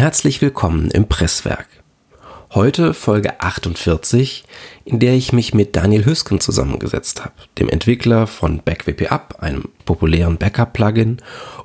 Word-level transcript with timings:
Herzlich 0.00 0.40
willkommen 0.40 0.90
im 0.90 1.08
Presswerk. 1.08 1.66
Heute 2.54 2.94
Folge 2.94 3.38
48, 3.42 4.44
in 4.86 4.98
der 4.98 5.12
ich 5.12 5.34
mich 5.34 5.52
mit 5.52 5.76
Daniel 5.76 6.06
Hüsken 6.06 6.40
zusammengesetzt 6.40 7.22
habe, 7.22 7.34
dem 7.58 7.68
Entwickler 7.68 8.26
von 8.26 8.60
BackWP 8.60 9.10
einem 9.40 9.64
populären 9.84 10.38
Backup-Plugin, 10.38 11.18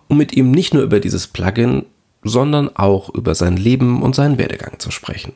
um 0.10 0.18
mit 0.18 0.34
ihm 0.36 0.52
nicht 0.52 0.74
nur 0.74 0.84
über 0.84 1.00
dieses 1.00 1.28
Plugin, 1.28 1.86
sondern 2.26 2.76
auch 2.76 3.08
über 3.08 3.36
sein 3.36 3.56
Leben 3.56 4.04
und 4.04 4.16
seinen 4.16 4.38
Werdegang 4.38 4.80
zu 4.80 4.92
sprechen. 4.92 5.32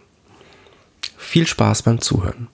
Viel 1.16 1.47
Spaß 1.47 1.84
beim 1.84 2.02
Zuhören. 2.02 2.50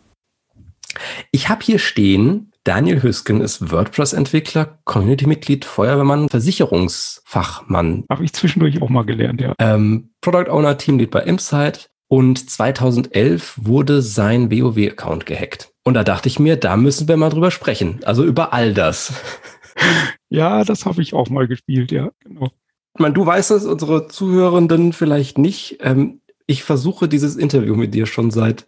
Ich 1.32 1.50
habe 1.50 1.64
hier 1.64 1.80
stehen, 1.80 2.52
Daniel 2.64 3.04
Hüsken 3.04 3.42
ist 3.42 3.72
WordPress-Entwickler, 3.72 4.80
Community-Mitglied, 4.86 5.66
Feuerwehrmann, 5.66 6.30
Versicherungsfachmann. 6.30 8.06
Habe 8.10 8.26
ich 8.26 8.34
zwischendurch 8.34 8.82
auch 8.82 8.90
mal 8.90 9.06
gelernt, 9.06 9.40
ja. 9.42 9.54
Ähm, 9.60 10.10
Product 10.22 10.50
Owner, 10.50 10.78
Teamlead 10.78 11.12
bei 11.12 11.22
Insight. 11.22 11.90
Und 12.08 12.50
2011 12.50 13.60
wurde 13.62 14.02
sein 14.02 14.52
WoW-Account 14.52 15.26
gehackt. 15.26 15.72
Und 15.84 15.96
da 15.96 16.04
dachte 16.04 16.30
ich 16.30 16.40
mir, 16.40 16.56
da 16.56 16.78
müssen 16.78 17.08
wir 17.08 17.18
mal 17.18 17.30
drüber 17.30 17.52
sprechen. 17.52 18.00
Also 18.04 18.24
über 18.24 18.54
all 18.54 18.74
das. 18.74 19.14
Ja, 20.30 20.64
das 20.64 20.86
habe 20.86 21.02
ich 21.02 21.14
auch 21.14 21.30
mal 21.30 21.48
gespielt, 21.48 21.92
ja, 21.92 22.10
genau. 22.22 22.48
Ich 22.96 23.00
meine, 23.00 23.14
du 23.14 23.26
weißt 23.26 23.52
es, 23.52 23.66
unsere 23.66 24.08
Zuhörenden 24.08 24.92
vielleicht 24.94 25.38
nicht. 25.38 25.78
Ähm, 25.82 26.22
ich 26.48 26.64
versuche 26.64 27.08
dieses 27.08 27.36
Interview 27.36 27.76
mit 27.76 27.94
dir 27.94 28.06
schon 28.06 28.32
seit 28.32 28.66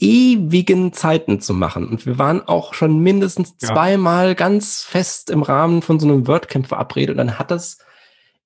ewigen 0.00 0.92
Zeiten 0.92 1.40
zu 1.40 1.54
machen. 1.54 1.86
Und 1.86 2.06
wir 2.06 2.18
waren 2.18 2.42
auch 2.46 2.74
schon 2.74 2.98
mindestens 3.00 3.54
ja. 3.60 3.68
zweimal 3.68 4.34
ganz 4.34 4.82
fest 4.82 5.30
im 5.30 5.42
Rahmen 5.42 5.82
von 5.82 6.00
so 6.00 6.08
einem 6.08 6.26
WordCamp 6.26 6.66
verabredet. 6.66 7.10
Und 7.10 7.18
dann 7.18 7.38
hat 7.38 7.50
das, 7.50 7.78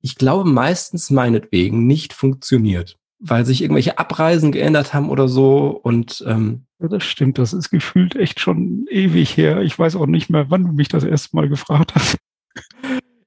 ich 0.00 0.16
glaube, 0.16 0.48
meistens 0.48 1.10
meinetwegen 1.10 1.86
nicht 1.86 2.12
funktioniert, 2.12 2.96
weil 3.20 3.46
sich 3.46 3.62
irgendwelche 3.62 3.98
Abreisen 3.98 4.52
geändert 4.52 4.92
haben 4.92 5.08
oder 5.08 5.28
so. 5.28 5.68
Und 5.68 6.24
ähm, 6.26 6.66
ja, 6.80 6.88
das 6.88 7.04
stimmt, 7.04 7.38
das 7.38 7.52
ist 7.52 7.70
gefühlt 7.70 8.16
echt 8.16 8.40
schon 8.40 8.86
ewig 8.90 9.36
her. 9.36 9.62
Ich 9.62 9.78
weiß 9.78 9.96
auch 9.96 10.06
nicht 10.06 10.28
mehr, 10.30 10.50
wann 10.50 10.64
du 10.64 10.72
mich 10.72 10.88
das 10.88 11.04
erste 11.04 11.36
Mal 11.36 11.48
gefragt 11.48 11.94
hast. 11.94 12.18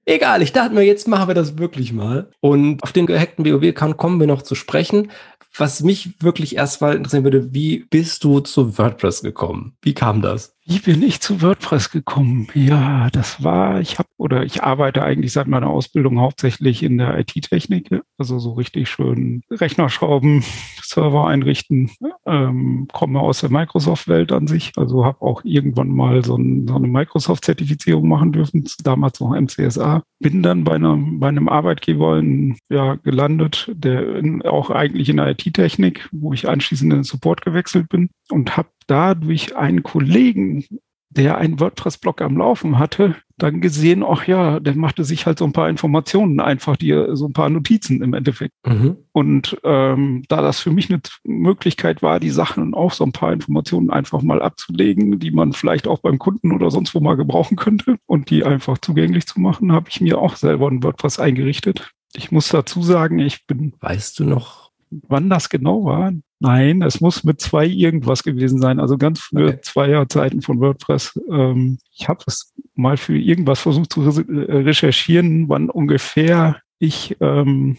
Egal, 0.10 0.42
ich 0.42 0.54
dachte 0.54 0.74
mir, 0.74 0.84
jetzt 0.84 1.10
machen 1.10 1.28
wir 1.28 1.36
das 1.36 1.58
wirklich 1.58 1.92
mal. 1.92 2.32
Und 2.40 2.82
auf 2.82 2.94
den 2.94 3.08
gehackten 3.08 3.46
WoW-Account 3.46 3.98
kommen 3.98 4.22
wir 4.22 4.28
noch 4.28 4.42
zu 4.42 4.56
sprechen. 4.56 5.12
Was 5.58 5.82
mich 5.82 6.22
wirklich 6.22 6.56
erstmal 6.56 6.96
interessieren 6.96 7.24
würde, 7.24 7.54
wie 7.54 7.86
bist 7.90 8.24
du 8.24 8.40
zu 8.42 8.78
WordPress 8.78 9.22
gekommen? 9.22 9.76
Wie 9.82 9.94
kam 9.94 10.22
das? 10.22 10.57
Wie 10.70 10.80
bin 10.80 11.02
ich 11.02 11.22
zu 11.22 11.42
WordPress 11.42 11.92
gekommen? 11.92 12.50
Ja, 12.54 13.10
das 13.14 13.42
war, 13.42 13.80
ich 13.80 14.00
habe 14.00 14.10
oder 14.18 14.44
ich 14.44 14.64
arbeite 14.64 15.02
eigentlich 15.02 15.32
seit 15.32 15.48
meiner 15.48 15.70
Ausbildung 15.70 16.20
hauptsächlich 16.20 16.84
in 16.84 16.98
der 16.98 17.18
IT-Technik, 17.18 18.02
also 18.18 18.38
so 18.38 18.52
richtig 18.52 18.90
schön 18.90 19.44
Rechner 19.50 19.88
schrauben, 19.88 20.44
Server 20.84 21.26
einrichten, 21.28 21.92
ähm, 22.26 22.90
komme 22.92 23.22
aus 23.22 23.40
der 23.40 23.50
Microsoft-Welt 23.50 24.34
an 24.34 24.48
sich, 24.48 24.74
also 24.76 25.06
habe 25.06 25.22
auch 25.22 25.42
irgendwann 25.46 25.88
mal 25.88 26.26
so, 26.26 26.36
ein, 26.36 26.68
so 26.68 26.76
eine 26.76 26.90
Microsoft-Zertifizierung 26.90 28.06
machen 28.06 28.34
dürfen, 28.34 28.68
damals 28.84 29.22
noch 29.22 29.34
MCSA. 29.40 30.04
Bin 30.20 30.44
dann 30.44 30.66
bei 30.66 30.76
einem, 30.76 31.22
bei 31.22 31.30
einem 31.30 31.48
Arbeitgeber 31.48 32.18
in, 32.20 32.58
ja, 32.70 32.96
gelandet, 32.96 33.72
der 33.74 34.18
in, 34.18 34.42
auch 34.42 34.70
eigentlich 34.70 35.08
in 35.08 35.18
der 35.18 35.30
IT-Technik, 35.30 36.10
wo 36.12 36.34
ich 36.34 36.50
anschließend 36.50 36.92
in 36.92 37.00
den 37.00 37.04
Support 37.06 37.44
gewechselt 37.44 37.88
bin 37.88 38.10
und 38.30 38.58
habe 38.58 38.68
da 38.88 39.16
durch 39.16 39.56
einen 39.56 39.84
Kollegen, 39.84 40.66
der 41.10 41.38
einen 41.38 41.60
WordPress-Blog 41.60 42.22
am 42.22 42.38
Laufen 42.38 42.80
hatte, 42.80 43.16
dann 43.38 43.62
gesehen, 43.62 44.04
ach 44.04 44.28
ja, 44.28 44.60
der 44.60 44.76
machte 44.76 45.04
sich 45.04 45.26
halt 45.26 45.38
so 45.38 45.46
ein 45.46 45.54
paar 45.54 45.70
Informationen 45.70 46.40
einfach, 46.40 46.76
die 46.76 47.06
so 47.14 47.28
ein 47.28 47.34
paar 47.34 47.50
Notizen 47.50 48.02
im 48.02 48.14
Endeffekt. 48.14 48.54
Mhm. 48.66 48.98
Und 49.12 49.58
ähm, 49.64 50.24
da 50.28 50.42
das 50.42 50.60
für 50.60 50.72
mich 50.72 50.90
eine 50.90 51.02
Möglichkeit 51.24 52.02
war, 52.02 52.20
die 52.20 52.32
Sachen 52.32 52.74
auch 52.74 52.94
so 52.94 53.04
ein 53.04 53.12
paar 53.12 53.32
Informationen 53.32 53.92
einfach 53.92 54.22
mal 54.22 54.42
abzulegen, 54.42 55.20
die 55.20 55.32
man 55.32 55.54
vielleicht 55.54 55.88
auch 55.88 56.00
beim 56.00 56.18
Kunden 56.18 56.52
oder 56.52 56.72
sonst 56.72 56.96
wo 56.96 57.00
mal 57.00 57.16
gebrauchen 57.16 57.58
könnte 57.58 57.98
und 58.08 58.30
die 58.32 58.44
einfach 58.44 58.80
zugänglich 58.80 59.28
zu 59.28 59.40
machen, 59.40 59.72
habe 59.72 59.90
ich 59.90 60.02
mir 60.02 60.18
auch 60.18 60.36
selber 60.36 60.70
ein 60.70 60.84
WordPress 60.84 61.20
eingerichtet. 61.20 61.92
Ich 62.16 62.32
muss 62.32 62.50
dazu 62.50 62.82
sagen, 62.82 63.20
ich 63.20 63.46
bin. 63.46 63.74
Weißt 63.80 64.20
du 64.20 64.24
noch, 64.24 64.72
wann 64.90 65.30
das 65.30 65.50
genau 65.50 65.86
war? 65.86 66.12
Nein, 66.40 66.84
es 66.84 67.02
muss 67.02 67.24
mit 67.24 67.42
zwei 67.42 67.66
irgendwas 67.66 68.24
gewesen 68.24 68.62
sein. 68.62 68.80
Also 68.80 68.98
ganz 68.98 69.20
frühe 69.20 69.48
okay. 69.48 69.62
Zweierzeiten 69.62 70.42
von 70.42 70.60
WordPress. 70.60 71.20
Ähm, 71.32 71.80
ich 71.92 72.08
habe 72.08 72.24
es 72.28 72.54
mal 72.76 72.98
für 72.98 73.18
irgendwas 73.18 73.60
versucht 73.60 73.92
zu 73.92 74.02
recherchieren, 74.02 75.50
wann 75.50 75.70
ungefähr 75.70 76.62
ich 76.80 77.18
ähm, 77.22 77.78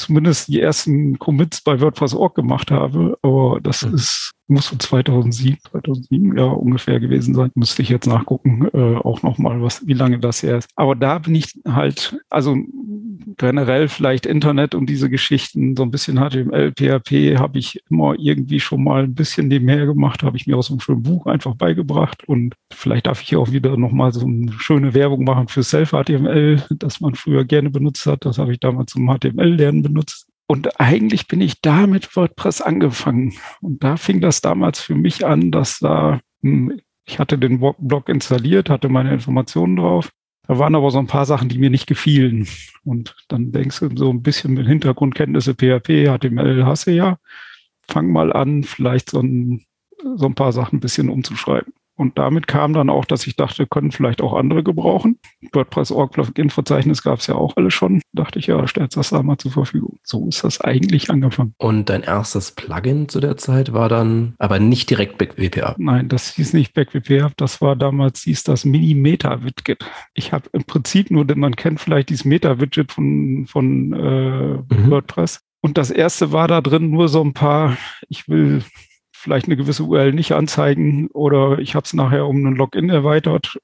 zumindest 0.00 0.48
die 0.48 0.60
ersten 0.60 1.18
Commits 1.18 1.60
bei 1.60 1.80
WordPress.org 1.80 2.34
gemacht 2.34 2.70
habe. 2.70 3.18
Aber 3.22 3.60
das 3.62 3.84
mhm. 3.84 3.94
ist, 3.94 4.32
muss 4.48 4.68
so 4.68 4.76
2007, 4.76 5.58
2007 5.70 6.38
ja 6.38 6.44
ungefähr 6.44 6.98
gewesen 6.98 7.34
sein. 7.34 7.50
Müsste 7.54 7.82
ich 7.82 7.90
jetzt 7.90 8.06
nachgucken, 8.06 8.68
äh, 8.72 8.96
auch 8.96 9.22
nochmal, 9.22 9.62
was, 9.62 9.86
wie 9.86 9.92
lange 9.92 10.18
das 10.18 10.42
her 10.42 10.58
ist. 10.58 10.70
Aber 10.76 10.96
da 10.96 11.18
bin 11.18 11.34
ich 11.34 11.60
halt, 11.66 12.18
also 12.30 12.56
generell 13.40 13.88
vielleicht 13.88 14.26
Internet 14.26 14.74
und 14.74 14.86
diese 14.86 15.08
Geschichten, 15.08 15.74
so 15.74 15.82
ein 15.82 15.90
bisschen 15.90 16.18
HTML, 16.18 16.72
PHP 16.72 17.38
habe 17.38 17.58
ich 17.58 17.80
immer 17.90 18.14
irgendwie 18.18 18.60
schon 18.60 18.84
mal 18.84 19.04
ein 19.04 19.14
bisschen 19.14 19.48
nebenher 19.48 19.86
gemacht, 19.86 20.22
habe 20.22 20.36
ich 20.36 20.46
mir 20.46 20.58
aus 20.58 20.70
einem 20.70 20.80
schönen 20.80 21.02
Buch 21.02 21.26
einfach 21.26 21.54
beigebracht 21.54 22.22
und 22.28 22.54
vielleicht 22.70 23.06
darf 23.06 23.22
ich 23.22 23.30
hier 23.30 23.40
auch 23.40 23.50
wieder 23.50 23.78
nochmal 23.78 24.12
so 24.12 24.26
eine 24.26 24.52
schöne 24.52 24.92
Werbung 24.92 25.24
machen 25.24 25.48
für 25.48 25.62
Self-HTML, 25.62 26.64
das 26.70 27.00
man 27.00 27.14
früher 27.14 27.46
gerne 27.46 27.70
benutzt 27.70 28.04
hat. 28.04 28.26
Das 28.26 28.36
habe 28.36 28.52
ich 28.52 28.60
damals 28.60 28.92
zum 28.92 29.08
HTML-Lernen 29.08 29.82
benutzt. 29.82 30.26
Und 30.46 30.78
eigentlich 30.78 31.26
bin 31.26 31.40
ich 31.40 31.62
da 31.62 31.86
mit 31.86 32.14
WordPress 32.16 32.60
angefangen. 32.60 33.32
Und 33.62 33.82
da 33.82 33.96
fing 33.96 34.20
das 34.20 34.42
damals 34.42 34.80
für 34.80 34.96
mich 34.96 35.24
an, 35.24 35.50
dass 35.50 35.78
da, 35.78 36.20
hm, 36.42 36.78
ich 37.06 37.18
hatte 37.18 37.38
den 37.38 37.58
Blog 37.78 38.08
installiert, 38.10 38.68
hatte 38.68 38.90
meine 38.90 39.14
Informationen 39.14 39.76
drauf 39.76 40.10
da 40.50 40.58
waren 40.58 40.74
aber 40.74 40.90
so 40.90 40.98
ein 40.98 41.06
paar 41.06 41.26
Sachen, 41.26 41.48
die 41.48 41.58
mir 41.58 41.70
nicht 41.70 41.86
gefielen. 41.86 42.48
Und 42.84 43.14
dann 43.28 43.52
denkst 43.52 43.78
du 43.78 43.96
so 43.96 44.10
ein 44.10 44.20
bisschen 44.20 44.54
mit 44.54 44.66
Hintergrundkenntnisse 44.66 45.54
PHP, 45.54 46.08
HTML 46.08 46.66
hast 46.66 46.88
du 46.88 46.90
ja. 46.90 47.20
Fang 47.86 48.10
mal 48.10 48.32
an, 48.32 48.64
vielleicht 48.64 49.10
so 49.10 49.20
ein, 49.20 49.64
so 50.16 50.26
ein 50.26 50.34
paar 50.34 50.50
Sachen 50.50 50.78
ein 50.78 50.80
bisschen 50.80 51.08
umzuschreiben. 51.08 51.72
Und 52.00 52.16
damit 52.16 52.46
kam 52.46 52.72
dann 52.72 52.88
auch, 52.88 53.04
dass 53.04 53.26
ich 53.26 53.36
dachte, 53.36 53.66
können 53.66 53.92
vielleicht 53.92 54.22
auch 54.22 54.32
andere 54.32 54.62
gebrauchen. 54.62 55.18
WordPress.org 55.52 56.12
Plugin-Verzeichnis 56.12 57.02
gab 57.02 57.18
es 57.18 57.26
ja 57.26 57.34
auch 57.34 57.58
alle 57.58 57.70
schon. 57.70 58.00
Dachte 58.14 58.38
ich, 58.38 58.46
ja, 58.46 58.66
stellt 58.66 58.96
das 58.96 59.10
da 59.10 59.22
mal 59.22 59.36
zur 59.36 59.52
Verfügung. 59.52 59.98
So 60.02 60.26
ist 60.26 60.42
das 60.42 60.62
eigentlich 60.62 61.10
angefangen. 61.10 61.52
Und 61.58 61.90
dein 61.90 62.02
erstes 62.02 62.52
Plugin 62.52 63.10
zu 63.10 63.20
der 63.20 63.36
Zeit 63.36 63.74
war 63.74 63.90
dann 63.90 64.32
aber 64.38 64.58
nicht 64.58 64.88
direkt 64.88 65.18
BackWP 65.18 65.74
Nein, 65.76 66.08
das 66.08 66.36
hieß 66.36 66.54
nicht 66.54 66.72
BackWP 66.72 67.34
Das 67.36 67.60
war 67.60 67.76
damals, 67.76 68.22
hieß 68.22 68.44
das 68.44 68.64
Mini-Meta-Widget. 68.64 69.84
Ich 70.14 70.32
habe 70.32 70.48
im 70.54 70.64
Prinzip 70.64 71.10
nur, 71.10 71.26
denn 71.26 71.38
man 71.38 71.54
kennt 71.54 71.80
vielleicht 71.80 72.08
dieses 72.08 72.24
Meta-Widget 72.24 72.92
von, 72.92 73.44
von 73.46 73.92
äh, 73.92 74.74
mhm. 74.74 74.90
WordPress. 74.90 75.40
Und 75.60 75.76
das 75.76 75.90
erste 75.90 76.32
war 76.32 76.48
da 76.48 76.62
drin 76.62 76.88
nur 76.88 77.10
so 77.10 77.22
ein 77.22 77.34
paar, 77.34 77.76
ich 78.08 78.26
will 78.26 78.64
vielleicht 79.20 79.46
eine 79.46 79.56
gewisse 79.56 79.84
URL 79.84 80.12
nicht 80.12 80.32
anzeigen 80.32 81.08
oder 81.08 81.58
ich 81.58 81.74
habe 81.74 81.84
es 81.84 81.92
nachher 81.92 82.26
um 82.26 82.36
einen 82.36 82.56
Login 82.56 82.88
erweitert, 82.88 83.58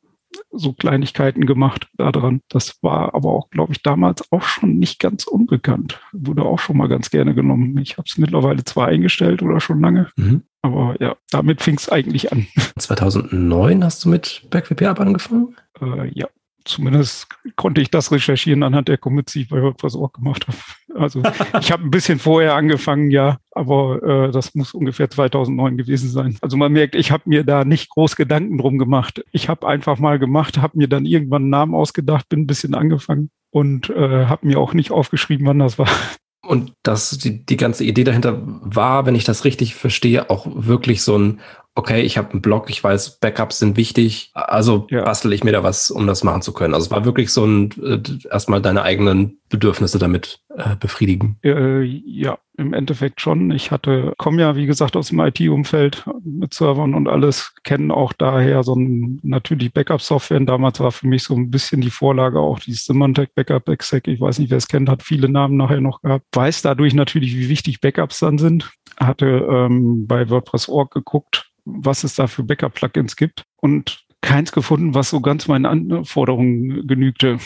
so 0.50 0.72
Kleinigkeiten 0.74 1.46
gemacht 1.46 1.88
daran. 1.96 2.42
Das 2.48 2.82
war 2.82 3.14
aber 3.14 3.30
auch, 3.30 3.48
glaube 3.50 3.72
ich, 3.72 3.82
damals 3.82 4.30
auch 4.32 4.42
schon 4.42 4.78
nicht 4.78 4.98
ganz 4.98 5.24
unbekannt. 5.24 6.00
Wurde 6.12 6.42
auch 6.42 6.58
schon 6.58 6.76
mal 6.76 6.88
ganz 6.88 7.10
gerne 7.10 7.34
genommen. 7.34 7.78
Ich 7.78 7.96
habe 7.96 8.06
es 8.06 8.18
mittlerweile 8.18 8.64
zwar 8.64 8.88
eingestellt 8.88 9.42
oder 9.42 9.60
schon 9.60 9.80
lange, 9.80 10.10
mhm. 10.16 10.42
aber 10.62 10.96
ja, 11.00 11.16
damit 11.30 11.62
fing 11.62 11.76
es 11.76 11.88
eigentlich 11.88 12.32
an. 12.32 12.46
2009 12.78 13.82
hast 13.82 14.04
du 14.04 14.10
mit 14.10 14.46
BackWP 14.50 14.82
angefangen? 15.00 15.56
Äh, 15.80 16.10
ja 16.12 16.26
zumindest 16.66 17.28
konnte 17.56 17.80
ich 17.80 17.90
das 17.90 18.12
recherchieren 18.12 18.62
anhand 18.62 18.88
der 18.88 18.98
Commits, 18.98 19.32
die 19.32 19.42
ich 19.42 19.48
bei 19.48 19.62
WordPress.org 19.62 20.14
gemacht 20.14 20.46
habe. 20.48 20.58
Also 21.00 21.22
ich 21.60 21.72
habe 21.72 21.84
ein 21.84 21.90
bisschen 21.90 22.18
vorher 22.18 22.54
angefangen, 22.54 23.10
ja, 23.10 23.38
aber 23.52 24.02
äh, 24.02 24.30
das 24.32 24.54
muss 24.54 24.74
ungefähr 24.74 25.08
2009 25.08 25.76
gewesen 25.76 26.10
sein. 26.10 26.36
Also 26.40 26.56
man 26.56 26.72
merkt, 26.72 26.94
ich 26.94 27.10
habe 27.10 27.24
mir 27.26 27.44
da 27.44 27.64
nicht 27.64 27.90
groß 27.90 28.16
Gedanken 28.16 28.58
drum 28.58 28.78
gemacht. 28.78 29.24
Ich 29.32 29.48
habe 29.48 29.66
einfach 29.66 29.98
mal 29.98 30.18
gemacht, 30.18 30.58
habe 30.58 30.78
mir 30.78 30.88
dann 30.88 31.06
irgendwann 31.06 31.42
einen 31.42 31.50
Namen 31.50 31.74
ausgedacht, 31.74 32.28
bin 32.28 32.40
ein 32.40 32.46
bisschen 32.46 32.74
angefangen 32.74 33.30
und 33.50 33.90
äh, 33.90 34.26
habe 34.26 34.46
mir 34.46 34.58
auch 34.58 34.74
nicht 34.74 34.90
aufgeschrieben, 34.90 35.46
wann 35.46 35.58
das 35.58 35.78
war. 35.78 35.88
Und 36.46 36.74
das, 36.82 37.10
die, 37.18 37.44
die 37.44 37.56
ganze 37.56 37.84
Idee 37.84 38.04
dahinter 38.04 38.40
war, 38.44 39.04
wenn 39.06 39.16
ich 39.16 39.24
das 39.24 39.44
richtig 39.44 39.74
verstehe, 39.74 40.30
auch 40.30 40.46
wirklich 40.48 41.02
so 41.02 41.18
ein, 41.18 41.40
okay, 41.76 42.00
ich 42.00 42.18
habe 42.18 42.30
einen 42.32 42.42
Blog, 42.42 42.70
ich 42.70 42.82
weiß, 42.82 43.20
Backups 43.20 43.58
sind 43.58 43.76
wichtig, 43.76 44.30
also 44.34 44.86
ja. 44.90 45.04
bastel 45.04 45.32
ich 45.32 45.44
mir 45.44 45.52
da 45.52 45.62
was, 45.62 45.90
um 45.90 46.06
das 46.06 46.24
machen 46.24 46.42
zu 46.42 46.52
können. 46.52 46.74
Also 46.74 46.86
es 46.86 46.90
war 46.90 47.04
wirklich 47.04 47.32
so 47.32 47.44
ein, 47.44 47.70
äh, 47.82 48.00
erstmal 48.30 48.62
deine 48.62 48.82
eigenen 48.82 49.38
Bedürfnisse 49.50 49.98
damit 49.98 50.40
äh, 50.56 50.76
befriedigen? 50.76 51.36
Äh, 51.44 51.82
ja, 51.82 52.38
im 52.56 52.72
Endeffekt 52.72 53.20
schon. 53.20 53.50
Ich 53.50 53.70
hatte, 53.70 54.14
komme 54.16 54.40
ja, 54.40 54.56
wie 54.56 54.66
gesagt, 54.66 54.96
aus 54.96 55.08
dem 55.08 55.20
IT-Umfeld 55.20 56.04
mit 56.24 56.54
Servern 56.54 56.94
und 56.94 57.08
alles, 57.08 57.54
kennen 57.62 57.90
auch 57.90 58.12
daher 58.12 58.62
so 58.62 58.74
ein, 58.74 59.20
natürlich 59.22 59.72
Backup-Software. 59.72 60.40
Damals 60.40 60.80
war 60.80 60.92
für 60.92 61.06
mich 61.06 61.24
so 61.24 61.34
ein 61.34 61.50
bisschen 61.50 61.80
die 61.80 61.90
Vorlage 61.90 62.40
auch 62.40 62.58
die 62.58 62.72
Symantec 62.72 63.34
Backup 63.34 63.68
Exec. 63.68 64.08
Ich 64.08 64.20
weiß 64.20 64.38
nicht, 64.38 64.50
wer 64.50 64.58
es 64.58 64.68
kennt, 64.68 64.88
hat 64.88 65.02
viele 65.02 65.28
Namen 65.28 65.56
nachher 65.56 65.80
noch 65.80 66.00
gehabt. 66.00 66.24
Weiß 66.32 66.62
dadurch 66.62 66.94
natürlich, 66.94 67.36
wie 67.36 67.48
wichtig 67.48 67.80
Backups 67.80 68.20
dann 68.20 68.38
sind. 68.38 68.70
Hatte 68.96 69.26
ähm, 69.26 70.06
bei 70.06 70.30
WordPress.org 70.30 70.90
geguckt, 70.90 71.50
was 71.66 72.02
es 72.04 72.14
da 72.14 72.26
für 72.26 72.42
Backup-Plugins 72.42 73.16
gibt 73.16 73.44
und 73.56 74.06
keins 74.22 74.52
gefunden, 74.52 74.94
was 74.94 75.10
so 75.10 75.20
ganz 75.20 75.46
meinen 75.48 75.66
Anforderungen 75.66 76.86
genügte. 76.86 77.38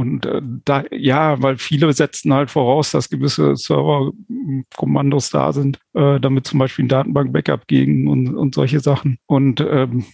Und 0.00 0.24
äh, 0.24 0.40
da, 0.64 0.84
ja, 0.90 1.42
weil 1.42 1.58
viele 1.58 1.92
setzen 1.92 2.32
halt 2.32 2.50
voraus, 2.50 2.90
dass 2.90 3.10
gewisse 3.10 3.54
Server-Kommandos 3.54 5.28
da 5.28 5.52
sind, 5.52 5.78
äh, 5.92 6.18
damit 6.18 6.46
zum 6.46 6.58
Beispiel 6.58 6.86
ein 6.86 6.88
Datenbank-Backup 6.88 7.66
gegen 7.66 8.08
und, 8.08 8.34
und 8.34 8.54
solche 8.54 8.80
Sachen. 8.80 9.18
Und 9.26 9.60
ähm, 9.60 10.06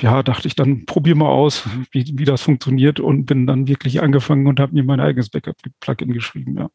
ja, 0.00 0.22
dachte 0.22 0.48
ich, 0.48 0.54
dann 0.54 0.86
probier 0.86 1.14
mal 1.14 1.28
aus, 1.28 1.64
wie, 1.90 2.04
wie 2.16 2.24
das 2.24 2.40
funktioniert 2.40 2.98
und 2.98 3.26
bin 3.26 3.46
dann 3.46 3.68
wirklich 3.68 4.00
angefangen 4.02 4.46
und 4.46 4.58
habe 4.58 4.72
mir 4.72 4.84
mein 4.84 5.00
eigenes 5.00 5.28
Backup-Plugin 5.28 6.12
geschrieben, 6.12 6.56
ja. 6.58 6.70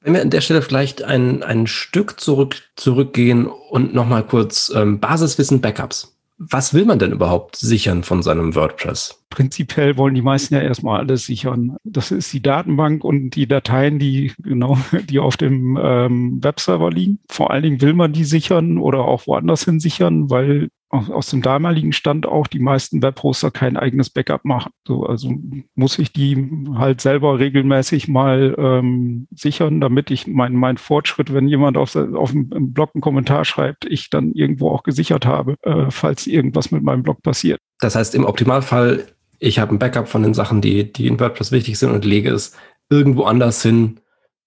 Wenn 0.00 0.14
wir 0.14 0.22
an 0.22 0.30
der 0.30 0.40
Stelle 0.42 0.62
vielleicht 0.62 1.02
ein, 1.02 1.42
ein 1.42 1.66
Stück 1.66 2.20
zurück, 2.20 2.62
zurückgehen 2.76 3.46
und 3.46 3.94
nochmal 3.94 4.24
kurz 4.26 4.70
ähm, 4.74 5.00
Basiswissen 5.00 5.60
Backups. 5.60 6.15
Was 6.38 6.74
will 6.74 6.84
man 6.84 6.98
denn 6.98 7.12
überhaupt 7.12 7.56
sichern 7.56 8.02
von 8.02 8.22
seinem 8.22 8.54
WordPress? 8.54 9.24
Prinzipiell 9.30 9.96
wollen 9.96 10.14
die 10.14 10.22
meisten 10.22 10.54
ja 10.54 10.60
erstmal 10.60 11.00
alles 11.00 11.24
sichern. 11.24 11.76
Das 11.82 12.10
ist 12.10 12.32
die 12.32 12.42
Datenbank 12.42 13.04
und 13.04 13.30
die 13.30 13.46
Dateien, 13.46 13.98
die 13.98 14.32
genau, 14.42 14.78
die 15.08 15.18
auf 15.18 15.36
dem 15.36 15.78
ähm, 15.80 16.42
Webserver 16.42 16.90
liegen. 16.90 17.20
Vor 17.28 17.50
allen 17.50 17.62
Dingen 17.62 17.80
will 17.80 17.94
man 17.94 18.12
die 18.12 18.24
sichern 18.24 18.76
oder 18.78 19.00
auch 19.00 19.26
woanders 19.26 19.64
hin 19.64 19.80
sichern, 19.80 20.28
weil 20.28 20.68
aus 20.88 21.30
dem 21.30 21.42
damaligen 21.42 21.92
Stand 21.92 22.26
auch 22.26 22.46
die 22.46 22.60
meisten 22.60 23.02
Webhoster 23.02 23.50
kein 23.50 23.76
eigenes 23.76 24.08
Backup 24.08 24.44
machen. 24.44 24.70
So, 24.86 25.04
also 25.04 25.34
muss 25.74 25.98
ich 25.98 26.12
die 26.12 26.48
halt 26.74 27.00
selber 27.00 27.38
regelmäßig 27.38 28.06
mal 28.08 28.54
ähm, 28.56 29.26
sichern, 29.34 29.80
damit 29.80 30.10
ich 30.10 30.26
meinen 30.26 30.56
mein 30.56 30.76
Fortschritt, 30.76 31.34
wenn 31.34 31.48
jemand 31.48 31.76
auf, 31.76 31.96
auf 31.96 32.30
dem 32.30 32.72
Blog 32.72 32.90
einen 32.94 33.02
Kommentar 33.02 33.44
schreibt, 33.44 33.84
ich 33.84 34.10
dann 34.10 34.32
irgendwo 34.32 34.70
auch 34.70 34.84
gesichert 34.84 35.26
habe, 35.26 35.56
äh, 35.62 35.90
falls 35.90 36.26
irgendwas 36.26 36.70
mit 36.70 36.84
meinem 36.84 37.02
Blog 37.02 37.20
passiert. 37.22 37.58
Das 37.80 37.96
heißt, 37.96 38.14
im 38.14 38.24
Optimalfall, 38.24 39.06
ich 39.40 39.58
habe 39.58 39.74
ein 39.74 39.80
Backup 39.80 40.08
von 40.08 40.22
den 40.22 40.34
Sachen, 40.34 40.60
die, 40.60 40.92
die 40.92 41.08
in 41.08 41.18
WordPress 41.18 41.50
wichtig 41.50 41.78
sind 41.78 41.90
und 41.90 42.04
lege 42.04 42.30
es 42.30 42.56
irgendwo 42.88 43.24
anders 43.24 43.60
hin, 43.60 44.00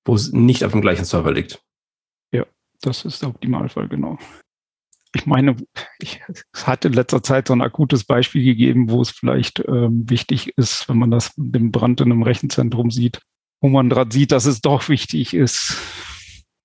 wo 0.06 0.15
es 0.15 0.31
nicht 0.31 0.63
auf 0.63 0.71
dem 0.71 0.81
gleichen 0.81 1.03
Server 1.03 1.33
liegt. 1.33 1.62
Ja, 2.31 2.45
das 2.81 3.03
ist 3.03 3.21
der 3.21 3.30
Optimalfall, 3.30 3.89
genau 3.89 4.18
ich 5.15 5.25
meine, 5.25 5.56
ich, 6.00 6.21
es 6.53 6.67
hat 6.67 6.85
in 6.85 6.94
letzter 6.94 7.23
Zeit 7.23 7.47
so 7.47 7.53
ein 7.53 7.61
akutes 7.61 8.03
Beispiel 8.03 8.44
gegeben, 8.44 8.89
wo 8.89 9.01
es 9.01 9.09
vielleicht 9.09 9.63
ähm, 9.67 10.09
wichtig 10.09 10.53
ist, 10.56 10.88
wenn 10.88 10.97
man 10.97 11.11
das 11.11 11.35
mit 11.38 11.56
dem 11.56 11.71
Brand 11.71 12.01
in 12.01 12.11
einem 12.11 12.23
Rechenzentrum 12.23 12.91
sieht, 12.91 13.21
wo 13.61 13.69
man 13.69 13.89
gerade 13.89 14.11
sieht, 14.11 14.31
dass 14.31 14.45
es 14.45 14.61
doch 14.61 14.88
wichtig 14.89 15.33
ist. 15.33 15.75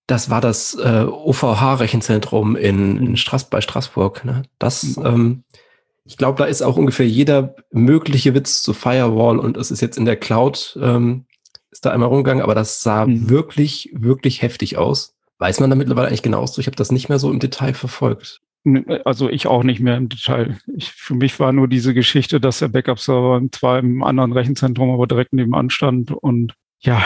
Das 0.07 0.29
war 0.29 0.43
das 0.43 0.75
äh, 0.75 1.07
OVH-Rechenzentrum 1.09 2.57
in, 2.57 2.99
in 2.99 3.17
Straß 3.17 3.49
bei 3.49 3.63
Straßburg. 3.63 4.25
Ne? 4.25 4.43
Das, 4.59 4.97
mhm. 4.97 5.07
ähm, 5.07 5.45
ich 6.05 6.19
glaube, 6.19 6.37
da 6.37 6.45
ist 6.45 6.61
auch 6.61 6.77
ungefähr 6.77 7.09
jeder 7.09 7.55
mögliche 7.73 8.35
Witz 8.35 8.63
zu 8.63 8.75
Firewall 8.75 9.39
und 9.39 9.57
es 9.57 9.71
ist 9.71 9.81
jetzt 9.81 9.97
in 9.97 10.05
der 10.05 10.17
Cloud, 10.17 10.79
ähm, 10.83 11.25
ist 11.71 11.87
da 11.87 11.91
einmal 11.91 12.11
rumgegangen, 12.11 12.43
aber 12.43 12.55
das 12.55 12.83
sah 12.83 13.07
mhm. 13.07 13.31
wirklich, 13.31 13.91
wirklich 13.95 14.43
heftig 14.43 14.77
aus. 14.77 15.15
Weiß 15.45 15.61
man 15.61 15.69
da 15.69 15.77
mittlerweile 15.77 16.09
eigentlich 16.09 16.23
genau 16.23 16.47
so? 16.47 16.59
Ich 16.59 16.67
habe 16.67 16.77
das 16.77 16.91
nicht 16.91 17.11
mehr 17.11 17.19
so 17.19 17.31
im 17.31 17.39
Detail 17.39 17.75
verfolgt. 17.75 18.41
Also 19.05 19.29
ich 19.29 19.47
auch 19.47 19.63
nicht 19.63 19.79
mehr 19.79 19.99
im 19.99 20.09
Detail. 20.09 20.57
Ich, 20.75 20.91
für 20.91 21.15
mich 21.15 21.39
war 21.39 21.53
nur 21.53 21.69
diese 21.69 21.93
Geschichte, 21.93 22.41
dass 22.41 22.61
der 22.61 22.69
Backup-Server 22.69 23.43
zwar 23.53 23.79
im 23.79 24.03
anderen 24.03 24.33
Rechenzentrum, 24.33 24.91
aber 24.91 25.07
direkt 25.07 25.35
nebenan 25.35 25.69
stand 25.69 26.13
und 26.13 26.55
ja, 26.81 27.05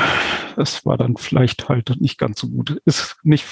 das 0.54 0.86
war 0.86 0.96
dann 0.96 1.16
vielleicht 1.16 1.68
halt 1.68 1.96
nicht 1.98 2.16
ganz 2.16 2.38
so 2.38 2.48
gut. 2.48 2.80
Ist 2.84 3.16
nicht, 3.24 3.44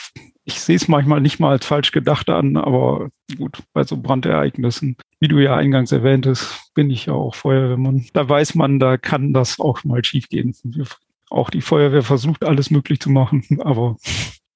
ich 0.45 0.61
sehe 0.61 0.77
es 0.77 0.87
manchmal 0.87 1.21
nicht 1.21 1.41
mal 1.41 1.51
als 1.51 1.67
falsch 1.67 1.91
gedacht 1.91 2.31
an, 2.31 2.57
aber 2.57 3.09
gut, 3.37 3.59
bei 3.73 3.83
so 3.83 3.97
Brandereignissen, 3.97 4.99
wie 5.19 5.27
du 5.27 5.43
ja 5.43 5.57
eingangs 5.57 5.91
erwähntest, 5.91 6.73
bin 6.75 6.91
ich 6.91 7.07
ja 7.07 7.13
auch 7.13 7.35
Feuerwehrmann. 7.35 8.07
Da 8.13 8.29
weiß 8.29 8.55
man, 8.55 8.79
da 8.79 8.99
kann 8.99 9.33
das 9.33 9.59
auch 9.59 9.83
mal 9.83 10.05
schiefgehen. 10.05 10.55
Auch 11.29 11.51
die 11.51 11.61
Feuerwehr 11.61 12.05
versucht 12.05 12.45
alles 12.45 12.71
möglich 12.71 13.01
zu 13.01 13.11
machen, 13.11 13.43
aber 13.65 13.97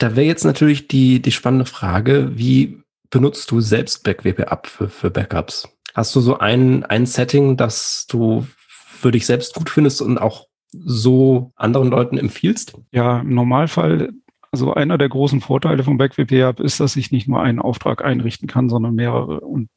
da 0.00 0.16
wäre 0.16 0.26
jetzt 0.26 0.44
natürlich 0.44 0.88
die, 0.88 1.20
die 1.20 1.32
spannende 1.32 1.66
Frage, 1.66 2.32
wie 2.34 2.82
benutzt 3.10 3.50
du 3.50 3.60
selbst 3.60 4.02
BackWP-Up 4.02 4.66
für, 4.66 4.88
für 4.88 5.10
Backups? 5.10 5.68
Hast 5.94 6.16
du 6.16 6.20
so 6.20 6.38
ein, 6.38 6.84
ein 6.84 7.06
Setting, 7.06 7.56
das 7.56 8.06
du 8.08 8.46
für 8.66 9.10
dich 9.10 9.26
selbst 9.26 9.54
gut 9.54 9.68
findest 9.68 10.00
und 10.00 10.18
auch 10.18 10.46
so 10.72 11.52
anderen 11.56 11.90
Leuten 11.90 12.16
empfiehlst? 12.16 12.74
Ja, 12.92 13.20
im 13.20 13.34
Normalfall, 13.34 14.10
also 14.52 14.72
einer 14.72 14.96
der 14.96 15.08
großen 15.08 15.40
Vorteile 15.40 15.82
von 15.82 15.98
BackWP-Up 15.98 16.60
ist, 16.60 16.80
dass 16.80 16.96
ich 16.96 17.10
nicht 17.10 17.28
nur 17.28 17.42
einen 17.42 17.58
Auftrag 17.58 18.02
einrichten 18.02 18.48
kann, 18.48 18.70
sondern 18.70 18.94
mehrere. 18.94 19.40
Und 19.40 19.68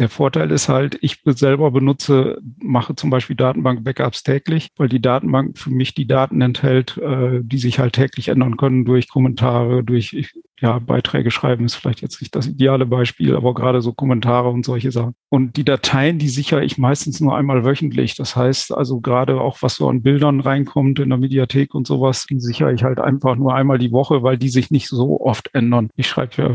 der 0.00 0.08
Vorteil 0.08 0.50
ist 0.50 0.68
halt, 0.68 0.98
ich 1.02 1.20
selber 1.24 1.70
benutze, 1.70 2.38
mache 2.58 2.96
zum 2.96 3.10
Beispiel 3.10 3.36
Datenbank-Backups 3.36 4.22
täglich, 4.22 4.68
weil 4.76 4.88
die 4.88 5.00
Datenbank 5.00 5.58
für 5.58 5.70
mich 5.70 5.94
die 5.94 6.06
Daten 6.06 6.40
enthält, 6.40 6.96
äh, 6.96 7.40
die 7.42 7.58
sich 7.58 7.78
halt 7.78 7.92
täglich 7.92 8.28
ändern 8.28 8.56
können 8.56 8.84
durch 8.84 9.08
Kommentare, 9.08 9.84
durch 9.84 10.32
ja, 10.60 10.78
Beiträge 10.78 11.30
schreiben 11.30 11.64
ist 11.64 11.74
vielleicht 11.74 12.02
jetzt 12.02 12.20
nicht 12.20 12.34
das 12.34 12.46
ideale 12.46 12.84
Beispiel, 12.84 13.34
aber 13.34 13.54
gerade 13.54 13.80
so 13.80 13.92
Kommentare 13.92 14.50
und 14.50 14.64
solche 14.64 14.92
Sachen. 14.92 15.14
Und 15.30 15.56
die 15.56 15.64
Dateien, 15.64 16.18
die 16.18 16.28
sichere 16.28 16.64
ich 16.64 16.76
meistens 16.76 17.20
nur 17.20 17.36
einmal 17.36 17.64
wöchentlich. 17.64 18.14
Das 18.14 18.36
heißt 18.36 18.72
also 18.72 19.00
gerade 19.00 19.40
auch, 19.40 19.58
was 19.62 19.76
so 19.76 19.88
an 19.88 20.02
Bildern 20.02 20.40
reinkommt 20.40 20.98
in 20.98 21.08
der 21.08 21.18
Mediathek 21.18 21.74
und 21.74 21.86
sowas, 21.86 22.26
die 22.28 22.40
sichere 22.40 22.72
ich 22.72 22.84
halt 22.84 22.98
einfach 22.98 23.36
nur 23.36 23.54
einmal 23.54 23.78
die 23.78 23.92
Woche, 23.92 24.22
weil 24.22 24.36
die 24.36 24.50
sich 24.50 24.70
nicht 24.70 24.88
so 24.88 25.20
oft 25.20 25.50
ändern. 25.54 25.88
Ich 25.96 26.08
schreibe 26.08 26.42
ja 26.42 26.54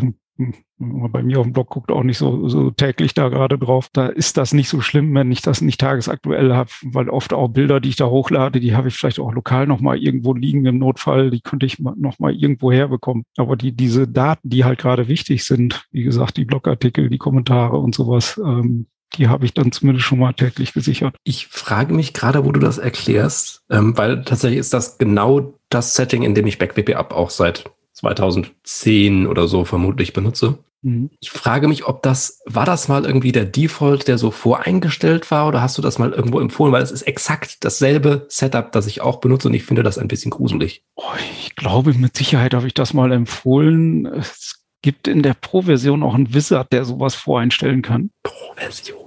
bei 0.78 1.24
mir 1.24 1.40
auf 1.40 1.46
dem 1.46 1.54
Blog 1.54 1.70
guckt, 1.70 1.92
auch 1.92 2.04
nicht 2.04 2.18
so, 2.18 2.50
so 2.50 2.70
täglich 2.72 3.14
da 3.14 3.30
gerade 3.30 3.58
drauf. 3.58 3.90
Da 3.94 4.08
ist 4.08 4.38
das 4.38 4.54
nicht 4.54 4.68
so 4.68 4.82
schlimm, 4.82 5.14
wenn 5.16 5.32
ich 5.32 5.42
das 5.42 5.62
nicht 5.62 5.80
tagesaktuell 5.80 6.54
habe, 6.54 6.70
weil 6.84 7.10
oft 7.10 7.34
auch 7.34 7.48
Bilder, 7.48 7.80
die 7.80 7.90
ich 7.90 7.96
da 7.96 8.08
hochlade, 8.08 8.60
die 8.60 8.76
habe 8.76 8.90
ich 8.90 8.96
vielleicht 8.96 9.20
auch 9.20 9.34
lokal 9.34 9.68
nochmal 9.68 9.98
irgendwo 9.98 10.34
liegen 10.34 10.66
im 10.66 10.78
Notfall, 10.78 11.32
die 11.32 11.42
könnte 11.42 11.66
ich 11.66 11.80
nochmal 11.80 12.36
irgendwo 12.36 12.72
herbekommen. 12.72 13.24
Aber 13.38 13.56
die, 13.56 13.72
diese 13.72 14.08
Daten, 14.08 14.50
die 14.50 14.66
halt 14.66 14.80
gerade 14.80 15.08
wichtig 15.08 15.46
sind, 15.46 15.86
wie 15.92 16.04
gesagt, 16.04 16.38
die 16.38 16.46
Blogartikel, 16.46 17.10
die 17.10 17.18
Kommentare 17.18 17.78
und 17.78 17.96
sowas, 17.96 18.40
ähm, 18.44 18.88
die 19.16 19.30
habe 19.30 19.46
ich 19.46 19.54
dann 19.54 19.72
zumindest 19.72 20.06
schon 20.06 20.20
mal 20.20 20.34
täglich 20.34 20.74
gesichert. 20.74 21.16
Ich 21.24 21.48
frage 21.48 21.94
mich 21.94 22.14
gerade, 22.14 22.44
wo 22.44 22.52
du 22.52 22.60
das 22.60 22.78
erklärst, 22.78 23.64
ähm, 23.70 23.98
weil 23.98 24.24
tatsächlich 24.26 24.60
ist 24.60 24.74
das 24.74 24.98
genau 24.98 25.54
das 25.70 25.96
Setting, 25.96 26.24
in 26.24 26.36
dem 26.36 26.48
ich 26.48 26.58
BackWP 26.58 26.96
Up 26.96 27.14
auch 27.14 27.30
seit 27.30 27.66
2010 28.14 29.28
oder 29.28 29.48
so 29.48 29.66
vermutlich 29.66 30.14
benutze. 30.14 30.60
Mhm. 30.86 31.10
Ich 31.20 31.32
frage 31.32 31.68
mich, 31.68 31.88
ob 31.88 32.04
das, 32.04 32.42
war 32.46 32.66
das 32.66 32.88
mal 32.88 33.06
irgendwie 33.06 33.32
der 33.32 33.46
Default, 33.46 34.08
der 34.08 34.18
so 34.18 34.30
voreingestellt 34.30 35.32
war 35.32 35.48
oder 35.48 35.62
hast 35.62 35.78
du 35.78 35.82
das 35.82 35.98
mal 35.98 36.12
irgendwo 36.12 36.40
empfohlen? 36.40 36.72
Weil 36.72 36.84
es 36.84 36.92
ist 36.92 37.02
exakt 37.04 37.66
dasselbe 37.66 38.28
Setup, 38.30 38.72
das 38.72 38.86
ich 38.86 39.02
auch 39.02 39.18
benutze 39.18 39.48
und 39.48 39.56
ich 39.56 39.64
finde 39.64 39.84
das 39.84 39.98
ein 39.98 40.08
bisschen 40.08 40.30
gruselig. 40.30 40.84
Oh, 40.96 41.04
ich 41.42 41.56
glaube, 41.56 41.94
mit 41.96 42.16
Sicherheit 42.16 42.54
habe 42.54 42.68
ich 42.68 42.76
das 42.76 42.94
mal 42.94 43.12
empfohlen. 43.12 44.06
Es 44.06 44.64
gibt 44.84 45.08
in 45.08 45.24
der 45.24 45.34
Pro-Version 45.34 46.04
auch 46.04 46.14
einen 46.14 46.34
Wizard, 46.36 46.72
der 46.72 46.86
sowas 46.86 47.16
voreinstellen 47.16 47.82
kann. 47.82 48.12
Pro-Version. 48.22 49.00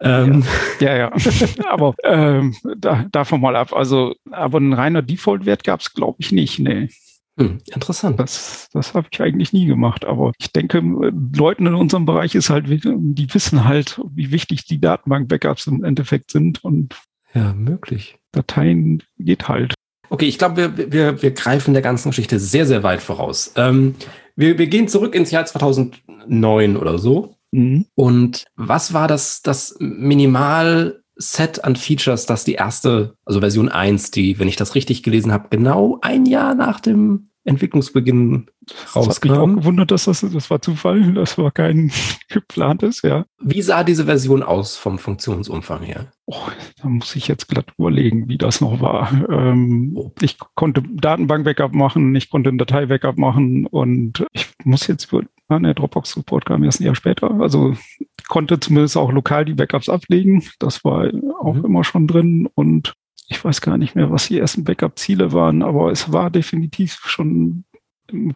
Ähm, 0.00 0.44
ja, 0.80 0.94
ja. 0.94 1.12
ja. 1.16 1.66
aber 1.70 1.94
ähm, 2.04 2.54
da, 2.76 3.06
davon 3.10 3.40
mal 3.40 3.56
ab. 3.56 3.72
Also, 3.72 4.14
aber 4.30 4.60
ein 4.60 4.74
reiner 4.74 5.00
Default-Wert 5.00 5.64
gab 5.64 5.80
es, 5.80 5.94
glaube 5.94 6.16
ich, 6.18 6.32
nicht. 6.32 6.58
Nee. 6.58 6.90
Hm, 7.42 7.58
interessant. 7.72 8.20
Das, 8.20 8.68
das 8.72 8.94
habe 8.94 9.08
ich 9.10 9.20
eigentlich 9.20 9.52
nie 9.52 9.66
gemacht. 9.66 10.04
Aber 10.04 10.32
ich 10.38 10.52
denke, 10.52 10.82
Leuten 11.34 11.66
in 11.66 11.74
unserem 11.74 12.06
Bereich 12.06 12.34
ist 12.34 12.50
halt, 12.50 12.66
die 12.68 13.34
wissen 13.34 13.64
halt, 13.64 14.00
wie 14.14 14.30
wichtig 14.30 14.64
die 14.64 14.80
Datenbank-Backups 14.80 15.66
im 15.66 15.84
Endeffekt 15.84 16.30
sind. 16.30 16.62
Und 16.64 16.94
ja, 17.34 17.52
möglich. 17.54 18.18
Dateien 18.32 19.02
geht 19.18 19.48
halt. 19.48 19.74
Okay, 20.10 20.26
ich 20.26 20.38
glaube, 20.38 20.76
wir, 20.76 20.92
wir, 20.92 21.22
wir 21.22 21.30
greifen 21.30 21.72
der 21.74 21.82
ganzen 21.82 22.10
Geschichte 22.10 22.38
sehr, 22.38 22.66
sehr 22.66 22.82
weit 22.82 23.00
voraus. 23.00 23.52
Ähm, 23.56 23.94
wir, 24.36 24.58
wir 24.58 24.66
gehen 24.66 24.88
zurück 24.88 25.14
ins 25.14 25.30
Jahr 25.30 25.46
2009 25.46 26.76
oder 26.76 26.98
so. 26.98 27.36
Mhm. 27.50 27.86
Und 27.94 28.44
was 28.56 28.92
war 28.92 29.08
das, 29.08 29.42
das 29.42 29.76
Minimal 29.78 31.02
Set 31.16 31.64
an 31.64 31.76
Features, 31.76 32.26
das 32.26 32.44
die 32.44 32.54
erste, 32.54 33.16
also 33.24 33.40
Version 33.40 33.68
1, 33.68 34.10
die, 34.10 34.38
wenn 34.38 34.48
ich 34.48 34.56
das 34.56 34.74
richtig 34.74 35.02
gelesen 35.02 35.32
habe, 35.32 35.48
genau 35.50 35.98
ein 36.00 36.26
Jahr 36.26 36.54
nach 36.54 36.80
dem 36.80 37.28
Entwicklungsbeginn 37.44 38.46
rauskam. 38.94 39.08
Das 39.08 39.16
hat 39.16 39.24
mich 39.24 39.32
auch 39.32 39.60
gewundert, 39.60 39.90
dass 39.90 40.04
das, 40.04 40.20
das 40.20 40.50
war 40.50 40.62
Zufall, 40.62 41.12
das 41.14 41.38
war 41.38 41.50
kein 41.50 41.90
geplantes, 42.28 43.02
ja. 43.02 43.26
Wie 43.40 43.62
sah 43.62 43.84
diese 43.84 44.04
Version 44.04 44.42
aus 44.42 44.76
vom 44.76 44.98
Funktionsumfang 44.98 45.82
her? 45.82 46.12
Oh, 46.26 46.36
da 46.80 46.88
muss 46.88 47.16
ich 47.16 47.26
jetzt 47.28 47.48
glatt 47.48 47.72
überlegen, 47.78 48.28
wie 48.28 48.38
das 48.38 48.60
noch 48.60 48.80
war. 48.80 49.10
Ähm, 49.28 49.92
oh. 49.96 50.12
Ich 50.20 50.38
konnte 50.54 50.82
Datenbank-Backup 50.82 51.74
machen, 51.74 52.14
ich 52.14 52.30
konnte 52.30 52.50
ein 52.50 52.58
Datei-Backup 52.58 53.18
machen 53.18 53.66
und 53.66 54.24
ich 54.32 54.48
muss 54.64 54.86
jetzt 54.86 55.10
der 55.60 55.74
Dropbox-Support 55.74 56.46
kam 56.46 56.64
erst 56.64 56.80
ein 56.80 56.84
Jahr 56.84 56.94
später. 56.94 57.30
Also 57.40 57.74
konnte 58.28 58.58
zumindest 58.60 58.96
auch 58.96 59.12
lokal 59.12 59.44
die 59.44 59.54
Backups 59.54 59.88
ablegen. 59.88 60.42
Das 60.58 60.84
war 60.84 61.10
auch 61.40 61.54
mhm. 61.54 61.64
immer 61.64 61.84
schon 61.84 62.06
drin 62.06 62.48
und 62.54 62.94
ich 63.32 63.42
weiß 63.42 63.62
gar 63.62 63.78
nicht 63.78 63.94
mehr, 63.94 64.10
was 64.10 64.28
die 64.28 64.38
ersten 64.38 64.64
Backup-Ziele 64.64 65.32
waren, 65.32 65.62
aber 65.62 65.90
es 65.90 66.12
war 66.12 66.30
definitiv 66.30 67.00
schon 67.06 67.64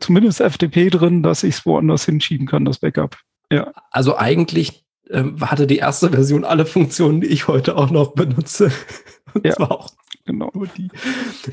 zumindest 0.00 0.40
FTP 0.40 0.90
drin, 0.90 1.22
dass 1.22 1.42
ich 1.42 1.56
es 1.56 1.66
woanders 1.66 2.06
hinschieben 2.06 2.46
kann, 2.46 2.64
das 2.64 2.78
Backup. 2.78 3.18
Ja. 3.52 3.72
Also 3.90 4.16
eigentlich 4.16 4.84
ähm, 5.10 5.38
hatte 5.40 5.66
die 5.66 5.76
erste 5.76 6.10
Version 6.10 6.44
alle 6.44 6.64
Funktionen, 6.64 7.20
die 7.20 7.28
ich 7.28 7.46
heute 7.46 7.76
auch 7.76 7.90
noch 7.90 8.14
benutze. 8.14 8.72
Und 9.34 9.44
ja, 9.44 9.52
zwar 9.52 9.70
auch 9.70 9.90
genau. 10.24 10.50
Nur 10.54 10.66
die. 10.66 10.88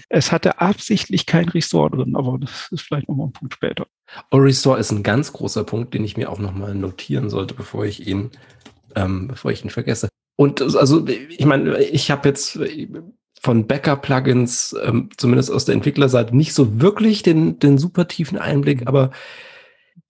Es 0.07 0.31
hatte 0.31 0.61
absichtlich 0.61 1.25
kein 1.25 1.49
Restore 1.49 1.91
drin, 1.91 2.15
aber 2.15 2.37
das 2.39 2.69
ist 2.71 2.81
vielleicht 2.81 3.09
nochmal 3.09 3.27
ein 3.27 3.33
Punkt 3.33 3.53
später. 3.55 3.87
Oh, 4.31 4.37
Restore 4.37 4.79
ist 4.79 4.91
ein 4.91 5.03
ganz 5.03 5.33
großer 5.33 5.65
Punkt, 5.65 5.93
den 5.93 6.05
ich 6.05 6.15
mir 6.15 6.29
auch 6.31 6.39
nochmal 6.39 6.75
notieren 6.75 7.29
sollte, 7.29 7.53
bevor 7.53 7.85
ich 7.85 8.07
ihn, 8.07 8.31
ähm, 8.95 9.27
bevor 9.27 9.51
ich 9.51 9.65
ihn 9.65 9.69
vergesse. 9.69 10.07
Und 10.37 10.61
also, 10.61 11.05
ich 11.07 11.45
meine, 11.45 11.77
ich 11.83 12.09
habe 12.09 12.29
jetzt 12.29 12.57
von 13.43 13.67
Backup-Plugins, 13.67 14.75
ähm, 14.83 15.09
zumindest 15.17 15.51
aus 15.51 15.65
der 15.65 15.75
Entwicklerseite, 15.75 16.35
nicht 16.35 16.53
so 16.53 16.81
wirklich 16.81 17.23
den, 17.23 17.59
den 17.59 17.77
super 17.77 18.07
tiefen 18.07 18.37
Einblick, 18.37 18.87
aber 18.87 19.11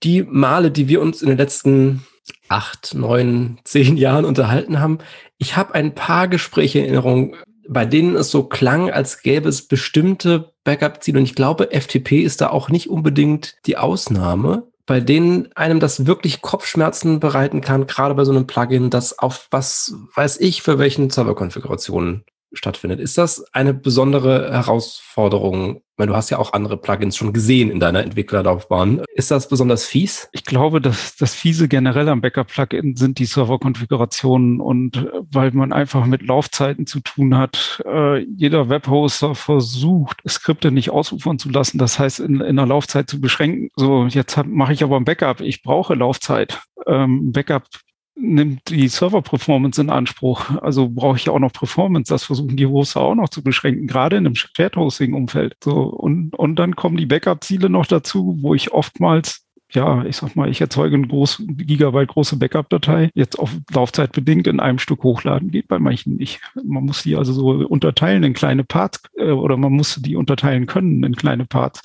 die 0.04 0.24
Male, 0.24 0.70
die 0.70 0.88
wir 0.88 1.02
uns 1.02 1.22
in 1.22 1.30
den 1.30 1.38
letzten 1.38 2.04
acht, 2.48 2.94
neun, 2.94 3.60
zehn 3.64 3.98
Jahren 3.98 4.26
unterhalten 4.26 4.80
haben, 4.80 5.00
ich 5.38 5.58
habe 5.58 5.74
ein 5.74 5.96
paar 5.96 6.28
Gespräche 6.28 6.80
in 6.80 6.86
Erinnerung, 6.86 7.36
bei 7.68 7.86
denen 7.86 8.16
es 8.16 8.30
so 8.30 8.44
klang, 8.44 8.92
als 8.92 9.24
gäbe 9.24 9.50
es 9.50 9.68
bestimmte 9.68 10.54
Backup-Ziele. 10.64 11.20
Und 11.20 11.26
ich 11.26 11.36
glaube, 11.36 11.70
FTP 11.72 12.22
ist 12.22 12.42
da 12.42 12.50
auch 12.50 12.70
nicht 12.70 12.90
unbedingt 12.90 13.56
die 13.66 13.78
Ausnahme, 13.78 14.68
bei 14.86 15.00
denen 15.00 15.52
einem 15.56 15.80
das 15.80 16.06
wirklich 16.06 16.42
Kopfschmerzen 16.42 17.20
bereiten 17.20 17.62
kann, 17.62 17.88
gerade 17.88 18.16
bei 18.16 18.26
so 18.26 18.32
einem 18.32 18.48
Plugin, 18.48 18.90
das 18.90 19.18
auf 19.18 19.48
was 19.50 19.96
weiß 20.16 20.40
ich 20.42 20.62
für 20.62 20.78
welchen 20.78 21.10
Serverkonfigurationen 21.10 22.26
stattfindet. 22.54 23.00
Ist 23.00 23.18
das 23.18 23.46
eine 23.54 23.74
besondere 23.74 24.52
Herausforderung? 24.52 25.82
Weil 25.96 26.08
du 26.08 26.16
hast 26.16 26.32
ja 26.32 26.40
auch 26.40 26.54
andere 26.54 26.78
Plugins 26.78 27.16
schon 27.16 27.34
gesehen 27.34 27.70
in 27.70 27.80
deiner 27.80 28.02
Entwicklerlaufbahn. 28.02 29.04
Ist 29.14 29.30
das 29.30 29.48
besonders 29.48 29.86
fies? 29.86 30.28
Ich 30.32 30.44
glaube, 30.44 30.82
dass 30.82 31.16
das 31.18 31.36
fiese 31.36 31.68
generell 31.68 32.10
am 32.10 32.20
Backup-Plugin 32.20 32.96
sind 32.96 33.20
die 33.20 33.26
Serverkonfigurationen 33.26 34.60
und 34.60 34.98
äh, 34.98 35.10
weil 35.32 35.52
man 35.52 35.72
einfach 35.72 36.08
mit 36.08 36.24
Laufzeiten 36.24 36.88
zu 36.88 37.00
tun 37.00 37.38
hat. 37.38 37.84
Äh, 37.86 38.24
jeder 38.24 38.70
Webhoster 38.70 39.36
versucht, 39.36 40.22
Skripte 40.28 40.72
nicht 40.72 40.90
ausufern 40.90 41.38
zu 41.38 41.50
lassen. 41.50 41.78
Das 41.78 42.00
heißt, 42.00 42.22
in, 42.22 42.42
in 42.42 42.56
der 42.56 42.66
Laufzeit 42.66 43.08
zu 43.08 43.22
beschränken. 43.22 43.70
So, 43.76 44.08
jetzt 44.08 44.36
mache 44.46 44.74
ich 44.74 44.84
aber 44.84 44.98
ein 44.98 45.06
Backup. 45.06 45.42
Ich 45.42 45.62
brauche 45.62 45.94
Laufzeit. 45.94 46.60
Ähm, 46.88 47.32
Backup 47.32 47.66
nimmt 48.16 48.70
die 48.70 48.88
Server-Performance 48.88 49.82
in 49.82 49.90
Anspruch. 49.90 50.50
Also 50.62 50.90
brauche 50.90 51.18
ich 51.18 51.30
auch 51.30 51.40
noch 51.40 51.54
Performance. 51.54 52.14
Das 52.14 52.24
versuchen 52.24 52.56
die 52.56 52.68
Hoster 52.68 53.02
auch 53.02 53.16
noch 53.16 53.30
zu 53.30 53.44
beschränken, 53.44 53.88
gerade 53.88 54.18
in 54.18 54.26
einem 54.26 54.36
Shared-Hosting-Umfeld. 54.36 55.58
So, 55.64 55.84
und, 55.84 56.36
und 56.36 56.56
dann 56.58 56.76
kommen 56.76 56.98
die 56.98 57.06
Backup-Ziele 57.06 57.70
noch 57.70 57.86
dazu, 57.86 58.38
wo 58.42 58.54
ich 58.54 58.72
oftmals 58.72 59.44
ja, 59.76 60.06
ich 60.06 60.18
sag 60.18 60.36
mal, 60.36 60.50
ich 60.50 60.62
erzeuge 60.62 60.96
eine 60.96 61.08
groß, 61.08 61.44
Gigabyte 61.48 62.10
große 62.10 62.38
Backup-Datei, 62.38 63.10
jetzt 63.16 63.40
auf 63.40 63.56
Laufzeit 63.74 64.12
bedingt 64.12 64.48
in 64.48 64.60
einem 64.60 64.80
Stück 64.80 65.04
hochladen, 65.04 65.50
geht 65.52 65.68
bei 65.68 65.80
manchen 65.80 66.16
nicht. 66.16 66.42
Man 66.64 66.86
muss 66.86 67.04
die 67.04 67.16
also 67.16 67.34
so 67.34 67.48
unterteilen 67.68 68.24
in 68.24 68.34
kleine 68.34 68.64
Parts 68.64 69.02
äh, 69.18 69.32
oder 69.32 69.58
man 69.58 69.74
muss 69.74 69.96
die 69.96 70.16
unterteilen 70.16 70.68
können 70.68 71.04
in 71.04 71.16
kleine 71.16 71.46
Parts 71.46 71.82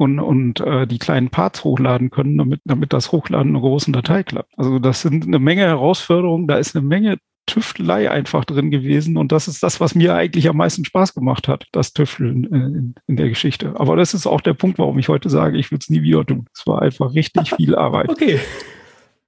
und, 0.00 0.18
und 0.18 0.60
äh, 0.60 0.86
die 0.86 0.98
kleinen 0.98 1.28
Parts 1.28 1.62
hochladen 1.62 2.08
können, 2.08 2.38
damit, 2.38 2.60
damit 2.64 2.94
das 2.94 3.12
Hochladen 3.12 3.50
einer 3.50 3.60
großen 3.60 3.92
Datei 3.92 4.22
klappt. 4.22 4.50
Also 4.56 4.78
das 4.78 5.02
sind 5.02 5.26
eine 5.26 5.38
Menge 5.38 5.62
Herausforderungen, 5.62 6.46
da 6.46 6.56
ist 6.56 6.74
eine 6.74 6.86
Menge 6.86 7.18
Tüftelei 7.44 8.10
einfach 8.10 8.46
drin 8.46 8.70
gewesen 8.70 9.18
und 9.18 9.30
das 9.30 9.46
ist 9.46 9.62
das, 9.62 9.78
was 9.78 9.94
mir 9.94 10.14
eigentlich 10.14 10.48
am 10.48 10.56
meisten 10.56 10.86
Spaß 10.86 11.14
gemacht 11.14 11.48
hat, 11.48 11.66
das 11.72 11.92
Tüfteln 11.92 12.44
in, 12.44 12.94
in 13.08 13.16
der 13.16 13.28
Geschichte. 13.28 13.74
Aber 13.78 13.96
das 13.96 14.14
ist 14.14 14.26
auch 14.26 14.40
der 14.40 14.54
Punkt, 14.54 14.78
warum 14.78 14.98
ich 14.98 15.08
heute 15.08 15.28
sage, 15.28 15.58
ich 15.58 15.70
will 15.70 15.78
es 15.78 15.90
nie 15.90 16.00
wieder 16.00 16.24
tun. 16.24 16.46
Es 16.54 16.66
war 16.66 16.80
einfach 16.80 17.12
richtig 17.12 17.54
viel 17.56 17.74
Arbeit. 17.74 18.08
Okay. 18.08 18.40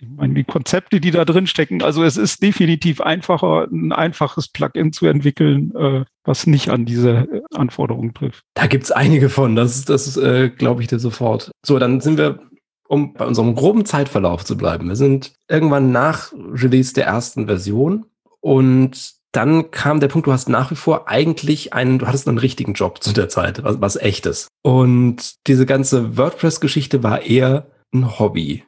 Ich 0.02 0.08
meine, 0.08 0.34
die 0.34 0.42
Konzepte, 0.42 1.00
die 1.00 1.12
da 1.12 1.24
drin 1.24 1.46
stecken, 1.46 1.80
also 1.80 2.02
es 2.02 2.16
ist 2.16 2.42
definitiv 2.42 3.00
einfacher, 3.00 3.68
ein 3.70 3.92
einfaches 3.92 4.48
Plugin 4.48 4.92
zu 4.92 5.06
entwickeln, 5.06 5.72
äh, 5.76 6.04
was 6.24 6.48
nicht 6.48 6.70
an 6.70 6.84
diese 6.84 7.10
äh, 7.10 7.42
Anforderungen 7.54 8.12
trifft. 8.12 8.42
Da 8.54 8.66
gibt's 8.66 8.90
einige 8.90 9.28
von, 9.28 9.54
das, 9.54 9.84
das 9.84 10.16
äh, 10.16 10.50
glaube 10.50 10.82
ich 10.82 10.88
dir 10.88 10.98
sofort. 10.98 11.52
So, 11.64 11.78
dann 11.78 12.00
sind 12.00 12.18
wir, 12.18 12.40
um 12.88 13.14
bei 13.14 13.24
unserem 13.24 13.54
groben 13.54 13.84
Zeitverlauf 13.84 14.44
zu 14.44 14.56
bleiben, 14.56 14.88
wir 14.88 14.96
sind 14.96 15.34
irgendwann 15.48 15.92
nach 15.92 16.32
Release 16.32 16.92
der 16.94 17.06
ersten 17.06 17.46
Version 17.46 18.06
und 18.40 19.12
dann 19.30 19.70
kam 19.70 20.00
der 20.00 20.08
Punkt, 20.08 20.26
du 20.26 20.32
hast 20.32 20.48
nach 20.48 20.72
wie 20.72 20.76
vor 20.76 21.08
eigentlich 21.08 21.72
einen, 21.74 22.00
du 22.00 22.08
hattest 22.08 22.26
einen 22.26 22.38
richtigen 22.38 22.72
Job 22.72 23.02
zu 23.04 23.12
der 23.12 23.28
Zeit, 23.28 23.62
was, 23.62 23.80
was 23.80 23.96
echtes. 23.96 24.48
Und 24.62 25.36
diese 25.46 25.64
ganze 25.64 26.16
WordPress-Geschichte 26.18 27.04
war 27.04 27.22
eher 27.22 27.68
ein 27.94 28.18
Hobby. 28.18 28.64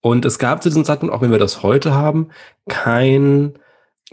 Und 0.00 0.24
es 0.24 0.38
gab 0.38 0.62
zu 0.62 0.68
diesem 0.68 0.84
Zeitpunkt, 0.84 1.14
auch 1.14 1.20
wenn 1.20 1.30
wir 1.30 1.38
das 1.38 1.62
heute 1.62 1.94
haben, 1.94 2.28
kein, 2.68 3.54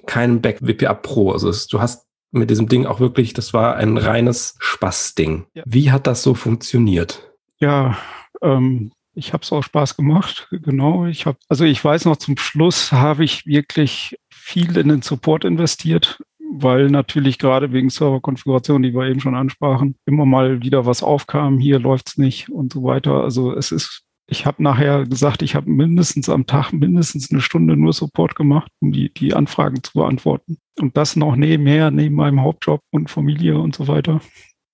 kein 0.06 0.42
Back 0.42 0.60
WPA 0.62 0.94
Pro. 0.94 1.32
Also 1.32 1.50
es, 1.50 1.68
du 1.68 1.80
hast 1.80 2.08
mit 2.32 2.50
diesem 2.50 2.68
Ding 2.68 2.86
auch 2.86 3.00
wirklich, 3.00 3.34
das 3.34 3.54
war 3.54 3.76
ein 3.78 3.98
reines 3.98 4.56
Spaßding. 4.60 5.46
Ja. 5.54 5.64
Wie 5.66 5.92
hat 5.92 6.08
das 6.08 6.24
so 6.24 6.34
funktioniert? 6.34 7.32
Ja, 7.60 7.98
ähm, 8.42 8.92
ich 9.14 9.34
habe 9.34 9.42
es 9.42 9.52
auch 9.52 9.64
Spaß 9.64 9.98
gemacht, 9.98 10.48
genau. 10.52 11.06
Ich 11.08 11.26
habe, 11.26 11.38
also 11.50 11.66
ich 11.66 11.84
weiß 11.84 12.06
noch, 12.06 12.18
zum 12.18 12.38
Schluss 12.38 12.92
habe 12.92 13.24
ich 13.24 13.48
wirklich 13.48 14.16
viel 14.30 14.78
in 14.78 14.90
den 14.90 15.02
Support 15.02 15.44
investiert, 15.44 16.20
weil 16.52 16.88
natürlich 16.90 17.40
gerade 17.40 17.72
wegen 17.72 17.90
Serverkonfiguration, 17.90 18.84
die 18.84 18.94
wir 18.94 19.08
eben 19.08 19.20
schon 19.20 19.36
ansprachen, 19.36 19.96
immer 20.06 20.26
mal 20.26 20.62
wieder 20.62 20.86
was 20.86 21.02
aufkam, 21.02 21.58
hier 21.58 21.80
läuft's 21.80 22.18
nicht 22.18 22.50
und 22.50 22.72
so 22.74 22.84
weiter. 22.84 23.24
Also 23.24 23.54
es 23.54 23.72
ist 23.72 24.04
ich 24.30 24.46
habe 24.46 24.62
nachher 24.62 25.06
gesagt, 25.06 25.42
ich 25.42 25.56
habe 25.56 25.70
mindestens 25.70 26.30
am 26.30 26.46
Tag 26.46 26.74
mindestens 26.74 27.32
eine 27.32 27.42
Stunde 27.42 27.78
nur 27.78 27.94
Support 27.94 28.36
gemacht, 28.36 28.72
um 28.82 28.92
die, 28.92 29.14
die 29.14 29.34
Anfragen 29.34 29.82
zu 29.82 29.94
beantworten. 29.94 30.58
Und 30.80 30.98
das 30.98 31.16
noch 31.16 31.36
nebenher, 31.38 31.92
neben 31.92 32.16
meinem 32.16 32.42
Hauptjob 32.42 32.82
und 32.92 33.10
Familie 33.10 33.58
und 33.58 33.74
so 33.74 33.88
weiter. 33.88 34.20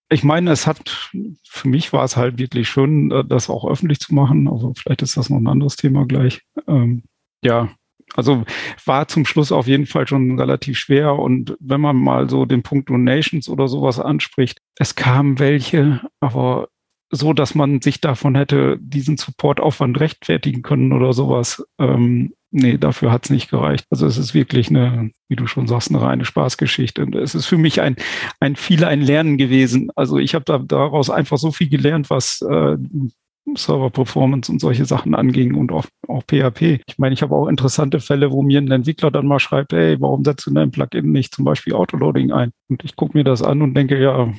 Ich 0.09 0.23
meine, 0.23 0.51
es 0.51 0.67
hat, 0.67 1.11
für 1.47 1.67
mich 1.67 1.93
war 1.93 2.03
es 2.03 2.17
halt 2.17 2.39
wirklich 2.39 2.67
schön, 2.67 3.11
äh, 3.11 3.23
das 3.23 3.49
auch 3.49 3.69
öffentlich 3.69 3.99
zu 3.99 4.13
machen. 4.13 4.47
Also 4.47 4.73
vielleicht 4.75 5.03
ist 5.03 5.17
das 5.17 5.29
noch 5.29 5.37
ein 5.37 5.47
anderes 5.47 5.75
Thema 5.75 6.05
gleich. 6.05 6.41
Ähm, 6.67 7.03
ja, 7.43 7.69
also 8.15 8.43
war 8.85 9.07
zum 9.07 9.25
Schluss 9.25 9.51
auf 9.51 9.67
jeden 9.67 9.85
Fall 9.85 10.07
schon 10.07 10.39
relativ 10.39 10.77
schwer. 10.77 11.13
Und 11.17 11.55
wenn 11.59 11.81
man 11.81 11.95
mal 11.95 12.29
so 12.29 12.45
den 12.45 12.63
Punkt 12.63 12.89
Donations 12.89 13.49
oder 13.49 13.67
sowas 13.67 13.99
anspricht, 13.99 14.59
es 14.77 14.95
kamen 14.95 15.39
welche, 15.39 16.01
aber 16.19 16.69
so, 17.13 17.31
dass 17.33 17.53
man 17.53 17.79
sich 17.79 18.01
davon 18.01 18.35
hätte 18.35 18.77
diesen 18.81 19.17
Supportaufwand 19.17 19.99
rechtfertigen 19.99 20.63
können 20.63 20.91
oder 20.91 21.13
sowas. 21.13 21.63
Ähm, 21.77 22.33
nee, 22.49 22.77
dafür 22.79 23.11
hat's 23.11 23.29
nicht 23.29 23.51
gereicht. 23.51 23.85
Also 23.91 24.07
es 24.07 24.17
ist 24.17 24.33
wirklich 24.33 24.69
eine, 24.69 25.11
wie 25.29 25.35
du 25.35 25.45
schon 25.45 25.67
sagst, 25.67 25.91
eine 25.91 26.01
reine 26.01 26.25
Spaßgeschichte. 26.25 27.03
Und 27.03 27.13
es 27.13 27.35
ist 27.35 27.45
für 27.45 27.57
mich 27.57 27.81
ein, 27.81 27.97
ein 28.39 28.55
viel 28.55 28.83
ein 28.83 29.01
Lernen 29.01 29.37
gewesen. 29.37 29.89
Also 29.95 30.17
ich 30.17 30.33
habe 30.33 30.45
da 30.45 30.57
daraus 30.57 31.11
einfach 31.11 31.37
so 31.37 31.51
viel 31.51 31.69
gelernt, 31.69 32.09
was 32.09 32.41
äh, 32.41 32.77
Server-Performance 33.55 34.51
und 34.51 34.59
solche 34.59 34.85
Sachen 34.85 35.15
anging 35.15 35.55
und 35.55 35.71
auch, 35.71 35.85
auch 36.07 36.23
PHP. 36.23 36.81
Ich 36.87 36.97
meine, 36.97 37.13
ich 37.13 37.21
habe 37.21 37.35
auch 37.35 37.47
interessante 37.47 37.99
Fälle, 37.99 38.31
wo 38.31 38.41
mir 38.41 38.59
ein 38.59 38.71
Entwickler 38.71 39.11
dann 39.11 39.27
mal 39.27 39.39
schreibt, 39.39 39.73
hey, 39.73 39.99
warum 39.99 40.23
setzt 40.23 40.45
du 40.45 40.51
in 40.51 40.55
deinem 40.55 40.71
Plugin 40.71 41.11
nicht 41.11 41.33
zum 41.33 41.45
Beispiel 41.45 41.73
Autoloading 41.73 42.31
ein? 42.31 42.51
Und 42.69 42.83
ich 42.83 42.95
gucke 42.95 43.17
mir 43.17 43.23
das 43.23 43.41
an 43.41 43.61
und 43.61 43.75
denke, 43.75 44.01
ja, 44.01 44.33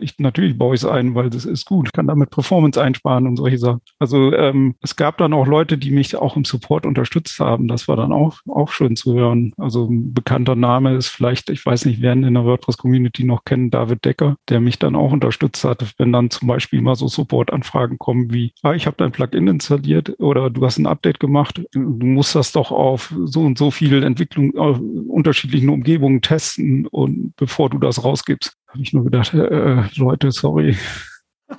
ich, 0.00 0.18
natürlich 0.18 0.56
baue 0.56 0.74
ich 0.74 0.82
es 0.82 0.86
ein, 0.86 1.14
weil 1.14 1.30
das 1.30 1.44
ist 1.44 1.66
gut. 1.66 1.88
Ich 1.88 1.92
kann 1.92 2.06
damit 2.06 2.30
Performance 2.30 2.80
einsparen 2.80 3.26
und 3.26 3.36
solche 3.36 3.58
Sachen. 3.58 3.80
Also 3.98 4.32
ähm, 4.32 4.74
es 4.80 4.96
gab 4.96 5.18
dann 5.18 5.32
auch 5.32 5.46
Leute, 5.46 5.76
die 5.76 5.90
mich 5.90 6.16
auch 6.16 6.36
im 6.36 6.44
Support 6.44 6.86
unterstützt 6.86 7.38
haben. 7.40 7.68
Das 7.68 7.88
war 7.88 7.96
dann 7.96 8.12
auch, 8.12 8.38
auch 8.48 8.70
schön 8.70 8.96
zu 8.96 9.14
hören. 9.14 9.52
Also 9.58 9.86
ein 9.86 10.14
bekannter 10.14 10.54
Name 10.54 10.94
ist 10.94 11.08
vielleicht, 11.08 11.50
ich 11.50 11.64
weiß 11.64 11.84
nicht, 11.84 12.00
wer 12.00 12.12
in 12.12 12.22
der 12.22 12.44
WordPress-Community 12.44 13.24
noch 13.24 13.44
kennt, 13.44 13.74
David 13.74 14.04
Decker, 14.04 14.36
der 14.48 14.60
mich 14.60 14.78
dann 14.78 14.96
auch 14.96 15.12
unterstützt 15.12 15.64
hat, 15.64 15.94
wenn 15.98 16.12
dann 16.12 16.30
zum 16.30 16.48
Beispiel 16.48 16.80
mal 16.80 16.94
so 16.94 17.08
Support-Anfragen 17.08 17.98
kommen 17.98 18.32
wie, 18.32 18.37
ah, 18.62 18.72
ich 18.72 18.86
habe 18.86 18.96
dein 18.98 19.12
Plugin 19.12 19.48
installiert 19.48 20.18
oder 20.18 20.50
du 20.50 20.64
hast 20.64 20.78
ein 20.78 20.86
Update 20.86 21.20
gemacht, 21.20 21.62
du 21.72 21.80
musst 21.80 22.34
das 22.34 22.52
doch 22.52 22.70
auf 22.70 23.14
so 23.24 23.40
und 23.40 23.58
so 23.58 23.70
viel 23.70 24.02
Entwicklung, 24.02 24.56
auf 24.56 24.80
unterschiedlichen 24.80 25.68
Umgebungen 25.68 26.20
testen 26.20 26.86
und 26.86 27.34
bevor 27.36 27.70
du 27.70 27.78
das 27.78 28.04
rausgibst, 28.04 28.56
habe 28.68 28.82
ich 28.82 28.92
nur 28.92 29.04
gedacht, 29.04 29.34
äh, 29.34 29.82
Leute, 29.96 30.30
sorry, 30.32 30.76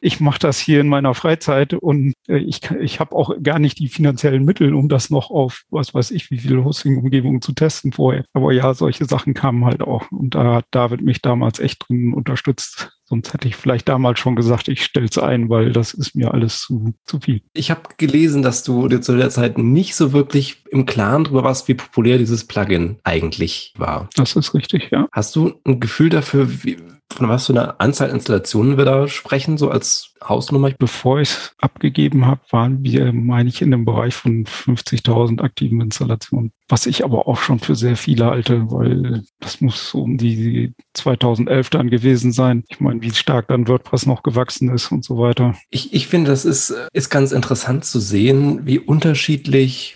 ich 0.00 0.20
mache 0.20 0.38
das 0.38 0.58
hier 0.58 0.80
in 0.80 0.88
meiner 0.88 1.14
Freizeit 1.14 1.74
und 1.74 2.14
äh, 2.28 2.38
ich, 2.38 2.62
ich 2.70 3.00
habe 3.00 3.14
auch 3.14 3.34
gar 3.42 3.58
nicht 3.58 3.78
die 3.78 3.88
finanziellen 3.88 4.44
Mittel, 4.44 4.74
um 4.74 4.88
das 4.88 5.10
noch 5.10 5.30
auf 5.30 5.64
was 5.70 5.94
weiß 5.94 6.10
ich, 6.12 6.30
wie 6.30 6.38
viele 6.38 6.64
Hosting-Umgebungen 6.64 7.42
zu 7.42 7.52
testen 7.52 7.92
vorher. 7.92 8.24
Aber 8.32 8.52
ja, 8.52 8.72
solche 8.74 9.04
Sachen 9.04 9.34
kamen 9.34 9.64
halt 9.64 9.82
auch. 9.82 10.10
Und 10.10 10.34
da 10.34 10.56
hat 10.56 10.66
David 10.70 11.02
mich 11.02 11.20
damals 11.20 11.60
echt 11.60 11.86
drin 11.86 12.14
unterstützt. 12.14 12.98
Sonst 13.10 13.34
hätte 13.34 13.48
ich 13.48 13.56
vielleicht 13.56 13.88
damals 13.88 14.20
schon 14.20 14.36
gesagt, 14.36 14.68
ich 14.68 14.84
stelle 14.84 15.06
es 15.06 15.18
ein, 15.18 15.50
weil 15.50 15.72
das 15.72 15.94
ist 15.94 16.14
mir 16.14 16.32
alles 16.32 16.60
zu, 16.60 16.94
zu 17.04 17.18
viel. 17.18 17.42
Ich 17.54 17.72
habe 17.72 17.82
gelesen, 17.98 18.42
dass 18.42 18.62
du 18.62 18.86
dir 18.86 19.00
zu 19.00 19.16
der 19.16 19.30
Zeit 19.30 19.58
nicht 19.58 19.96
so 19.96 20.12
wirklich 20.12 20.59
im 20.70 20.86
Klaren 20.86 21.24
darüber 21.24 21.44
warst, 21.44 21.68
wie 21.68 21.74
populär 21.74 22.18
dieses 22.18 22.46
Plugin 22.46 22.96
eigentlich 23.04 23.74
war. 23.76 24.08
Das 24.16 24.36
ist 24.36 24.54
richtig, 24.54 24.90
ja. 24.90 25.08
Hast 25.12 25.36
du 25.36 25.54
ein 25.64 25.80
Gefühl 25.80 26.10
dafür, 26.10 26.48
wie, 26.64 26.76
von 27.12 27.28
was 27.28 27.46
für 27.46 27.52
einer 27.52 27.80
Anzahl 27.80 28.10
Installationen 28.10 28.78
wir 28.78 28.84
da 28.84 29.08
sprechen, 29.08 29.58
so 29.58 29.70
als 29.70 30.14
Hausnummer? 30.22 30.70
Bevor 30.78 31.20
ich 31.20 31.30
es 31.30 31.52
abgegeben 31.58 32.26
habe, 32.26 32.40
waren 32.50 32.84
wir, 32.84 33.12
meine 33.12 33.48
ich, 33.48 33.62
in 33.62 33.70
dem 33.70 33.84
Bereich 33.84 34.14
von 34.14 34.44
50.000 34.44 35.40
aktiven 35.42 35.80
Installationen. 35.80 36.52
Was 36.68 36.86
ich 36.86 37.04
aber 37.04 37.26
auch 37.26 37.38
schon 37.38 37.58
für 37.58 37.74
sehr 37.74 37.96
viele 37.96 38.26
halte, 38.26 38.70
weil 38.70 39.24
das 39.40 39.60
muss 39.60 39.90
so 39.90 40.02
um 40.02 40.18
die 40.18 40.72
2011 40.94 41.70
dann 41.70 41.90
gewesen 41.90 42.32
sein. 42.32 42.64
Ich 42.68 42.80
meine, 42.80 43.02
wie 43.02 43.10
stark 43.12 43.48
dann 43.48 43.66
WordPress 43.66 44.06
noch 44.06 44.22
gewachsen 44.22 44.72
ist 44.72 44.92
und 44.92 45.04
so 45.04 45.18
weiter. 45.18 45.56
Ich, 45.70 45.92
ich 45.92 46.06
finde, 46.06 46.30
das 46.30 46.44
ist, 46.44 46.72
ist 46.92 47.10
ganz 47.10 47.32
interessant 47.32 47.84
zu 47.84 47.98
sehen, 47.98 48.66
wie 48.66 48.78
unterschiedlich 48.78 49.92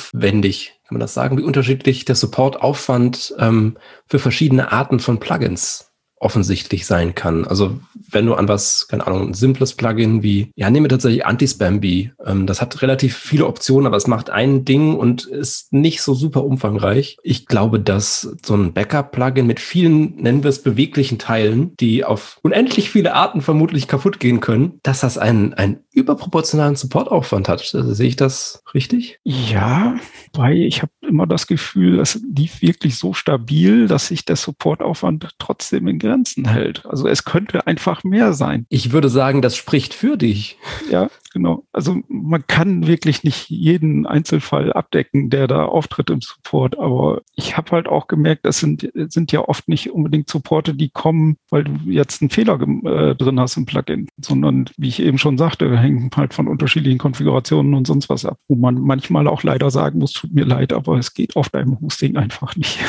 supportaufwendig 0.00 0.74
kann 0.90 0.96
man 0.96 1.00
das 1.00 1.14
sagen, 1.14 1.38
wie 1.38 1.42
unterschiedlich 1.42 2.04
der 2.04 2.16
Supportaufwand 2.16 3.34
ähm, 3.38 3.76
für 4.06 4.18
verschiedene 4.18 4.72
Arten 4.72 4.98
von 4.98 5.20
Plugins 5.20 5.90
offensichtlich 6.20 6.84
sein 6.84 7.14
kann. 7.14 7.46
Also 7.46 7.80
wenn 8.10 8.26
du 8.26 8.34
an 8.34 8.46
was, 8.46 8.88
keine 8.88 9.06
Ahnung, 9.06 9.28
ein 9.28 9.34
simples 9.34 9.74
Plugin 9.74 10.22
wie, 10.22 10.52
ja, 10.54 10.68
nehme 10.68 10.88
tatsächlich 10.88 11.24
Anti-Spam-Bee. 11.24 12.12
Ähm, 12.26 12.46
das 12.46 12.60
hat 12.60 12.82
relativ 12.82 13.16
viele 13.16 13.46
Optionen, 13.46 13.86
aber 13.86 13.96
es 13.96 14.06
macht 14.06 14.28
ein 14.28 14.66
Ding 14.66 14.96
und 14.96 15.24
ist 15.24 15.72
nicht 15.72 16.02
so 16.02 16.12
super 16.12 16.44
umfangreich. 16.44 17.16
Ich 17.22 17.46
glaube, 17.46 17.80
dass 17.80 18.36
so 18.44 18.54
ein 18.54 18.74
Backup-Plugin 18.74 19.46
mit 19.46 19.60
vielen, 19.60 20.16
nennen 20.16 20.42
wir 20.42 20.50
es, 20.50 20.62
beweglichen 20.62 21.18
Teilen, 21.18 21.74
die 21.78 22.04
auf 22.04 22.38
unendlich 22.42 22.90
viele 22.90 23.14
Arten 23.14 23.40
vermutlich 23.40 23.88
kaputt 23.88 24.20
gehen 24.20 24.40
können, 24.40 24.78
dass 24.82 25.00
das 25.00 25.16
einen, 25.16 25.54
einen 25.54 25.84
überproportionalen 26.00 26.76
Supportaufwand 26.76 27.48
hat. 27.48 27.60
Also, 27.74 27.94
sehe 27.94 28.08
ich 28.08 28.16
das 28.16 28.62
richtig? 28.74 29.20
Ja, 29.24 29.96
weil 30.32 30.58
ich 30.58 30.82
habe 30.82 30.92
immer 31.06 31.26
das 31.26 31.46
Gefühl, 31.46 32.00
es 32.00 32.20
lief 32.36 32.62
wirklich 32.62 32.96
so 32.96 33.12
stabil, 33.12 33.86
dass 33.86 34.08
sich 34.08 34.24
der 34.24 34.36
Supportaufwand 34.36 35.30
trotzdem 35.38 35.88
in 35.88 35.98
Grenzen 35.98 36.48
hält. 36.48 36.86
Also 36.86 37.08
es 37.08 37.24
könnte 37.24 37.66
einfach 37.66 38.04
mehr 38.04 38.32
sein. 38.32 38.66
Ich 38.68 38.92
würde 38.92 39.08
sagen, 39.08 39.42
das 39.42 39.56
spricht 39.56 39.94
für 39.94 40.16
dich. 40.16 40.56
Ja, 40.90 41.10
genau. 41.30 41.64
Also 41.72 41.96
man 42.08 42.46
kann 42.46 42.86
wirklich 42.86 43.24
nicht 43.24 43.48
jeden 43.48 44.06
Einzelfall 44.06 44.72
abdecken, 44.72 45.30
der 45.30 45.46
da 45.46 45.64
auftritt 45.64 46.10
im 46.10 46.20
Support. 46.20 46.78
Aber 46.78 47.22
ich 47.34 47.56
habe 47.56 47.70
halt 47.72 47.88
auch 47.88 48.06
gemerkt, 48.06 48.44
das 48.44 48.58
sind, 48.58 48.90
sind 48.94 49.32
ja 49.32 49.40
oft 49.40 49.68
nicht 49.68 49.90
unbedingt 49.90 50.28
Supporte, 50.28 50.74
die 50.74 50.90
kommen, 50.90 51.36
weil 51.50 51.64
du 51.64 51.72
jetzt 51.86 52.22
einen 52.22 52.30
Fehler 52.30 52.60
äh, 52.60 53.14
drin 53.14 53.40
hast 53.40 53.56
im 53.56 53.66
Plugin, 53.66 54.08
sondern 54.20 54.66
wie 54.76 54.88
ich 54.88 55.00
eben 55.00 55.18
schon 55.18 55.38
sagte, 55.38 55.78
hängen 55.78 56.10
halt 56.16 56.34
von 56.34 56.48
unterschiedlichen 56.48 56.98
Konfigurationen 56.98 57.74
und 57.74 57.86
sonst 57.86 58.08
was 58.08 58.24
ab, 58.24 58.38
wo 58.48 58.56
man 58.56 58.80
manchmal 58.80 59.26
auch 59.26 59.42
leider 59.42 59.70
sagen 59.70 59.98
muss, 59.98 60.12
tut 60.12 60.32
mir 60.32 60.44
leid, 60.44 60.72
aber 60.72 60.98
es 60.98 61.14
geht 61.14 61.36
auf 61.36 61.48
deinem 61.48 61.80
Hosting 61.80 62.16
einfach 62.16 62.56
nicht. 62.56 62.78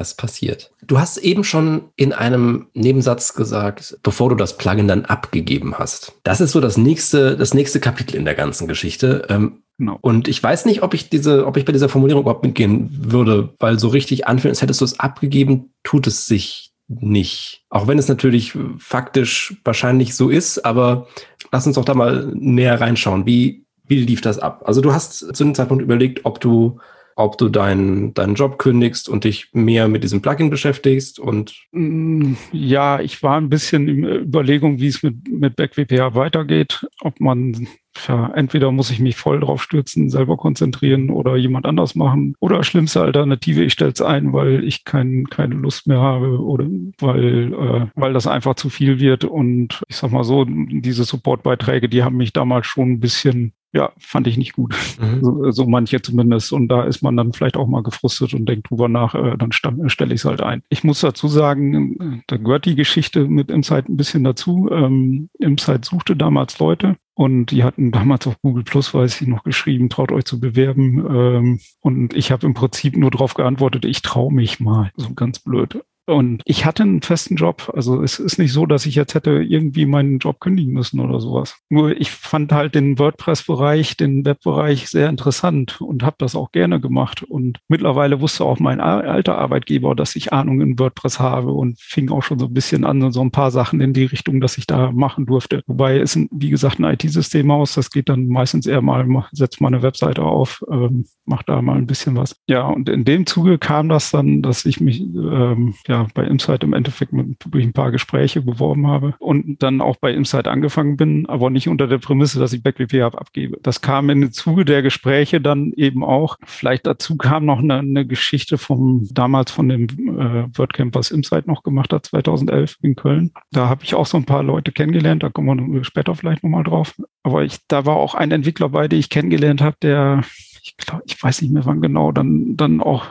Das 0.00 0.14
passiert. 0.14 0.70
Du 0.80 0.98
hast 0.98 1.18
eben 1.18 1.44
schon 1.44 1.90
in 1.94 2.14
einem 2.14 2.68
Nebensatz 2.72 3.34
gesagt, 3.34 3.98
bevor 4.02 4.30
du 4.30 4.34
das 4.34 4.56
Plugin 4.56 4.88
dann 4.88 5.04
abgegeben 5.04 5.74
hast. 5.78 6.14
Das 6.22 6.40
ist 6.40 6.52
so 6.52 6.60
das 6.62 6.78
nächste, 6.78 7.36
das 7.36 7.52
nächste 7.52 7.80
Kapitel 7.80 8.16
in 8.16 8.24
der 8.24 8.34
ganzen 8.34 8.66
Geschichte. 8.66 9.26
Ähm, 9.28 9.58
Genau. 9.76 9.98
Und 10.02 10.28
ich 10.28 10.42
weiß 10.42 10.66
nicht, 10.66 10.82
ob 10.82 10.92
ich 10.92 11.08
diese, 11.08 11.46
ob 11.46 11.56
ich 11.56 11.64
bei 11.64 11.72
dieser 11.72 11.88
Formulierung 11.88 12.22
überhaupt 12.22 12.44
mitgehen 12.44 12.90
würde, 12.90 13.54
weil 13.58 13.78
so 13.78 13.88
richtig 13.88 14.26
anfühlen, 14.26 14.52
als 14.52 14.60
hättest 14.60 14.82
du 14.82 14.84
es 14.84 15.00
abgegeben, 15.00 15.72
tut 15.84 16.06
es 16.06 16.26
sich 16.26 16.72
nicht. 16.88 17.62
Auch 17.70 17.86
wenn 17.86 17.98
es 17.98 18.06
natürlich 18.08 18.56
faktisch 18.78 19.56
wahrscheinlich 19.64 20.14
so 20.14 20.28
ist, 20.28 20.66
aber 20.66 21.08
lass 21.50 21.66
uns 21.66 21.76
doch 21.76 21.84
da 21.86 21.94
mal 21.94 22.30
näher 22.34 22.78
reinschauen. 22.78 23.24
Wie, 23.24 23.64
wie 23.86 24.00
lief 24.00 24.20
das 24.20 24.38
ab? 24.38 24.62
Also 24.66 24.82
du 24.82 24.92
hast 24.92 25.34
zu 25.34 25.44
dem 25.44 25.54
Zeitpunkt 25.54 25.82
überlegt, 25.82 26.24
ob 26.24 26.40
du 26.40 26.78
ob 27.20 27.38
du 27.38 27.48
deinen, 27.48 28.14
deinen 28.14 28.34
Job 28.34 28.58
kündigst 28.58 29.08
und 29.08 29.24
dich 29.24 29.48
mehr 29.52 29.88
mit 29.88 30.02
diesem 30.02 30.22
Plugin 30.22 30.50
beschäftigst 30.50 31.18
und 31.18 31.54
mm, 31.72 32.34
ja, 32.52 33.00
ich 33.00 33.22
war 33.22 33.36
ein 33.36 33.48
bisschen 33.48 33.88
in 33.88 34.04
Überlegung, 34.04 34.80
wie 34.80 34.88
es 34.88 35.02
mit, 35.02 35.28
mit 35.28 35.56
BackWPA 35.56 36.14
weitergeht, 36.14 36.86
ob 37.00 37.20
man 37.20 37.68
ja, 38.06 38.30
entweder 38.34 38.70
muss 38.70 38.90
ich 38.90 39.00
mich 39.00 39.16
voll 39.16 39.40
drauf 39.40 39.62
stürzen, 39.62 40.10
selber 40.10 40.36
konzentrieren 40.36 41.10
oder 41.10 41.36
jemand 41.36 41.66
anders 41.66 41.94
machen. 41.94 42.34
Oder 42.40 42.62
schlimmste 42.62 43.02
Alternative, 43.02 43.62
ich 43.62 43.72
stelle 43.72 43.92
es 43.92 44.00
ein, 44.00 44.32
weil 44.32 44.64
ich 44.64 44.84
kein, 44.84 45.26
keine 45.28 45.56
Lust 45.56 45.86
mehr 45.86 46.00
habe 46.00 46.40
oder 46.40 46.66
weil, 46.98 47.52
äh, 47.52 47.86
weil 47.94 48.12
das 48.12 48.26
einfach 48.26 48.54
zu 48.54 48.70
viel 48.70 49.00
wird. 49.00 49.24
Und 49.24 49.82
ich 49.88 49.96
sag 49.96 50.12
mal 50.12 50.24
so, 50.24 50.46
diese 50.46 51.04
Supportbeiträge, 51.04 51.88
die 51.88 52.02
haben 52.04 52.16
mich 52.16 52.32
damals 52.32 52.66
schon 52.66 52.92
ein 52.92 53.00
bisschen 53.00 53.52
ja, 53.72 53.92
fand 53.98 54.26
ich 54.26 54.36
nicht 54.36 54.54
gut. 54.54 54.74
Mhm. 55.00 55.22
So, 55.22 55.50
so, 55.50 55.66
manche 55.66 56.02
zumindest. 56.02 56.52
Und 56.52 56.68
da 56.68 56.84
ist 56.84 57.02
man 57.02 57.16
dann 57.16 57.32
vielleicht 57.32 57.56
auch 57.56 57.68
mal 57.68 57.82
gefrustet 57.82 58.34
und 58.34 58.46
denkt 58.46 58.70
drüber 58.70 58.88
nach, 58.88 59.14
äh, 59.14 59.36
dann 59.36 59.52
stelle 59.52 60.14
ich 60.14 60.20
es 60.20 60.24
halt 60.24 60.42
ein. 60.42 60.62
Ich 60.68 60.82
muss 60.82 61.00
dazu 61.00 61.28
sagen, 61.28 62.22
da 62.26 62.36
gehört 62.36 62.64
die 62.64 62.74
Geschichte 62.74 63.26
mit 63.26 63.50
Insight 63.50 63.88
ein 63.88 63.96
bisschen 63.96 64.24
dazu. 64.24 64.68
Ähm, 64.70 65.30
Insight 65.38 65.84
suchte 65.84 66.16
damals 66.16 66.58
Leute 66.58 66.96
und 67.14 67.46
die 67.46 67.64
hatten 67.64 67.92
damals 67.92 68.26
auf 68.26 68.40
Google 68.40 68.64
Plus, 68.64 68.92
weiß 68.92 69.20
ich 69.20 69.28
noch, 69.28 69.44
geschrieben, 69.44 69.88
traut 69.88 70.10
euch 70.10 70.24
zu 70.24 70.40
bewerben. 70.40 71.06
Ähm, 71.08 71.60
und 71.80 72.14
ich 72.14 72.32
habe 72.32 72.46
im 72.46 72.54
Prinzip 72.54 72.96
nur 72.96 73.10
darauf 73.10 73.34
geantwortet, 73.34 73.84
ich 73.84 74.02
traue 74.02 74.32
mich 74.32 74.58
mal. 74.58 74.90
So 74.96 75.14
ganz 75.14 75.38
blöd. 75.38 75.80
Und 76.10 76.42
ich 76.44 76.64
hatte 76.64 76.82
einen 76.82 77.02
festen 77.02 77.36
Job. 77.36 77.70
Also 77.74 78.02
es 78.02 78.18
ist 78.18 78.38
nicht 78.38 78.52
so, 78.52 78.66
dass 78.66 78.86
ich 78.86 78.94
jetzt 78.94 79.14
hätte 79.14 79.42
irgendwie 79.42 79.86
meinen 79.86 80.18
Job 80.18 80.40
kündigen 80.40 80.72
müssen 80.72 81.00
oder 81.00 81.20
sowas. 81.20 81.56
Nur 81.68 81.98
ich 81.98 82.10
fand 82.10 82.52
halt 82.52 82.74
den 82.74 82.98
WordPress-Bereich, 82.98 83.96
den 83.96 84.24
Webbereich 84.24 84.88
sehr 84.88 85.08
interessant 85.08 85.80
und 85.80 86.02
habe 86.02 86.16
das 86.18 86.34
auch 86.34 86.50
gerne 86.52 86.80
gemacht. 86.80 87.22
Und 87.22 87.60
mittlerweile 87.68 88.20
wusste 88.20 88.44
auch 88.44 88.58
mein 88.58 88.80
alter 88.80 89.38
Arbeitgeber, 89.38 89.94
dass 89.94 90.16
ich 90.16 90.32
Ahnung 90.32 90.60
in 90.60 90.78
WordPress 90.78 91.20
habe 91.20 91.52
und 91.52 91.78
fing 91.78 92.10
auch 92.10 92.22
schon 92.22 92.38
so 92.38 92.46
ein 92.46 92.54
bisschen 92.54 92.84
an, 92.84 93.12
so 93.12 93.20
ein 93.20 93.30
paar 93.30 93.50
Sachen 93.50 93.80
in 93.80 93.92
die 93.92 94.04
Richtung, 94.04 94.40
dass 94.40 94.58
ich 94.58 94.66
da 94.66 94.90
machen 94.90 95.26
durfte. 95.26 95.62
Wobei 95.66 95.98
es, 95.98 96.18
wie 96.32 96.50
gesagt, 96.50 96.80
ein 96.80 96.92
IT-System 96.92 97.50
aus. 97.50 97.74
Das 97.74 97.90
geht 97.90 98.08
dann 98.08 98.26
meistens 98.26 98.66
eher 98.66 98.82
mal, 98.82 99.06
setzt 99.32 99.60
mal 99.60 99.68
eine 99.68 99.82
Webseite 99.82 100.22
auf, 100.22 100.64
ähm, 100.70 101.06
macht 101.24 101.48
da 101.48 101.62
mal 101.62 101.76
ein 101.76 101.86
bisschen 101.86 102.16
was. 102.16 102.36
Ja, 102.48 102.66
und 102.66 102.88
in 102.88 103.04
dem 103.04 103.26
Zuge 103.26 103.58
kam 103.58 103.88
das 103.88 104.10
dann, 104.10 104.42
dass 104.42 104.64
ich 104.64 104.80
mich 104.80 105.00
ähm, 105.00 105.74
ja 105.86 105.99
bei 106.14 106.24
Insight 106.24 106.64
im 106.64 106.72
Endeffekt 106.72 107.12
mit, 107.12 107.36
durch 107.50 107.64
ein 107.64 107.72
paar 107.72 107.90
Gespräche 107.90 108.42
beworben 108.42 108.86
habe 108.86 109.14
und 109.18 109.62
dann 109.62 109.80
auch 109.80 109.96
bei 109.96 110.12
Insight 110.12 110.48
angefangen 110.48 110.96
bin, 110.96 111.26
aber 111.26 111.50
nicht 111.50 111.68
unter 111.68 111.86
der 111.86 111.98
Prämisse, 111.98 112.38
dass 112.38 112.52
ich 112.52 112.62
BackWP 112.62 113.02
abgebe. 113.02 113.58
Das 113.62 113.80
kam 113.80 114.10
in 114.10 114.20
den 114.20 114.32
Zuge 114.32 114.64
der 114.64 114.82
Gespräche 114.82 115.40
dann 115.40 115.72
eben 115.72 116.04
auch. 116.04 116.36
Vielleicht 116.44 116.86
dazu 116.86 117.16
kam 117.16 117.44
noch 117.44 117.58
eine, 117.58 117.78
eine 117.78 118.06
Geschichte 118.06 118.58
vom 118.58 119.08
damals 119.12 119.50
von 119.50 119.68
dem 119.68 119.84
äh, 119.84 120.46
WordCamp, 120.56 120.94
was 120.94 121.10
Insight 121.10 121.46
noch 121.46 121.62
gemacht 121.62 121.92
hat, 121.92 122.06
2011 122.06 122.76
in 122.82 122.96
Köln. 122.96 123.32
Da 123.52 123.68
habe 123.68 123.84
ich 123.84 123.94
auch 123.94 124.06
so 124.06 124.16
ein 124.16 124.24
paar 124.24 124.42
Leute 124.42 124.72
kennengelernt, 124.72 125.22
da 125.22 125.28
kommen 125.28 125.72
wir 125.72 125.84
später 125.84 126.14
vielleicht 126.14 126.42
nochmal 126.42 126.64
drauf. 126.64 126.94
Aber 127.22 127.44
ich, 127.44 127.58
da 127.68 127.86
war 127.86 127.96
auch 127.96 128.14
ein 128.14 128.30
Entwickler 128.30 128.70
bei, 128.70 128.88
den 128.88 128.98
ich 128.98 129.10
kennengelernt 129.10 129.60
habe, 129.60 129.76
der 129.82 130.22
ich 130.62 130.76
glaube, 130.76 131.02
ich 131.06 131.22
weiß 131.22 131.42
nicht 131.42 131.52
mehr 131.52 131.64
wann 131.64 131.80
genau, 131.80 132.12
dann, 132.12 132.56
dann 132.56 132.80
auch 132.80 133.06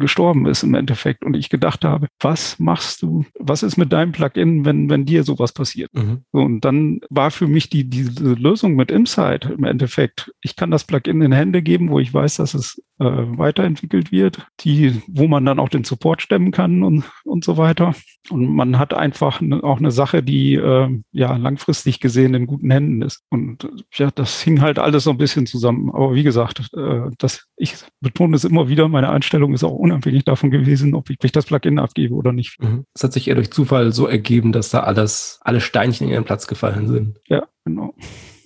gestorben 0.00 0.46
ist 0.46 0.62
im 0.62 0.74
Endeffekt. 0.74 1.24
Und 1.24 1.34
ich 1.34 1.48
gedacht 1.48 1.84
habe, 1.84 2.08
was 2.18 2.58
machst 2.58 3.02
du, 3.02 3.24
was 3.38 3.62
ist 3.62 3.76
mit 3.76 3.92
deinem 3.92 4.12
Plugin, 4.12 4.64
wenn, 4.64 4.90
wenn 4.90 5.04
dir 5.04 5.22
sowas 5.22 5.52
passiert? 5.52 5.94
Mhm. 5.94 6.24
So, 6.32 6.40
und 6.40 6.64
dann 6.64 7.00
war 7.10 7.30
für 7.30 7.46
mich 7.46 7.70
die, 7.70 7.88
diese 7.88 8.34
Lösung 8.34 8.74
mit 8.74 8.90
Insight 8.90 9.44
im 9.44 9.64
Endeffekt, 9.64 10.32
ich 10.40 10.56
kann 10.56 10.70
das 10.70 10.84
Plugin 10.84 11.22
in 11.22 11.32
Hände 11.32 11.62
geben, 11.62 11.90
wo 11.90 12.00
ich 12.00 12.12
weiß, 12.12 12.36
dass 12.36 12.54
es 12.54 12.82
äh, 13.00 13.38
weiterentwickelt 13.38 14.12
wird, 14.12 14.46
die, 14.60 15.02
wo 15.08 15.26
man 15.26 15.44
dann 15.46 15.58
auch 15.58 15.70
den 15.70 15.84
Support 15.84 16.20
stemmen 16.20 16.52
kann 16.52 16.82
und, 16.82 17.04
und 17.24 17.44
so 17.44 17.56
weiter. 17.56 17.94
Und 18.28 18.54
man 18.54 18.78
hat 18.78 18.92
einfach 18.92 19.40
ne, 19.40 19.64
auch 19.64 19.78
eine 19.78 19.90
Sache, 19.90 20.22
die 20.22 20.54
äh, 20.54 21.00
ja 21.10 21.34
langfristig 21.36 22.00
gesehen 22.00 22.34
in 22.34 22.46
guten 22.46 22.70
Händen 22.70 23.00
ist. 23.00 23.22
Und 23.30 23.68
ja, 23.94 24.10
das 24.10 24.42
hing 24.42 24.60
halt 24.60 24.78
alles 24.78 25.04
so 25.04 25.10
ein 25.10 25.16
bisschen 25.16 25.46
zusammen. 25.46 25.90
Aber 25.90 26.14
wie 26.14 26.22
gesagt, 26.22 26.68
äh, 26.76 27.10
das, 27.16 27.46
ich 27.56 27.76
betone 28.00 28.36
es 28.36 28.44
immer 28.44 28.68
wieder, 28.68 28.86
meine 28.88 29.08
Einstellung 29.08 29.54
ist 29.54 29.64
auch 29.64 29.72
unabhängig 29.72 30.24
davon 30.24 30.50
gewesen, 30.50 30.94
ob 30.94 31.08
ich, 31.08 31.16
ich 31.22 31.32
das 31.32 31.46
Plugin 31.46 31.78
abgebe 31.78 32.14
oder 32.14 32.32
nicht. 32.32 32.62
Mhm. 32.62 32.84
Es 32.94 33.02
hat 33.02 33.14
sich 33.14 33.28
eher 33.28 33.34
durch 33.34 33.50
Zufall 33.50 33.92
so 33.92 34.06
ergeben, 34.06 34.52
dass 34.52 34.68
da 34.68 34.80
alles, 34.80 35.40
alle 35.42 35.62
Steinchen 35.62 36.06
in 36.06 36.12
ihren 36.12 36.24
Platz 36.24 36.46
gefallen 36.46 36.86
sind. 36.86 37.18
Ja, 37.28 37.46
genau. 37.64 37.94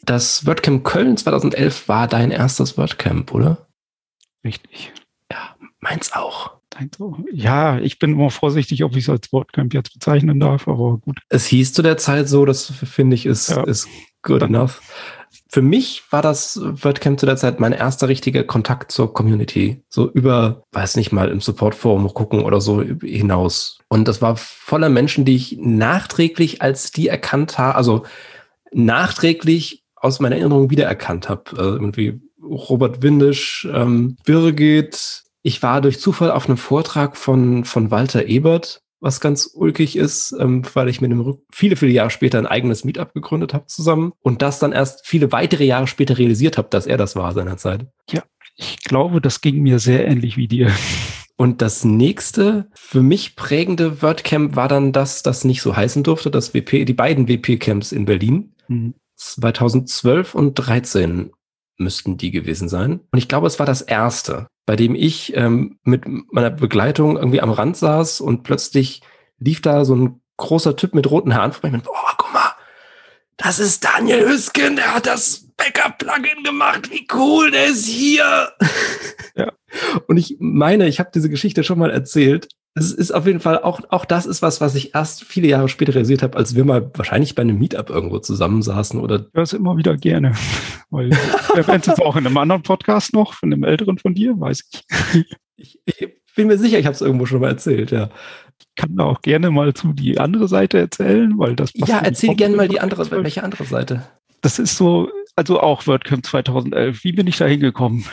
Das 0.04 0.46
WordCamp 0.46 0.84
Köln 0.84 1.16
2011 1.16 1.88
war 1.88 2.06
dein 2.06 2.30
erstes 2.30 2.78
WordCamp, 2.78 3.34
oder? 3.34 3.66
Richtig. 4.44 4.92
Ja, 5.30 5.56
meins 5.80 6.12
auch. 6.12 6.52
Ja, 7.32 7.78
ich 7.78 7.98
bin 7.98 8.12
immer 8.12 8.30
vorsichtig, 8.30 8.82
ob 8.84 8.96
ich 8.96 9.04
es 9.04 9.08
als 9.08 9.32
WordCamp 9.32 9.74
jetzt 9.74 9.92
bezeichnen 9.92 10.40
darf, 10.40 10.66
aber 10.66 10.98
gut. 10.98 11.20
Es 11.28 11.46
hieß 11.46 11.72
zu 11.72 11.82
der 11.82 11.98
Zeit 11.98 12.28
so, 12.28 12.44
das 12.44 12.66
finde 12.66 13.14
ich 13.14 13.26
ist, 13.26 13.50
ja. 13.50 13.62
ist 13.62 13.88
good 14.22 14.42
enough. 14.42 14.80
Für 15.48 15.62
mich 15.62 16.02
war 16.10 16.20
das 16.20 16.60
WordCamp 16.60 17.20
zu 17.20 17.26
der 17.26 17.36
Zeit 17.36 17.60
mein 17.60 17.72
erster 17.72 18.08
richtiger 18.08 18.42
Kontakt 18.42 18.90
zur 18.90 19.12
Community. 19.14 19.84
So 19.88 20.10
über, 20.10 20.64
weiß 20.72 20.96
nicht 20.96 21.12
mal, 21.12 21.28
im 21.28 21.40
Supportforum 21.40 22.12
gucken 22.12 22.42
oder 22.42 22.60
so 22.60 22.82
hinaus. 22.82 23.78
Und 23.88 24.08
das 24.08 24.20
war 24.20 24.36
voller 24.36 24.88
Menschen, 24.88 25.24
die 25.24 25.36
ich 25.36 25.56
nachträglich 25.60 26.60
als 26.60 26.90
die 26.90 27.06
erkannt 27.06 27.56
habe, 27.56 27.76
also 27.76 28.04
nachträglich 28.72 29.84
aus 29.94 30.18
meiner 30.18 30.36
Erinnerung 30.36 30.70
wiedererkannt 30.70 31.28
habe. 31.28 31.44
Also 31.52 31.72
irgendwie 31.74 32.20
Robert 32.44 33.02
Windisch, 33.02 33.66
ähm, 33.72 34.16
Birgit. 34.24 35.22
Ich 35.42 35.62
war 35.62 35.80
durch 35.80 36.00
Zufall 36.00 36.30
auf 36.30 36.46
einem 36.46 36.56
Vortrag 36.56 37.16
von, 37.16 37.64
von 37.64 37.90
Walter 37.90 38.26
Ebert, 38.26 38.80
was 39.00 39.20
ganz 39.20 39.50
ulkig 39.52 39.96
ist, 39.96 40.34
ähm, 40.38 40.62
weil 40.74 40.88
ich 40.88 41.00
mit 41.00 41.10
dem 41.10 41.38
viele, 41.52 41.76
viele 41.76 41.92
Jahre 41.92 42.10
später 42.10 42.38
ein 42.38 42.46
eigenes 42.46 42.84
Meetup 42.84 43.12
gegründet 43.12 43.52
habe 43.52 43.66
zusammen 43.66 44.12
und 44.20 44.40
das 44.42 44.58
dann 44.58 44.72
erst 44.72 45.06
viele 45.06 45.32
weitere 45.32 45.64
Jahre 45.64 45.86
später 45.86 46.18
realisiert 46.18 46.56
habe, 46.56 46.68
dass 46.70 46.86
er 46.86 46.96
das 46.96 47.14
war 47.14 47.32
seinerzeit. 47.32 47.86
Ja, 48.10 48.22
ich 48.56 48.78
glaube, 48.84 49.20
das 49.20 49.40
ging 49.40 49.62
mir 49.62 49.78
sehr 49.78 50.06
ähnlich 50.06 50.36
wie 50.36 50.48
dir. 50.48 50.70
Und 51.36 51.62
das 51.62 51.84
nächste 51.84 52.68
für 52.74 53.02
mich 53.02 53.34
prägende 53.34 54.02
WordCamp 54.02 54.54
war 54.54 54.68
dann 54.68 54.92
das, 54.92 55.22
das 55.22 55.44
nicht 55.44 55.62
so 55.62 55.76
heißen 55.76 56.04
durfte, 56.04 56.30
das 56.30 56.54
WP, 56.54 56.84
die 56.84 56.94
beiden 56.94 57.28
WP-Camps 57.28 57.92
in 57.92 58.04
Berlin. 58.04 58.54
Mhm. 58.68 58.94
2012 59.16 60.34
und 60.34 60.54
13 60.54 61.32
müssten 61.76 62.16
die 62.16 62.30
gewesen 62.30 62.68
sein. 62.68 63.00
Und 63.10 63.18
ich 63.18 63.28
glaube, 63.28 63.46
es 63.46 63.58
war 63.58 63.66
das 63.66 63.82
erste, 63.82 64.46
bei 64.66 64.76
dem 64.76 64.94
ich 64.94 65.36
ähm, 65.36 65.78
mit 65.82 66.04
meiner 66.32 66.50
Begleitung 66.50 67.16
irgendwie 67.16 67.40
am 67.40 67.50
Rand 67.50 67.76
saß 67.76 68.20
und 68.20 68.42
plötzlich 68.42 69.02
lief 69.38 69.60
da 69.60 69.84
so 69.84 69.94
ein 69.94 70.20
großer 70.36 70.76
Typ 70.76 70.94
mit 70.94 71.10
roten 71.10 71.34
Haaren 71.34 71.52
vorbei. 71.52 71.74
Und, 71.74 71.88
oh, 71.88 72.12
guck 72.16 72.32
mal, 72.32 72.52
das 73.36 73.58
ist 73.58 73.84
Daniel 73.84 74.28
Hüsken, 74.28 74.76
der 74.76 74.94
hat 74.94 75.06
das 75.06 75.43
Backup-Plugin 75.56 76.42
gemacht. 76.44 76.90
Wie 76.90 77.06
cool, 77.14 77.50
der 77.50 77.66
ist 77.66 77.86
hier. 77.86 78.52
Ja. 79.36 79.50
Und 80.06 80.16
ich 80.16 80.36
meine, 80.38 80.86
ich 80.86 81.00
habe 81.00 81.10
diese 81.12 81.28
Geschichte 81.28 81.64
schon 81.64 81.80
mal 81.80 81.90
erzählt 81.90 82.46
es 82.76 82.92
ist 82.92 83.12
auf 83.12 83.26
jeden 83.26 83.38
Fall 83.38 83.62
auch, 83.62 83.80
auch 83.90 84.04
das 84.04 84.26
ist 84.26 84.42
was, 84.42 84.60
was 84.60 84.74
ich 84.74 84.94
erst 84.94 85.24
viele 85.24 85.46
Jahre 85.46 85.68
später 85.68 85.94
realisiert 85.94 86.24
habe, 86.24 86.36
als 86.36 86.56
wir 86.56 86.64
mal 86.64 86.90
wahrscheinlich 86.94 87.36
bei 87.36 87.42
einem 87.42 87.58
Meetup 87.58 87.88
irgendwo 87.88 88.18
zusammensaßen 88.18 88.98
oder. 89.00 89.20
Das 89.32 89.52
immer 89.52 89.76
wieder 89.76 89.96
gerne. 89.96 90.32
Weil 90.90 91.10
erwähnt 91.54 91.86
es 91.86 92.00
auch 92.00 92.16
in 92.16 92.26
einem 92.26 92.36
anderen 92.36 92.62
Podcast 92.62 93.14
noch, 93.14 93.34
von 93.34 93.52
einem 93.52 93.62
älteren 93.62 93.98
von 93.98 94.14
dir, 94.14 94.38
weiß 94.38 94.68
ich. 94.72 95.24
ich, 95.56 95.80
ich 95.84 96.08
bin 96.34 96.48
mir 96.48 96.58
sicher, 96.58 96.78
ich 96.80 96.86
habe 96.86 96.94
es 96.94 97.00
irgendwo 97.00 97.26
schon 97.26 97.40
mal 97.40 97.50
erzählt, 97.50 97.92
ja. 97.92 98.10
Ich 98.58 98.66
kann 98.74 98.96
da 98.96 99.04
auch 99.04 99.22
gerne 99.22 99.50
mal 99.50 99.72
zu 99.72 99.92
die 99.92 100.18
andere 100.18 100.48
Seite 100.48 100.78
erzählen, 100.78 101.32
weil 101.38 101.54
das 101.54 101.70
Ja, 101.74 102.00
erzähl 102.00 102.34
gerne 102.34 102.56
mal 102.56 102.68
die 102.68 102.80
andere, 102.80 103.08
welche 103.10 103.44
andere 103.44 103.64
Seite? 103.64 104.02
Das 104.44 104.58
ist 104.58 104.76
so, 104.76 105.10
also 105.36 105.58
auch 105.58 105.86
WordCamp 105.86 106.26
2011. 106.26 107.02
Wie 107.02 107.12
bin 107.12 107.26
ich 107.26 107.38
da 107.38 107.46
hingekommen? 107.46 108.04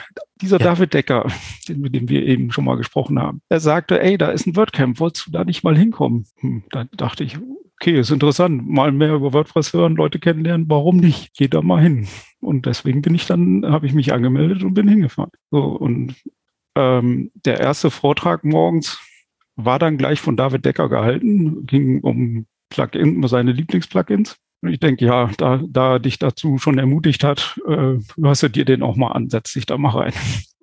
Dieser 0.42 0.62
ja. 0.62 0.68
David 0.68 0.94
Decker, 0.94 1.28
den, 1.68 1.82
mit 1.82 1.94
dem 1.94 2.08
wir 2.08 2.26
eben 2.26 2.54
schon 2.54 2.64
mal 2.64 2.78
gesprochen 2.78 3.20
haben, 3.20 3.42
er 3.50 3.60
sagte, 3.60 4.02
ey, 4.02 4.18
da 4.18 4.30
ist 4.30 4.48
ein 4.48 4.56
WordCamp, 4.56 5.02
wolltest 5.02 5.28
du 5.28 5.32
da 5.32 5.44
nicht 5.44 5.66
mal 5.66 5.78
hinkommen? 5.78 6.26
Hm, 6.40 6.64
dann 6.70 6.88
dachte 6.96 7.26
ich, 7.26 7.38
okay, 7.76 8.00
ist 8.00 8.12
interessant, 8.12 8.66
mal 8.66 8.94
mehr 8.94 9.14
über 9.14 9.34
WordPress 9.34 9.74
hören, 9.74 9.98
Leute 9.98 10.20
kennenlernen, 10.20 10.70
warum 10.70 10.98
nicht? 10.98 11.34
Geh 11.36 11.50
da 11.50 11.62
mal 11.62 11.82
hin. 11.82 12.08
Und 12.40 12.66
deswegen 12.66 13.02
bin 13.02 13.14
ich 13.14 13.26
dann, 13.26 13.66
habe 13.66 13.86
ich 13.86 13.94
mich 13.94 14.14
angemeldet 14.14 14.64
und 14.64 14.74
bin 14.74 14.88
hingefahren. 14.88 15.32
So, 15.52 15.64
und 15.64 16.16
ähm, 16.78 17.30
der 17.44 17.60
erste 17.60 17.92
Vortrag 17.92 18.46
morgens 18.46 19.02
war 19.58 19.80
dann 19.80 19.98
gleich 19.98 20.22
von 20.22 20.38
David 20.38 20.64
Decker 20.64 20.88
gehalten, 20.88 21.66
ging 21.66 22.00
um 22.00 22.46
Plugin, 22.70 23.22
seine 23.28 23.52
Lieblingsplugins. 23.52 24.38
Ich 24.64 24.80
denke, 24.80 25.06
ja, 25.06 25.32
da, 25.38 25.62
da 25.68 26.00
dich 26.00 26.20
dazu 26.20 26.58
schon 26.58 26.78
ermutigt 26.78 27.24
hat, 27.24 27.60
äh, 27.68 27.98
hörst 28.22 28.44
du 28.44 28.50
dir 28.50 28.66
den 28.66 28.84
auch 28.84 28.96
mal 28.96 29.12
an, 29.12 29.30
setz 29.30 29.54
dich 29.54 29.66
da 29.66 29.78
mal 29.78 29.90
rein. 29.90 30.14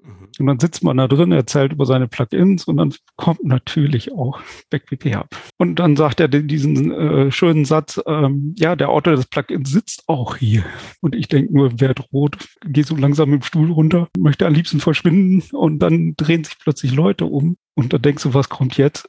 Mhm. 0.08 0.28
Und 0.38 0.46
dann 0.46 0.60
sitzt 0.60 0.84
man 0.84 0.96
da 0.96 1.08
drin, 1.08 1.32
erzählt 1.32 1.72
über 1.72 1.84
seine 1.84 2.06
Plugins 2.08 2.64
und 2.64 2.76
dann 2.76 2.94
kommt 3.16 3.44
natürlich 3.44 4.12
auch 4.12 4.40
BackWP 4.70 5.16
ab. 5.16 5.36
Und 5.58 5.76
dann 5.76 5.96
sagt 5.96 6.20
er 6.20 6.28
diesen 6.28 6.92
äh, 6.92 7.30
schönen 7.32 7.64
Satz, 7.64 8.00
ähm, 8.06 8.54
ja, 8.56 8.76
der 8.76 8.88
Autor 8.88 9.16
des 9.16 9.26
Plugins 9.26 9.70
sitzt 9.70 10.04
auch 10.06 10.36
hier. 10.36 10.64
Und 11.00 11.14
ich 11.14 11.28
denke 11.28 11.52
nur, 11.52 11.80
werd 11.80 12.12
rot, 12.12 12.38
geh 12.64 12.82
so 12.82 12.96
langsam 12.96 13.32
im 13.32 13.42
Stuhl 13.42 13.70
runter, 13.70 14.08
möchte 14.16 14.46
am 14.46 14.54
liebsten 14.54 14.80
verschwinden 14.80 15.42
und 15.56 15.80
dann 15.80 16.14
drehen 16.16 16.44
sich 16.44 16.58
plötzlich 16.58 16.94
Leute 16.94 17.24
um 17.24 17.56
und 17.74 17.92
da 17.92 17.98
denkst 17.98 18.22
du, 18.22 18.34
was 18.34 18.48
kommt 18.48 18.76
jetzt? 18.76 19.08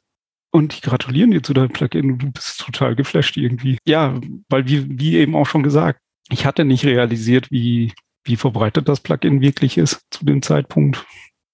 Und 0.51 0.77
die 0.77 0.81
gratulieren 0.81 1.31
dir 1.31 1.43
zu 1.43 1.53
deinem 1.53 1.69
Plugin 1.69 2.17
du 2.17 2.31
bist 2.31 2.59
total 2.59 2.95
geflasht 2.95 3.37
irgendwie. 3.37 3.77
Ja, 3.85 4.19
weil 4.49 4.67
wie, 4.67 4.99
wie 4.99 5.17
eben 5.17 5.35
auch 5.35 5.45
schon 5.45 5.63
gesagt, 5.63 5.99
ich 6.29 6.45
hatte 6.45 6.65
nicht 6.65 6.85
realisiert, 6.85 7.51
wie, 7.51 7.93
wie 8.23 8.35
verbreitet 8.35 8.87
das 8.87 8.99
Plugin 8.99 9.41
wirklich 9.41 9.77
ist 9.77 10.01
zu 10.09 10.25
dem 10.25 10.41
Zeitpunkt. 10.41 11.05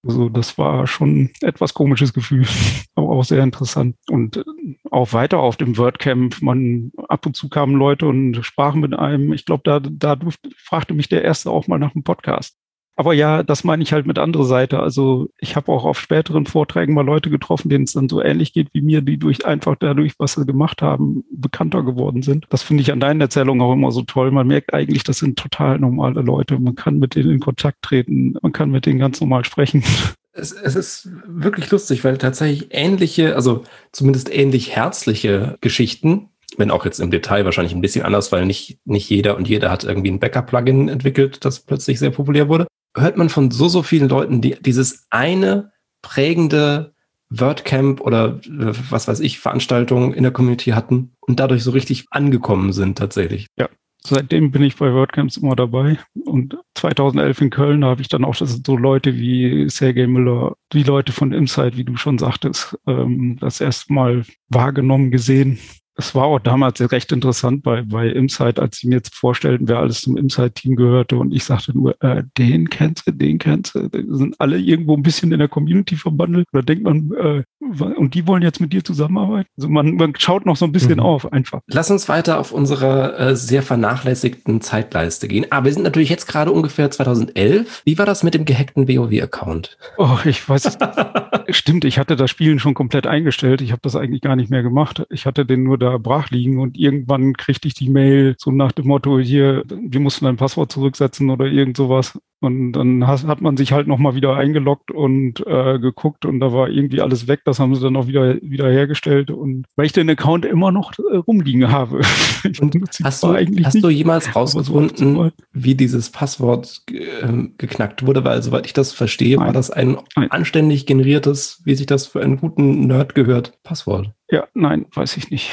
Also 0.05 0.29
das 0.29 0.57
war 0.57 0.85
schon 0.85 1.31
etwas 1.41 1.73
komisches 1.73 2.13
Gefühl, 2.13 2.45
aber 2.95 3.09
auch 3.09 3.23
sehr 3.23 3.43
interessant. 3.43 3.95
Und 4.07 4.43
auch 4.91 5.13
weiter 5.13 5.39
auf 5.39 5.57
dem 5.57 5.77
WordCamp, 5.77 6.41
man 6.41 6.91
ab 7.09 7.25
und 7.25 7.35
zu 7.35 7.49
kamen 7.49 7.75
Leute 7.75 8.05
und 8.05 8.45
sprachen 8.45 8.81
mit 8.81 8.93
einem. 8.93 9.33
Ich 9.33 9.45
glaube, 9.45 9.63
da, 9.65 9.79
da 9.79 10.17
fragte 10.57 10.93
mich 10.93 11.09
der 11.09 11.23
erste 11.23 11.49
auch 11.49 11.67
mal 11.67 11.79
nach 11.79 11.95
einem 11.95 12.03
Podcast. 12.03 12.55
Aber 12.97 13.13
ja, 13.13 13.43
das 13.43 13.65
meine 13.65 13.83
ich 13.83 13.91
halt 13.91 14.07
mit 14.07 14.17
anderer 14.17 14.45
Seite. 14.45 14.79
Also 14.79 15.27
ich 15.37 15.57
habe 15.57 15.71
auch 15.71 15.83
auf 15.83 15.99
späteren 15.99 16.45
Vorträgen 16.45 16.93
mal 16.93 17.05
Leute 17.05 17.29
getroffen, 17.29 17.67
denen 17.67 17.83
es 17.83 17.93
dann 17.93 18.07
so 18.07 18.21
ähnlich 18.21 18.53
geht 18.53 18.69
wie 18.73 18.81
mir, 18.81 19.01
die 19.01 19.17
durch 19.17 19.45
einfach 19.45 19.75
dadurch, 19.77 20.13
was 20.17 20.33
sie 20.33 20.45
gemacht 20.45 20.81
haben, 20.81 21.25
bekannter 21.29 21.83
geworden 21.83 22.21
sind. 22.21 22.45
Das 22.49 22.63
finde 22.63 22.81
ich 22.81 22.93
an 22.93 23.01
deinen 23.01 23.19
Erzählungen 23.19 23.61
auch 23.61 23.73
immer 23.73 23.91
so 23.91 24.03
toll. 24.03 24.31
Man 24.31 24.47
merkt 24.47 24.73
eigentlich, 24.73 25.03
das 25.03 25.17
sind 25.17 25.37
total 25.37 25.77
normale 25.79 26.21
Leute. 26.21 26.57
Man 26.57 26.75
kann 26.75 26.97
mit 26.97 27.15
denen 27.15 27.31
in 27.31 27.39
Kontakt 27.41 27.81
treten, 27.81 28.35
man 28.41 28.53
kann 28.53 28.71
mit 28.71 28.85
denen 28.85 28.99
ganz 28.99 29.19
normal 29.19 29.45
sprechen. 29.45 29.83
Es, 30.37 30.51
es 30.51 30.75
ist 30.75 31.09
wirklich 31.25 31.71
lustig, 31.71 32.03
weil 32.03 32.17
tatsächlich 32.17 32.67
ähnliche, 32.71 33.37
also 33.37 33.63
zumindest 33.93 34.29
ähnlich 34.29 34.75
herzliche 34.75 35.57
Geschichten 35.61 36.27
wenn 36.57 36.71
auch 36.71 36.85
jetzt 36.85 36.99
im 36.99 37.11
Detail 37.11 37.43
wahrscheinlich 37.43 37.73
ein 37.73 37.81
bisschen 37.81 38.05
anders, 38.05 38.31
weil 38.31 38.45
nicht, 38.45 38.79
nicht 38.85 39.09
jeder 39.09 39.35
und 39.35 39.47
jeder 39.47 39.71
hat 39.71 39.83
irgendwie 39.83 40.11
ein 40.11 40.19
Backup-Plugin 40.19 40.87
entwickelt, 40.87 41.43
das 41.43 41.59
plötzlich 41.59 41.99
sehr 41.99 42.11
populär 42.11 42.47
wurde 42.47 42.65
hört 42.95 43.17
man 43.17 43.29
von 43.29 43.51
so, 43.51 43.67
so 43.67 43.83
vielen 43.83 44.09
Leuten, 44.09 44.41
die 44.41 44.55
dieses 44.59 45.05
eine 45.09 45.71
prägende 46.01 46.93
WordCamp 47.29 48.01
oder 48.01 48.39
äh, 48.45 48.73
was 48.89 49.07
weiß 49.07 49.19
ich, 49.19 49.39
Veranstaltungen 49.39 50.13
in 50.13 50.23
der 50.23 50.31
Community 50.31 50.71
hatten 50.71 51.13
und 51.19 51.39
dadurch 51.39 51.63
so 51.63 51.71
richtig 51.71 52.05
angekommen 52.11 52.71
sind 52.71 52.97
tatsächlich. 52.97 53.47
Ja, 53.57 53.67
seitdem 54.03 54.51
bin 54.51 54.63
ich 54.63 54.75
bei 54.75 54.93
WordCamps 54.93 55.37
immer 55.37 55.55
dabei. 55.55 55.97
Und 56.25 56.57
2011 56.75 57.41
in 57.41 57.49
Köln 57.49 57.85
habe 57.85 58.01
ich 58.01 58.07
dann 58.07 58.23
auch 58.23 58.35
so 58.35 58.77
Leute 58.77 59.15
wie 59.15 59.69
Sergey 59.69 60.07
Müller, 60.07 60.55
die 60.71 60.83
Leute 60.83 61.11
von 61.11 61.33
Insight, 61.33 61.77
wie 61.77 61.83
du 61.83 61.97
schon 61.97 62.17
sagtest, 62.17 62.77
ähm, 62.87 63.37
das 63.39 63.59
erste 63.59 63.91
Mal 63.91 64.23
wahrgenommen, 64.49 65.11
gesehen 65.11 65.59
es 65.97 66.13
war 66.13 66.25
auch 66.25 66.39
damals 66.39 66.79
recht 66.91 67.11
interessant 67.11 67.63
bei, 67.63 67.81
bei 67.81 68.07
Insight, 68.07 68.59
als 68.59 68.77
sie 68.77 68.87
mir 68.87 68.95
jetzt 68.95 69.15
vorstellten, 69.15 69.67
wer 69.67 69.79
alles 69.79 70.01
zum 70.01 70.17
Insight-Team 70.17 70.75
gehörte. 70.75 71.15
Und 71.17 71.33
ich 71.33 71.45
sagte 71.45 71.71
nur, 71.73 72.01
äh, 72.03 72.23
den 72.37 72.69
kennst 72.69 73.07
du, 73.07 73.11
den 73.11 73.37
kennst 73.37 73.75
du. 73.75 73.87
Die 73.87 74.05
sind 74.09 74.35
alle 74.39 74.57
irgendwo 74.57 74.95
ein 74.95 75.03
bisschen 75.03 75.31
in 75.31 75.39
der 75.39 75.47
Community 75.47 75.95
verbandelt. 75.95 76.47
Oder 76.51 76.63
denkt 76.63 76.83
man, 76.83 77.11
äh, 77.13 77.43
und 77.59 78.13
die 78.13 78.27
wollen 78.27 78.43
jetzt 78.43 78.59
mit 78.59 78.73
dir 78.73 78.83
zusammenarbeiten? 78.83 79.49
Also 79.57 79.69
man, 79.69 79.95
man 79.95 80.13
schaut 80.17 80.45
noch 80.45 80.57
so 80.57 80.65
ein 80.65 80.73
bisschen 80.73 80.95
mhm. 80.95 80.99
auf, 80.99 81.31
einfach. 81.31 81.61
Lass 81.67 81.89
uns 81.89 82.09
weiter 82.09 82.39
auf 82.39 82.51
unsere 82.51 83.17
äh, 83.17 83.35
sehr 83.35 83.63
vernachlässigten 83.63 84.59
Zeitleiste 84.59 85.29
gehen. 85.29 85.45
Aber 85.49 85.65
wir 85.65 85.73
sind 85.73 85.83
natürlich 85.83 86.09
jetzt 86.09 86.27
gerade 86.27 86.51
ungefähr 86.51 86.91
2011. 86.91 87.83
Wie 87.85 87.97
war 87.97 88.05
das 88.05 88.21
mit 88.21 88.33
dem 88.33 88.43
gehackten 88.43 88.89
WoW-Account? 88.89 89.77
Oh, 89.97 90.17
ich 90.25 90.47
weiß. 90.47 90.77
Stimmt, 91.49 91.85
ich 91.85 91.99
hatte 91.99 92.17
das 92.17 92.29
Spielen 92.29 92.59
schon 92.59 92.73
komplett 92.73 93.07
eingestellt. 93.07 93.61
Ich 93.61 93.71
habe 93.71 93.81
das 93.81 93.95
eigentlich 93.95 94.21
gar 94.21 94.35
nicht 94.35 94.49
mehr 94.49 94.63
gemacht. 94.63 95.05
Ich 95.09 95.25
hatte 95.25 95.45
den 95.45 95.63
nur 95.63 95.77
da 95.85 95.97
brach 95.97 96.29
liegen 96.31 96.59
und 96.59 96.77
irgendwann 96.77 97.33
kriegte 97.33 97.67
ich 97.67 97.73
die 97.73 97.89
Mail 97.89 98.35
so 98.37 98.51
nach 98.51 98.71
dem 98.71 98.87
Motto, 98.87 99.19
hier, 99.19 99.63
wir 99.69 99.99
mussten 99.99 100.25
ein 100.25 100.37
Passwort 100.37 100.71
zurücksetzen 100.71 101.29
oder 101.29 101.45
irgend 101.45 101.77
sowas. 101.77 102.19
Und 102.41 102.73
dann 102.73 103.07
hat 103.07 103.41
man 103.41 103.57
sich 103.57 103.71
halt 103.71 103.87
nochmal 103.87 104.13
wieder 104.13 104.35
eingeloggt 104.35 104.91
und 104.91 105.45
äh, 105.47 105.79
geguckt 105.79 106.25
und 106.25 106.39
da 106.39 106.53
war 106.53 106.69
irgendwie 106.69 107.01
alles 107.01 107.27
weg. 107.27 107.41
Das 107.45 107.59
haben 107.59 107.73
sie 107.73 107.81
dann 107.81 107.95
auch 107.95 108.07
wieder, 108.07 108.35
wieder 108.41 108.69
hergestellt. 108.69 109.31
Und 109.31 109.65
weil 109.75 109.87
ich 109.87 109.93
den 109.93 110.09
Account 110.09 110.45
immer 110.45 110.71
noch 110.71 110.93
äh, 110.99 111.17
rumliegen 111.17 111.71
habe. 111.71 112.01
hast 113.03 113.23
du, 113.23 113.35
hast 113.63 113.83
du 113.83 113.89
jemals 113.89 114.35
rausgefunden, 114.35 115.15
so 115.15 115.31
wie 115.53 115.73
dieses 115.73 116.11
Passwort 116.11 116.83
äh, 116.91 117.47
geknackt 117.57 118.05
wurde? 118.05 118.23
Weil 118.23 118.43
soweit 118.43 118.67
ich 118.67 118.73
das 118.73 118.91
verstehe, 118.91 119.37
Nein. 119.37 119.47
war 119.47 119.53
das 119.53 119.71
ein 119.71 119.97
Nein. 120.15 120.29
anständig 120.29 120.85
generiertes, 120.85 121.61
wie 121.63 121.73
sich 121.73 121.87
das 121.87 122.05
für 122.05 122.21
einen 122.21 122.37
guten 122.37 122.85
Nerd 122.85 123.15
gehört, 123.15 123.57
Passwort. 123.63 124.11
Ja, 124.29 124.47
nein, 124.53 124.85
weiß 124.93 125.17
ich 125.17 125.29
nicht. 125.29 125.51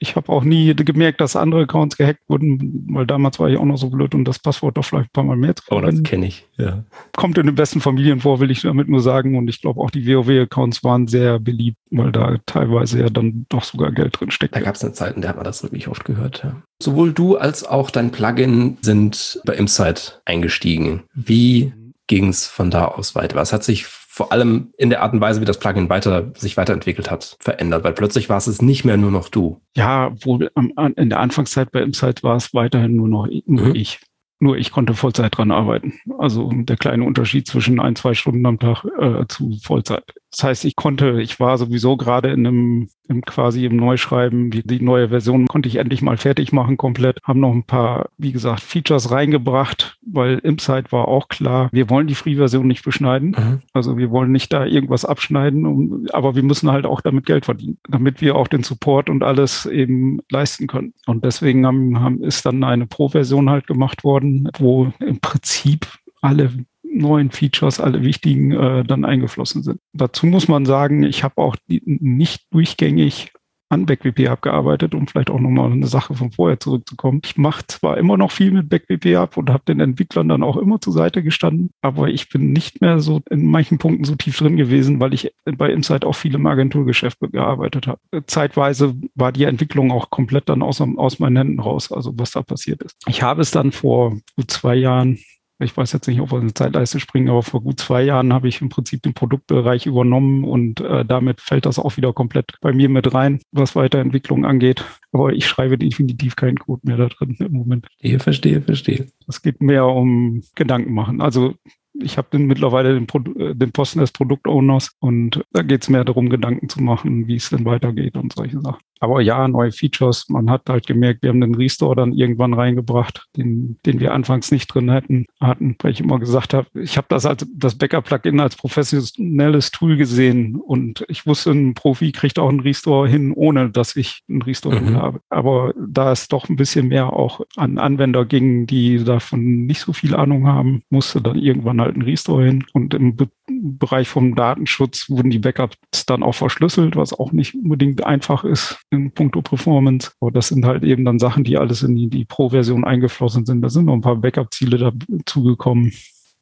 Ich 0.00 0.14
habe 0.14 0.30
auch 0.30 0.44
nie 0.44 0.76
gemerkt, 0.76 1.20
dass 1.20 1.34
andere 1.34 1.62
Accounts 1.62 1.96
gehackt 1.96 2.20
wurden, 2.28 2.86
weil 2.92 3.04
damals 3.04 3.40
war 3.40 3.48
ich 3.48 3.58
auch 3.58 3.64
noch 3.64 3.78
so 3.78 3.90
blöd 3.90 4.14
und 4.14 4.24
das 4.26 4.38
Passwort 4.38 4.76
doch 4.76 4.84
vielleicht 4.84 5.08
ein 5.08 5.12
paar 5.12 5.24
Mal 5.24 5.36
mehr 5.36 5.56
zu 5.56 5.64
Oh, 5.70 5.80
das 5.80 6.04
kenne 6.04 6.26
ich, 6.26 6.46
ja. 6.56 6.84
Kommt 7.16 7.36
in 7.36 7.46
den 7.46 7.56
besten 7.56 7.80
Familien 7.80 8.20
vor, 8.20 8.38
will 8.38 8.52
ich 8.52 8.62
damit 8.62 8.88
nur 8.88 9.00
sagen. 9.00 9.36
Und 9.36 9.48
ich 9.48 9.60
glaube 9.60 9.80
auch 9.80 9.90
die 9.90 10.06
WoW-Accounts 10.06 10.84
waren 10.84 11.08
sehr 11.08 11.40
beliebt, 11.40 11.78
weil 11.90 12.12
da 12.12 12.36
teilweise 12.46 13.00
ja 13.00 13.10
dann 13.10 13.46
doch 13.48 13.64
sogar 13.64 13.90
Geld 13.90 14.20
drin 14.20 14.30
steckt. 14.30 14.54
Da 14.54 14.60
gab 14.60 14.76
es 14.76 14.84
eine 14.84 14.92
Zeit, 14.92 15.16
in 15.16 15.22
der 15.22 15.30
hat 15.30 15.36
man 15.36 15.44
das 15.44 15.64
wirklich 15.64 15.88
oft 15.88 16.04
gehört, 16.04 16.44
ja. 16.44 16.62
Sowohl 16.80 17.12
du 17.12 17.36
als 17.36 17.64
auch 17.64 17.90
dein 17.90 18.12
Plugin 18.12 18.78
sind 18.82 19.40
bei 19.44 19.54
Insight 19.54 20.22
eingestiegen. 20.24 21.02
Wie 21.12 21.72
ging 22.06 22.28
es 22.28 22.46
von 22.46 22.70
da 22.70 22.84
aus 22.84 23.16
weiter? 23.16 23.34
Was 23.34 23.52
hat 23.52 23.64
sich 23.64 23.86
vor 24.18 24.32
allem 24.32 24.72
in 24.76 24.90
der 24.90 25.02
Art 25.02 25.12
und 25.12 25.20
Weise, 25.20 25.40
wie 25.40 25.44
das 25.44 25.60
Plugin 25.60 25.88
weiter, 25.88 26.32
sich 26.34 26.56
weiterentwickelt 26.56 27.08
hat, 27.08 27.36
verändert, 27.38 27.84
weil 27.84 27.92
plötzlich 27.92 28.28
war 28.28 28.36
es 28.36 28.60
nicht 28.60 28.84
mehr 28.84 28.96
nur 28.96 29.12
noch 29.12 29.28
du. 29.28 29.60
Ja, 29.76 30.10
wohl 30.24 30.50
in 30.96 31.08
der 31.08 31.20
Anfangszeit 31.20 31.70
bei 31.70 31.82
Insight 31.82 32.24
war 32.24 32.34
es 32.34 32.52
weiterhin 32.52 32.96
nur 32.96 33.06
noch 33.06 33.28
nur 33.46 33.66
mhm. 33.66 33.74
ich. 33.76 34.00
Nur 34.40 34.56
ich 34.56 34.72
konnte 34.72 34.94
Vollzeit 34.94 35.38
dran 35.38 35.52
arbeiten. 35.52 36.00
Also 36.18 36.50
der 36.52 36.76
kleine 36.76 37.04
Unterschied 37.04 37.46
zwischen 37.46 37.78
ein, 37.78 37.94
zwei 37.94 38.14
Stunden 38.14 38.44
am 38.44 38.58
Tag 38.58 38.84
äh, 38.98 39.24
zu 39.28 39.56
Vollzeit. 39.62 40.12
Das 40.30 40.44
heißt, 40.44 40.64
ich 40.66 40.76
konnte, 40.76 41.20
ich 41.22 41.40
war 41.40 41.56
sowieso 41.56 41.96
gerade 41.96 42.30
in 42.30 42.46
einem, 42.46 42.88
im 43.08 43.22
quasi 43.22 43.64
im 43.64 43.76
Neuschreiben, 43.76 44.50
die, 44.50 44.62
die 44.62 44.80
neue 44.80 45.08
Version 45.08 45.46
konnte 45.46 45.68
ich 45.68 45.76
endlich 45.76 46.02
mal 46.02 46.18
fertig 46.18 46.52
machen 46.52 46.76
komplett. 46.76 47.20
Haben 47.24 47.40
noch 47.40 47.52
ein 47.52 47.64
paar, 47.64 48.10
wie 48.18 48.32
gesagt, 48.32 48.60
Features 48.60 49.10
reingebracht, 49.10 49.96
weil 50.06 50.38
im 50.38 50.58
Site 50.58 50.92
war 50.92 51.08
auch 51.08 51.28
klar, 51.28 51.70
wir 51.72 51.88
wollen 51.88 52.06
die 52.06 52.14
Free-Version 52.14 52.66
nicht 52.66 52.84
beschneiden. 52.84 53.30
Mhm. 53.30 53.62
Also 53.72 53.96
wir 53.96 54.10
wollen 54.10 54.30
nicht 54.30 54.52
da 54.52 54.66
irgendwas 54.66 55.06
abschneiden, 55.06 55.64
um, 55.64 56.06
aber 56.12 56.34
wir 56.34 56.42
müssen 56.42 56.70
halt 56.70 56.84
auch 56.84 57.00
damit 57.00 57.24
Geld 57.24 57.46
verdienen, 57.46 57.78
damit 57.88 58.20
wir 58.20 58.36
auch 58.36 58.48
den 58.48 58.62
Support 58.62 59.08
und 59.08 59.22
alles 59.22 59.64
eben 59.64 60.20
leisten 60.30 60.66
können. 60.66 60.92
Und 61.06 61.24
deswegen 61.24 61.66
haben, 61.66 62.00
haben, 62.00 62.22
ist 62.22 62.44
dann 62.44 62.62
eine 62.64 62.86
Pro-Version 62.86 63.48
halt 63.48 63.66
gemacht 63.66 64.04
worden, 64.04 64.50
wo 64.58 64.92
im 65.00 65.20
Prinzip 65.20 65.86
alle 66.20 66.52
neuen 66.92 67.30
Features, 67.30 67.80
alle 67.80 68.02
wichtigen, 68.02 68.52
äh, 68.52 68.84
dann 68.84 69.04
eingeflossen 69.04 69.62
sind. 69.62 69.80
Dazu 69.92 70.26
muss 70.26 70.48
man 70.48 70.66
sagen, 70.66 71.02
ich 71.02 71.24
habe 71.24 71.38
auch 71.38 71.56
die, 71.68 71.82
nicht 71.84 72.46
durchgängig 72.50 73.32
an 73.70 73.86
BackWP 73.86 74.28
abgearbeitet, 74.28 74.94
um 74.94 75.06
vielleicht 75.06 75.30
auch 75.30 75.40
nochmal 75.40 75.70
eine 75.70 75.86
Sache 75.86 76.14
von 76.14 76.32
vorher 76.32 76.58
zurückzukommen. 76.58 77.20
Ich 77.24 77.36
mache 77.36 77.66
zwar 77.66 77.98
immer 77.98 78.16
noch 78.16 78.30
viel 78.30 78.50
mit 78.50 78.68
BackWP 78.68 79.16
ab 79.16 79.36
und 79.36 79.50
habe 79.50 79.64
den 79.68 79.80
Entwicklern 79.80 80.28
dann 80.28 80.42
auch 80.42 80.56
immer 80.56 80.80
zur 80.80 80.92
Seite 80.92 81.22
gestanden, 81.22 81.70
aber 81.82 82.08
ich 82.08 82.28
bin 82.30 82.52
nicht 82.52 82.80
mehr 82.80 83.00
so 83.00 83.20
in 83.30 83.46
manchen 83.46 83.78
Punkten 83.78 84.04
so 84.04 84.14
tief 84.14 84.38
drin 84.38 84.56
gewesen, 84.56 85.00
weil 85.00 85.12
ich 85.12 85.32
bei 85.44 85.70
Insight 85.70 86.04
auch 86.04 86.14
viel 86.14 86.34
im 86.34 86.46
Agenturgeschäft 86.46 87.18
gearbeitet 87.20 87.86
habe. 87.86 88.00
Zeitweise 88.26 88.94
war 89.14 89.32
die 89.32 89.44
Entwicklung 89.44 89.92
auch 89.92 90.10
komplett 90.10 90.48
dann 90.48 90.62
aus, 90.62 90.80
aus 90.80 91.18
meinen 91.18 91.36
Händen 91.36 91.60
raus, 91.60 91.92
also 91.92 92.12
was 92.16 92.32
da 92.32 92.42
passiert 92.42 92.82
ist. 92.82 92.96
Ich 93.06 93.22
habe 93.22 93.42
es 93.42 93.50
dann 93.50 93.72
vor 93.72 94.16
zwei 94.46 94.76
Jahren 94.76 95.18
ich 95.58 95.76
weiß 95.76 95.92
jetzt 95.92 96.06
nicht, 96.06 96.20
ob 96.20 96.32
wir 96.32 96.40
eine 96.40 96.54
Zeitleiste 96.54 97.00
springen, 97.00 97.28
aber 97.28 97.42
vor 97.42 97.62
gut 97.62 97.80
zwei 97.80 98.02
Jahren 98.02 98.32
habe 98.32 98.48
ich 98.48 98.60
im 98.60 98.68
Prinzip 98.68 99.02
den 99.02 99.14
Produktbereich 99.14 99.86
übernommen 99.86 100.44
und 100.44 100.80
äh, 100.80 101.04
damit 101.04 101.40
fällt 101.40 101.66
das 101.66 101.78
auch 101.78 101.96
wieder 101.96 102.12
komplett 102.12 102.52
bei 102.60 102.72
mir 102.72 102.88
mit 102.88 103.12
rein, 103.12 103.40
was 103.50 103.74
Weiterentwicklung 103.74 104.44
angeht. 104.44 104.84
Aber 105.12 105.32
ich 105.32 105.46
schreibe 105.46 105.78
definitiv 105.78 106.36
keinen 106.36 106.58
Code 106.58 106.82
mehr 106.84 106.96
da 106.96 107.08
drin 107.08 107.36
im 107.40 107.52
Moment. 107.52 107.86
Verstehe, 107.88 108.20
verstehe, 108.20 108.62
verstehe. 108.62 109.06
Es 109.26 109.42
geht 109.42 109.60
mehr 109.60 109.86
um 109.86 110.42
Gedanken 110.54 110.92
machen. 110.92 111.20
Also 111.20 111.54
ich 112.00 112.18
habe 112.18 112.38
mittlerweile 112.38 112.94
den, 112.94 113.06
äh, 113.36 113.54
den, 113.54 113.72
Posten 113.72 114.00
des 114.00 114.12
Produktowners 114.12 114.92
und 115.00 115.42
da 115.52 115.62
geht 115.62 115.82
es 115.82 115.88
mehr 115.88 116.04
darum, 116.04 116.30
Gedanken 116.30 116.68
zu 116.68 116.80
machen, 116.82 117.26
wie 117.26 117.36
es 117.36 117.50
denn 117.50 117.64
weitergeht 117.64 118.16
und 118.16 118.32
solche 118.32 118.60
Sachen. 118.60 118.82
Aber 119.00 119.20
ja, 119.20 119.46
neue 119.48 119.72
Features. 119.72 120.28
Man 120.28 120.50
hat 120.50 120.68
halt 120.68 120.86
gemerkt, 120.86 121.22
wir 121.22 121.30
haben 121.30 121.40
den 121.40 121.54
Restore 121.54 121.96
dann 121.96 122.12
irgendwann 122.12 122.54
reingebracht, 122.54 123.26
den, 123.36 123.78
den 123.86 124.00
wir 124.00 124.12
anfangs 124.12 124.50
nicht 124.50 124.72
drin 124.72 124.90
hätten, 124.90 125.26
hatten, 125.40 125.76
weil 125.80 125.92
ich 125.92 126.00
immer 126.00 126.18
gesagt 126.18 126.54
habe, 126.54 126.68
ich 126.74 126.96
habe 126.96 127.06
das 127.08 127.26
als 127.26 127.46
das 127.54 127.76
Backup-Plugin 127.76 128.40
als 128.40 128.56
professionelles 128.56 129.70
Tool 129.70 129.96
gesehen 129.96 130.56
und 130.56 131.04
ich 131.08 131.26
wusste, 131.26 131.50
ein 131.50 131.74
Profi 131.74 132.12
kriegt 132.12 132.38
auch 132.38 132.48
einen 132.48 132.60
Restore 132.60 133.08
hin, 133.08 133.32
ohne 133.34 133.70
dass 133.70 133.96
ich 133.96 134.22
einen 134.28 134.42
Restore 134.42 134.80
mhm. 134.80 134.96
habe. 134.96 135.20
Aber 135.28 135.72
da 135.76 136.12
es 136.12 136.28
doch 136.28 136.48
ein 136.48 136.56
bisschen 136.56 136.88
mehr 136.88 137.12
auch 137.12 137.40
an 137.56 137.78
Anwender 137.78 138.24
ging, 138.24 138.66
die 138.66 139.02
davon 139.04 139.66
nicht 139.66 139.80
so 139.80 139.92
viel 139.92 140.14
Ahnung 140.14 140.46
haben, 140.46 140.82
musste 140.90 141.20
dann 141.20 141.38
irgendwann 141.38 141.80
halt 141.80 141.96
ein 141.96 142.02
Restore 142.02 142.44
hin. 142.44 142.64
Und 142.72 142.94
im 142.94 143.16
Be 143.16 143.28
Bereich 143.48 144.08
vom 144.08 144.34
Datenschutz 144.34 145.08
wurden 145.08 145.30
die 145.30 145.38
Backups 145.38 146.06
dann 146.06 146.22
auch 146.22 146.34
verschlüsselt, 146.34 146.96
was 146.96 147.12
auch 147.12 147.32
nicht 147.32 147.54
unbedingt 147.54 148.04
einfach 148.04 148.44
ist 148.44 148.78
in 148.90 149.12
puncto 149.12 149.42
Performance. 149.42 150.12
Aber 150.20 150.30
das 150.30 150.48
sind 150.48 150.64
halt 150.64 150.84
eben 150.84 151.04
dann 151.04 151.18
Sachen, 151.18 151.44
die 151.44 151.56
alles 151.56 151.82
in 151.82 151.96
die, 151.96 152.08
die 152.08 152.24
Pro-Version 152.24 152.84
eingeflossen 152.84 153.46
sind. 153.46 153.62
Da 153.62 153.68
sind 153.68 153.86
noch 153.86 153.94
ein 153.94 154.00
paar 154.00 154.16
Backup-Ziele 154.16 154.92
dazugekommen. 155.08 155.92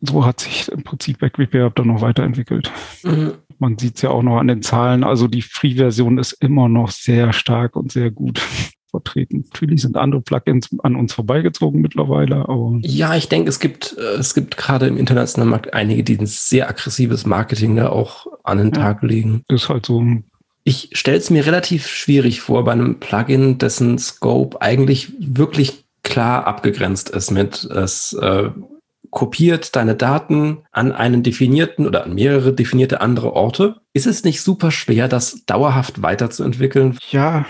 So 0.01 0.25
hat 0.25 0.41
sich 0.41 0.69
im 0.71 0.83
Prinzip 0.83 1.19
BackWP 1.19 1.73
dann 1.75 1.89
noch 1.89 2.03
weiterentwickelt. 2.03 2.71
Mhm. 3.03 3.33
Man 3.59 3.79
sieht 3.79 3.97
es 3.97 4.03
ja 4.03 4.11
auch 4.11 4.23
noch 4.23 4.39
an 4.39 4.49
den 4.49 4.63
Zahlen. 4.63 5.05
Also 5.05 5.29
die 5.29 5.43
Free-Version 5.43 6.19
ist 6.19 6.33
immer 6.33 6.69
noch 6.69 6.91
sehr 6.91 7.33
stark 7.33 7.77
und 7.77 7.93
sehr 7.93 8.11
gut 8.11 8.43
vertreten. 8.91 9.45
Natürlich 9.53 9.83
sind 9.83 9.97
andere 9.97 10.21
Plugins 10.21 10.69
an 10.83 10.97
uns 10.97 11.13
vorbeigezogen 11.13 11.81
mittlerweile, 11.81 12.49
aber. 12.49 12.79
Ja, 12.83 13.15
ich 13.15 13.29
denke, 13.29 13.49
es 13.49 13.61
gibt, 13.61 13.97
äh, 13.99 14.19
es 14.19 14.35
gibt 14.35 14.57
gerade 14.57 14.87
im 14.87 14.97
internationalen 14.97 15.51
Markt 15.51 15.75
einige, 15.75 16.03
die 16.03 16.19
ein 16.19 16.27
sehr 16.27 16.69
aggressives 16.69 17.27
Marketing 17.27 17.77
da 17.77 17.91
auch 17.91 18.27
an 18.45 18.59
den 18.59 18.73
ja, 18.73 18.73
Tag 18.73 19.03
legen. 19.03 19.43
Ist 19.49 19.69
halt 19.69 19.87
so. 19.87 20.05
Ich 20.65 20.91
stelle 20.95 21.19
es 21.19 21.31
mir 21.31 21.47
relativ 21.47 21.87
schwierig 21.87 22.41
vor 22.41 22.65
bei 22.65 22.73
einem 22.73 22.99
Plugin, 22.99 23.59
dessen 23.59 23.99
Scope 23.99 24.61
eigentlich 24.61 25.13
wirklich 25.21 25.85
klar 26.03 26.47
abgegrenzt 26.47 27.11
ist 27.11 27.31
mit 27.31 27.65
es 27.65 28.13
äh, 28.15 28.51
kopiert 29.11 29.77
deine 29.77 29.95
Daten 29.95 30.59
an 30.73 30.93
einen 30.93 31.23
definierten 31.23 31.87
oder 31.87 32.05
an 32.05 32.15
mehrere 32.15 32.53
definierte 32.53 33.01
andere 33.01 33.33
Orte. 33.33 33.77
Ist 33.93 34.07
es 34.07 34.25
nicht 34.25 34.43
super 34.43 34.71
schwer, 34.71 35.09
das 35.09 35.45
dauerhaft 35.47 36.03
weiterzuentwickeln? 36.03 36.99
Ja, 37.11 37.47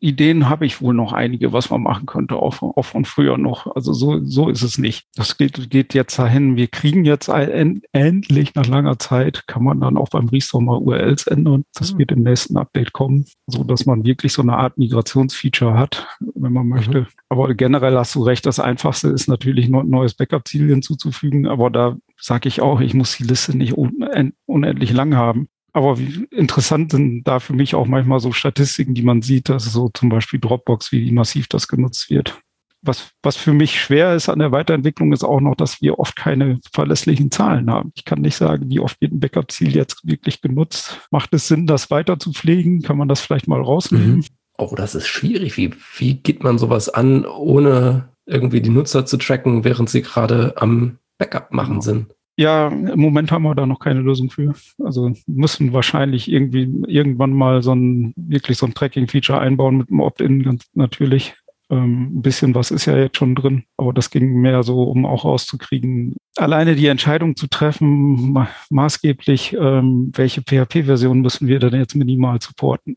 Ideen 0.00 0.48
habe 0.48 0.64
ich 0.64 0.80
wohl 0.80 0.94
noch 0.94 1.12
einige, 1.12 1.52
was 1.52 1.70
man 1.70 1.82
machen 1.82 2.06
könnte, 2.06 2.36
auch, 2.36 2.62
auch 2.62 2.84
von 2.84 3.04
früher 3.04 3.36
noch. 3.36 3.74
Also 3.74 3.92
so, 3.92 4.22
so 4.22 4.48
ist 4.48 4.62
es 4.62 4.78
nicht. 4.78 5.06
Das 5.16 5.36
geht, 5.36 5.70
geht 5.70 5.92
jetzt 5.94 6.18
dahin. 6.18 6.56
Wir 6.56 6.68
kriegen 6.68 7.04
jetzt 7.04 7.28
ein, 7.28 7.82
endlich 7.92 8.54
nach 8.54 8.66
langer 8.66 8.98
Zeit, 8.98 9.46
kann 9.48 9.64
man 9.64 9.80
dann 9.80 9.96
auch 9.96 10.10
beim 10.10 10.28
Restore 10.28 10.62
mal 10.62 10.78
URLs 10.78 11.26
ändern. 11.26 11.64
Das 11.74 11.94
mhm. 11.94 11.98
wird 11.98 12.12
im 12.12 12.22
nächsten 12.22 12.56
Update 12.56 12.92
kommen, 12.92 13.24
so 13.46 13.64
dass 13.64 13.86
man 13.86 14.04
wirklich 14.04 14.32
so 14.32 14.42
eine 14.42 14.56
Art 14.56 14.78
Migrationsfeature 14.78 15.74
hat, 15.76 16.06
wenn 16.34 16.52
man 16.52 16.68
möchte. 16.68 17.00
Mhm. 17.00 17.06
Aber 17.28 17.52
generell 17.54 17.96
hast 17.96 18.14
du 18.14 18.22
recht. 18.22 18.46
Das 18.46 18.60
einfachste 18.60 19.08
ist 19.08 19.28
natürlich 19.28 19.66
ein 19.66 19.88
neues 19.88 20.14
Backup-Ziel 20.14 20.68
hinzuzufügen. 20.68 21.46
Aber 21.46 21.70
da 21.70 21.96
sage 22.16 22.48
ich 22.48 22.60
auch, 22.60 22.80
ich 22.80 22.94
muss 22.94 23.16
die 23.16 23.24
Liste 23.24 23.56
nicht 23.56 23.74
unendlich 23.74 24.92
lang 24.92 25.16
haben. 25.16 25.48
Aber 25.78 25.96
interessant 26.30 26.90
sind 26.90 27.22
da 27.22 27.38
für 27.38 27.52
mich 27.52 27.74
auch 27.74 27.86
manchmal 27.86 28.18
so 28.18 28.32
Statistiken, 28.32 28.94
die 28.94 29.02
man 29.02 29.22
sieht, 29.22 29.48
dass 29.48 29.64
so 29.64 29.88
zum 29.94 30.08
Beispiel 30.08 30.40
Dropbox, 30.40 30.90
wie 30.90 31.12
massiv 31.12 31.46
das 31.46 31.68
genutzt 31.68 32.10
wird. 32.10 32.40
Was, 32.82 33.10
was 33.22 33.36
für 33.36 33.52
mich 33.52 33.80
schwer 33.80 34.14
ist 34.14 34.28
an 34.28 34.40
der 34.40 34.52
Weiterentwicklung, 34.52 35.12
ist 35.12 35.24
auch 35.24 35.40
noch, 35.40 35.54
dass 35.54 35.80
wir 35.80 35.98
oft 35.98 36.16
keine 36.16 36.58
verlässlichen 36.72 37.30
Zahlen 37.30 37.70
haben. 37.70 37.92
Ich 37.94 38.04
kann 38.04 38.20
nicht 38.20 38.36
sagen, 38.36 38.70
wie 38.70 38.80
oft 38.80 39.00
wird 39.00 39.12
ein 39.12 39.20
Backup-Ziel 39.20 39.74
jetzt 39.74 40.06
wirklich 40.06 40.40
genutzt. 40.40 41.00
Macht 41.10 41.32
es 41.34 41.48
Sinn, 41.48 41.66
das 41.66 41.90
weiter 41.90 42.18
zu 42.18 42.32
pflegen? 42.32 42.82
Kann 42.82 42.98
man 42.98 43.08
das 43.08 43.20
vielleicht 43.20 43.48
mal 43.48 43.60
rausnehmen? 43.60 44.16
Mhm. 44.16 44.24
Oh, 44.58 44.74
das 44.76 44.96
ist 44.96 45.06
schwierig. 45.06 45.56
Wie, 45.56 45.72
wie 45.96 46.14
geht 46.14 46.42
man 46.42 46.58
sowas 46.58 46.88
an, 46.88 47.24
ohne 47.24 48.08
irgendwie 48.26 48.60
die 48.60 48.70
Nutzer 48.70 49.06
zu 49.06 49.16
tracken, 49.16 49.64
während 49.64 49.88
sie 49.88 50.02
gerade 50.02 50.54
am 50.56 50.98
Backup 51.18 51.52
machen 51.52 51.74
genau. 51.74 51.80
sind? 51.80 52.14
Ja, 52.38 52.68
im 52.68 53.00
Moment 53.00 53.32
haben 53.32 53.42
wir 53.42 53.56
da 53.56 53.66
noch 53.66 53.80
keine 53.80 54.00
Lösung 54.00 54.30
für. 54.30 54.54
Also 54.78 55.12
müssen 55.26 55.72
wahrscheinlich 55.72 56.30
irgendwie 56.30 56.70
irgendwann 56.86 57.32
mal 57.32 57.64
so 57.64 57.74
ein 57.74 58.14
wirklich 58.16 58.58
so 58.58 58.66
ein 58.66 58.74
Tracking-Feature 58.74 59.40
einbauen 59.40 59.76
mit 59.76 59.90
dem 59.90 59.98
Opt-in, 59.98 60.44
ganz 60.44 60.66
natürlich. 60.74 61.34
Ähm, 61.68 62.18
ein 62.18 62.22
bisschen 62.22 62.54
was 62.54 62.70
ist 62.70 62.86
ja 62.86 62.96
jetzt 62.96 63.16
schon 63.16 63.34
drin, 63.34 63.64
aber 63.76 63.92
das 63.92 64.10
ging 64.10 64.40
mehr 64.40 64.62
so, 64.62 64.84
um 64.84 65.04
auch 65.04 65.24
rauszukriegen, 65.24 66.16
alleine 66.36 66.76
die 66.76 66.86
Entscheidung 66.86 67.36
zu 67.36 67.48
treffen, 67.48 68.32
ma 68.32 68.48
maßgeblich, 68.70 69.54
ähm, 69.60 70.12
welche 70.14 70.40
PHP-Version 70.40 71.20
müssen 71.20 71.48
wir 71.48 71.58
denn 71.58 71.74
jetzt 71.74 71.96
minimal 71.96 72.40
supporten. 72.40 72.96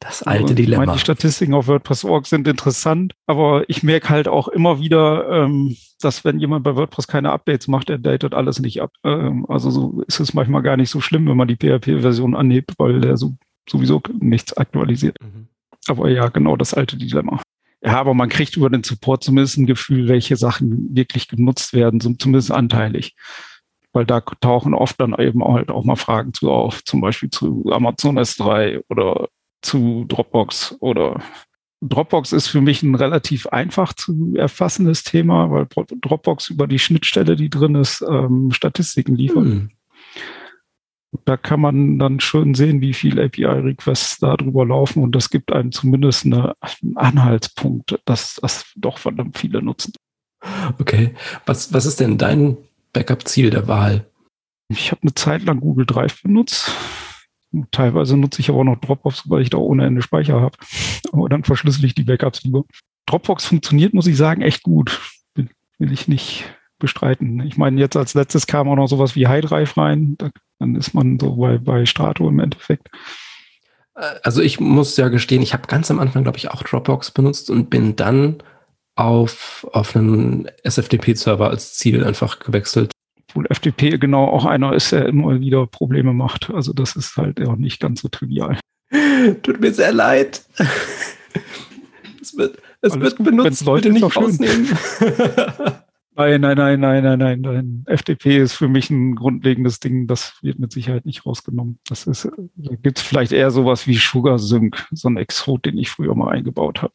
Das 0.00 0.22
alte 0.22 0.42
also, 0.42 0.54
Dilemma. 0.54 0.86
Meine, 0.86 0.92
die 0.92 1.00
Statistiken 1.00 1.54
auf 1.54 1.66
WordPress.org 1.66 2.26
sind 2.26 2.48
interessant, 2.48 3.14
aber 3.26 3.68
ich 3.68 3.82
merke 3.82 4.08
halt 4.08 4.28
auch 4.28 4.48
immer 4.48 4.80
wieder, 4.80 5.28
ähm, 5.30 5.76
dass 6.00 6.24
wenn 6.24 6.38
jemand 6.38 6.64
bei 6.64 6.76
WordPress 6.76 7.06
keine 7.06 7.32
Updates 7.32 7.68
macht, 7.68 7.90
er 7.90 7.98
datet 7.98 8.34
alles 8.34 8.60
nicht 8.60 8.82
ab. 8.82 8.92
Ähm, 9.04 9.46
also 9.48 9.70
so 9.70 10.02
ist 10.06 10.20
es 10.20 10.34
manchmal 10.34 10.62
gar 10.62 10.76
nicht 10.76 10.90
so 10.90 11.00
schlimm, 11.00 11.26
wenn 11.28 11.36
man 11.36 11.48
die 11.48 11.56
PHP-Version 11.56 12.34
anhebt, 12.34 12.72
weil 12.78 13.00
der 13.00 13.16
so, 13.16 13.36
sowieso 13.68 14.02
nichts 14.20 14.56
aktualisiert. 14.56 15.16
Mhm. 15.20 15.48
Aber 15.86 16.10
ja, 16.10 16.28
genau 16.28 16.56
das 16.56 16.74
alte 16.74 16.96
Dilemma. 16.96 17.40
Ja, 17.82 18.00
aber 18.00 18.14
man 18.14 18.30
kriegt 18.30 18.56
über 18.56 18.70
den 18.70 18.82
Support 18.82 19.24
zumindest 19.24 19.58
ein 19.58 19.66
Gefühl, 19.66 20.08
welche 20.08 20.36
Sachen 20.36 20.94
wirklich 20.96 21.28
genutzt 21.28 21.74
werden, 21.74 22.00
zumindest 22.00 22.50
anteilig 22.50 23.14
weil 23.94 24.04
da 24.04 24.20
tauchen 24.20 24.74
oft 24.74 25.00
dann 25.00 25.14
eben 25.18 25.42
auch, 25.42 25.54
halt 25.54 25.70
auch 25.70 25.84
mal 25.84 25.96
Fragen 25.96 26.34
zu 26.34 26.50
auf, 26.50 26.84
zum 26.84 27.00
Beispiel 27.00 27.30
zu 27.30 27.64
Amazon 27.70 28.18
S3 28.18 28.82
oder 28.90 29.28
zu 29.64 30.04
Dropbox 30.08 30.76
oder 30.80 31.20
Dropbox 31.80 32.32
ist 32.32 32.48
für 32.48 32.60
mich 32.60 32.82
ein 32.82 32.94
relativ 32.94 33.46
einfach 33.48 33.92
zu 33.92 34.34
erfassendes 34.36 35.04
Thema, 35.04 35.50
weil 35.50 35.66
Dropbox 36.00 36.48
über 36.48 36.66
die 36.66 36.78
Schnittstelle, 36.78 37.36
die 37.36 37.50
drin 37.50 37.74
ist, 37.74 38.02
ähm, 38.08 38.50
Statistiken 38.52 39.14
liefert. 39.14 39.44
Hm. 39.44 39.70
Da 41.24 41.36
kann 41.36 41.60
man 41.60 41.98
dann 41.98 42.20
schön 42.20 42.54
sehen, 42.54 42.80
wie 42.80 42.92
viel 42.94 43.20
API-Requests 43.20 44.18
da 44.18 44.36
drüber 44.36 44.66
laufen 44.66 45.02
und 45.02 45.14
das 45.14 45.30
gibt 45.30 45.52
einem 45.52 45.70
zumindest 45.70 46.24
eine, 46.24 46.54
einen 46.60 46.96
Anhaltspunkt, 46.96 48.00
dass 48.04 48.36
das 48.42 48.72
doch 48.76 48.98
verdammt 48.98 49.38
viele 49.38 49.62
nutzen. 49.62 49.92
Okay. 50.78 51.14
Was, 51.46 51.72
was 51.72 51.86
ist 51.86 52.00
denn 52.00 52.18
dein 52.18 52.56
Backup-Ziel 52.92 53.50
der 53.50 53.68
Wahl? 53.68 54.06
Ich 54.68 54.90
habe 54.90 55.02
eine 55.02 55.14
Zeit 55.14 55.44
lang 55.44 55.60
Google 55.60 55.86
Drive 55.86 56.22
benutzt. 56.22 56.72
Teilweise 57.70 58.16
nutze 58.16 58.40
ich 58.40 58.50
aber 58.50 58.64
noch 58.64 58.76
Dropbox, 58.76 59.28
weil 59.28 59.42
ich 59.42 59.50
da 59.50 59.58
ohne 59.58 59.86
Ende 59.86 60.02
Speicher 60.02 60.40
habe. 60.40 60.56
Aber 61.12 61.28
dann 61.28 61.44
verschlüssel 61.44 61.84
ich 61.84 61.94
die 61.94 62.04
Backups 62.04 62.44
lieber. 62.44 62.64
Dropbox 63.06 63.44
funktioniert, 63.44 63.94
muss 63.94 64.06
ich 64.06 64.16
sagen, 64.16 64.42
echt 64.42 64.62
gut. 64.62 65.00
Will, 65.34 65.48
will 65.78 65.92
ich 65.92 66.08
nicht 66.08 66.44
bestreiten. 66.78 67.40
Ich 67.40 67.56
meine, 67.56 67.80
jetzt 67.80 67.96
als 67.96 68.14
letztes 68.14 68.46
kam 68.46 68.68
auch 68.68 68.76
noch 68.76 68.88
sowas 68.88 69.14
wie 69.16 69.26
High 69.26 69.44
Drive 69.44 69.76
rein. 69.76 70.16
Da, 70.18 70.30
dann 70.58 70.74
ist 70.74 70.94
man 70.94 71.18
so 71.18 71.36
bei, 71.36 71.58
bei 71.58 71.86
Strato 71.86 72.28
im 72.28 72.40
Endeffekt. 72.40 72.88
Also 73.94 74.42
ich 74.42 74.58
muss 74.58 74.96
ja 74.96 75.08
gestehen, 75.08 75.42
ich 75.42 75.52
habe 75.52 75.68
ganz 75.68 75.90
am 75.90 76.00
Anfang, 76.00 76.24
glaube 76.24 76.38
ich, 76.38 76.50
auch 76.50 76.62
Dropbox 76.62 77.12
benutzt 77.12 77.48
und 77.48 77.70
bin 77.70 77.94
dann 77.94 78.42
auf, 78.96 79.66
auf 79.72 79.94
einen 79.94 80.48
SFTP-Server 80.64 81.48
als 81.48 81.74
Ziel 81.74 82.04
einfach 82.04 82.40
gewechselt. 82.40 82.90
Obwohl 83.34 83.46
FTP 83.52 83.98
genau 83.98 84.26
auch 84.26 84.44
einer 84.44 84.74
ist, 84.74 84.92
der 84.92 85.06
immer 85.06 85.40
wieder 85.40 85.66
Probleme 85.66 86.12
macht. 86.12 86.50
Also 86.50 86.72
das 86.72 86.94
ist 86.94 87.16
halt 87.16 87.44
auch 87.44 87.56
nicht 87.56 87.80
ganz 87.80 88.02
so 88.02 88.08
trivial. 88.08 88.58
Tut 89.42 89.60
mir 89.60 89.72
sehr 89.72 89.92
leid. 89.92 90.44
Es 92.20 92.36
wird, 92.36 92.58
es 92.80 92.98
wird 92.98 93.18
benutzt, 93.18 93.64
Leute 93.64 93.90
nicht 93.90 94.16
rausnehmen. 94.16 94.68
Nein, 96.16 96.42
nein, 96.42 96.56
nein, 96.56 96.78
nein, 96.78 97.02
nein, 97.02 97.18
nein, 97.18 97.40
nein. 97.40 97.84
FTP 97.88 98.38
ist 98.38 98.52
für 98.52 98.68
mich 98.68 98.88
ein 98.88 99.16
grundlegendes 99.16 99.80
Ding. 99.80 100.06
Das 100.06 100.38
wird 100.42 100.60
mit 100.60 100.70
Sicherheit 100.70 101.06
nicht 101.06 101.26
rausgenommen. 101.26 101.80
Das 101.88 102.06
ist, 102.06 102.30
da 102.54 102.74
gibt 102.76 102.98
es 102.98 103.04
vielleicht 103.04 103.32
eher 103.32 103.50
sowas 103.50 103.88
wie 103.88 103.96
Sugar 103.96 104.38
Sync, 104.38 104.86
so 104.92 105.08
ein 105.08 105.16
Exot, 105.16 105.66
den 105.66 105.76
ich 105.76 105.90
früher 105.90 106.14
mal 106.14 106.30
eingebaut 106.30 106.82
habe 106.82 106.92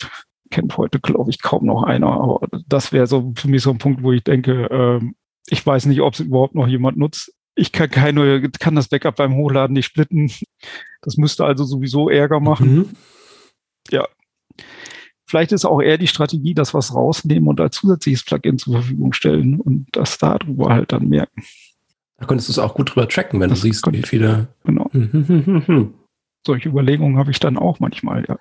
kennt 0.49 0.77
heute, 0.77 0.99
glaube 0.99 1.29
ich, 1.29 1.41
kaum 1.41 1.65
noch 1.65 1.83
einer. 1.83 2.07
Aber 2.07 2.47
das 2.67 2.91
wäre 2.91 3.07
so 3.07 3.33
für 3.35 3.47
mich 3.47 3.61
so 3.61 3.71
ein 3.71 3.77
Punkt, 3.77 4.03
wo 4.03 4.11
ich 4.11 4.23
denke, 4.23 4.69
äh, 4.69 5.11
ich 5.49 5.65
weiß 5.65 5.85
nicht, 5.85 6.01
ob 6.01 6.13
es 6.13 6.19
überhaupt 6.19 6.55
noch 6.55 6.67
jemand 6.67 6.97
nutzt. 6.97 7.33
Ich 7.55 7.71
kann 7.71 7.89
keine, 7.89 8.49
kann 8.51 8.75
das 8.75 8.87
Backup 8.87 9.15
beim 9.15 9.35
Hochladen 9.35 9.73
nicht 9.73 9.85
splitten. 9.85 10.31
Das 11.01 11.17
müsste 11.17 11.45
also 11.45 11.65
sowieso 11.65 12.09
Ärger 12.09 12.39
machen. 12.39 12.75
Mhm. 12.75 12.89
Ja. 13.91 14.07
Vielleicht 15.25 15.51
ist 15.51 15.65
auch 15.65 15.81
eher 15.81 15.97
die 15.97 16.07
Strategie, 16.07 16.53
dass 16.53 16.73
was 16.73 16.95
rausnehmen 16.95 17.47
und 17.47 17.61
als 17.61 17.75
zusätzliches 17.75 18.23
Plugin 18.23 18.57
zur 18.57 18.73
Verfügung 18.73 19.13
stellen 19.13 19.59
und 19.59 19.87
das 19.91 20.17
darüber 20.17 20.73
halt 20.73 20.91
dann 20.91 21.07
merken. 21.07 21.43
Da 22.17 22.25
könntest 22.25 22.49
du 22.49 22.53
es 22.53 22.59
auch 22.59 22.73
gut 22.73 22.89
drüber 22.89 23.07
tracken, 23.07 23.39
wenn 23.39 23.49
das 23.49 23.61
du 23.61 23.67
siehst, 23.67 23.85
wie 23.91 24.01
viele. 24.01 24.47
Genau. 24.65 24.89
Mhm. 24.91 25.93
Solche 26.45 26.69
Überlegungen 26.69 27.17
habe 27.17 27.31
ich 27.31 27.39
dann 27.39 27.57
auch 27.57 27.79
manchmal, 27.79 28.25
ja. 28.27 28.37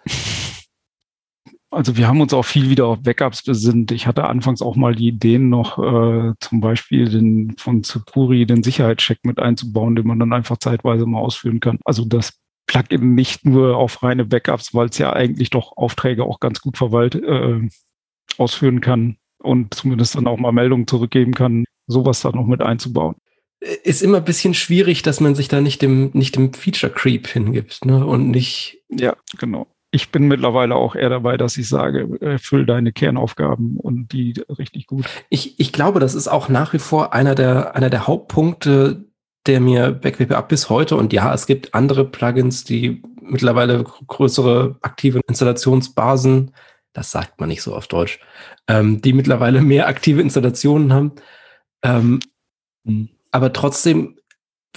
Also 1.71 1.99
wir 1.99 2.09
haben 2.09 2.21
uns 2.23 2.33
auch 2.33 2.45
viel 2.45 2.71
wieder 2.71 2.87
auf 2.87 3.03
Backups 3.03 3.43
besinnt. 3.43 3.93
Ich 3.93 4.07
hatte 4.07 4.25
anfangs 4.25 4.63
auch 4.63 4.75
mal 4.75 4.95
die 4.95 5.09
Ideen 5.09 5.51
noch, 5.51 5.79
äh, 5.79 6.33
zum 6.41 6.61
Beispiel 6.61 7.11
den, 7.11 7.57
von 7.59 7.83
Securi 7.83 8.47
den 8.47 8.63
Sicherheitscheck 8.63 9.19
mit 9.25 9.39
einzubauen, 9.39 9.95
den 9.95 10.07
man 10.07 10.19
dann 10.19 10.33
einfach 10.33 10.57
zeitweise 10.57 11.05
mal 11.05 11.21
ausführen 11.21 11.61
kann. 11.61 11.79
Also 11.85 12.07
das 12.07 12.39
Plugin 12.67 13.15
nicht 13.15 13.45
nur 13.45 13.77
auf 13.77 14.03
reine 14.03 14.25
Backups, 14.25 14.75
weil 14.75 14.89
es 14.89 14.99
ja 14.99 15.13
eigentlich 15.13 15.51
doch 15.51 15.77
Aufträge 15.77 16.25
auch 16.25 16.41
ganz 16.41 16.61
gut 16.63 16.79
verwaltet 16.79 17.25
äh, 17.25 17.69
ausführen 18.39 18.81
kann 18.81 19.19
und 19.39 19.75
zumindest 19.75 20.15
dann 20.15 20.27
auch 20.27 20.39
mal 20.39 20.53
Meldungen 20.53 20.87
zurückgeben 20.87 21.35
kann, 21.35 21.65
sowas 21.87 22.21
da 22.23 22.31
noch 22.31 22.47
mit 22.47 22.63
einzubauen 22.63 23.17
ist 23.83 24.03
immer 24.03 24.19
ein 24.19 24.25
bisschen 24.25 24.55
schwierig, 24.55 25.03
dass 25.03 25.19
man 25.19 25.35
sich 25.35 25.49
da 25.49 25.61
nicht 25.61 25.83
dem, 25.83 26.11
nicht 26.13 26.37
dem 26.37 26.53
Feature 26.53 26.93
Creep 26.93 27.27
hingibt, 27.27 27.85
ne? 27.85 28.07
Und 28.07 28.31
nicht. 28.31 28.79
Ja, 28.89 29.17
genau 29.37 29.67
ich 29.91 30.11
bin 30.11 30.29
mittlerweile 30.29 30.75
auch 30.75 30.95
eher 30.95 31.09
dabei, 31.09 31.37
dass 31.37 31.57
ich 31.57 31.69
sage, 31.69 32.19
erfüll 32.21 32.67
deine 32.67 32.93
Kernaufgaben 32.93 33.79
und 33.79 34.13
die 34.13 34.35
richtig 34.59 34.87
gut. 34.87 35.07
Ich, 35.31 35.59
ich 35.59 35.73
glaube, 35.73 35.99
das 35.99 36.15
ist 36.15 36.29
auch 36.29 36.49
nach 36.49 36.73
wie 36.73 36.79
vor 36.79 37.15
einer 37.15 37.35
der, 37.35 37.75
einer 37.75 37.89
der 37.89 38.07
Hauptpunkte, 38.07 39.05
der 39.47 39.61
mir 39.61 39.93
BackWP 39.93 40.33
ab 40.33 40.49
bis 40.49 40.69
heute 40.69 40.97
und 40.97 41.13
ja, 41.13 41.33
es 41.33 41.47
gibt 41.47 41.73
andere 41.75 42.05
Plugins, 42.05 42.65
die 42.65 43.03
mittlerweile 43.21 43.83
größere 43.85 44.77
aktive 44.83 45.21
Installationsbasen, 45.27 46.53
das 46.93 47.11
sagt 47.11 47.41
man 47.41 47.49
nicht 47.49 47.63
so 47.63 47.75
auf 47.75 47.87
Deutsch, 47.87 48.21
ähm, 48.67 49.01
die 49.01 49.15
mittlerweile 49.15 49.63
mehr 49.63 49.89
aktive 49.89 50.21
Installationen 50.21 50.93
haben. 50.93 51.13
Ähm, 51.83 52.19
mhm. 52.83 53.09
aber 53.31 53.53
trotzdem 53.53 54.19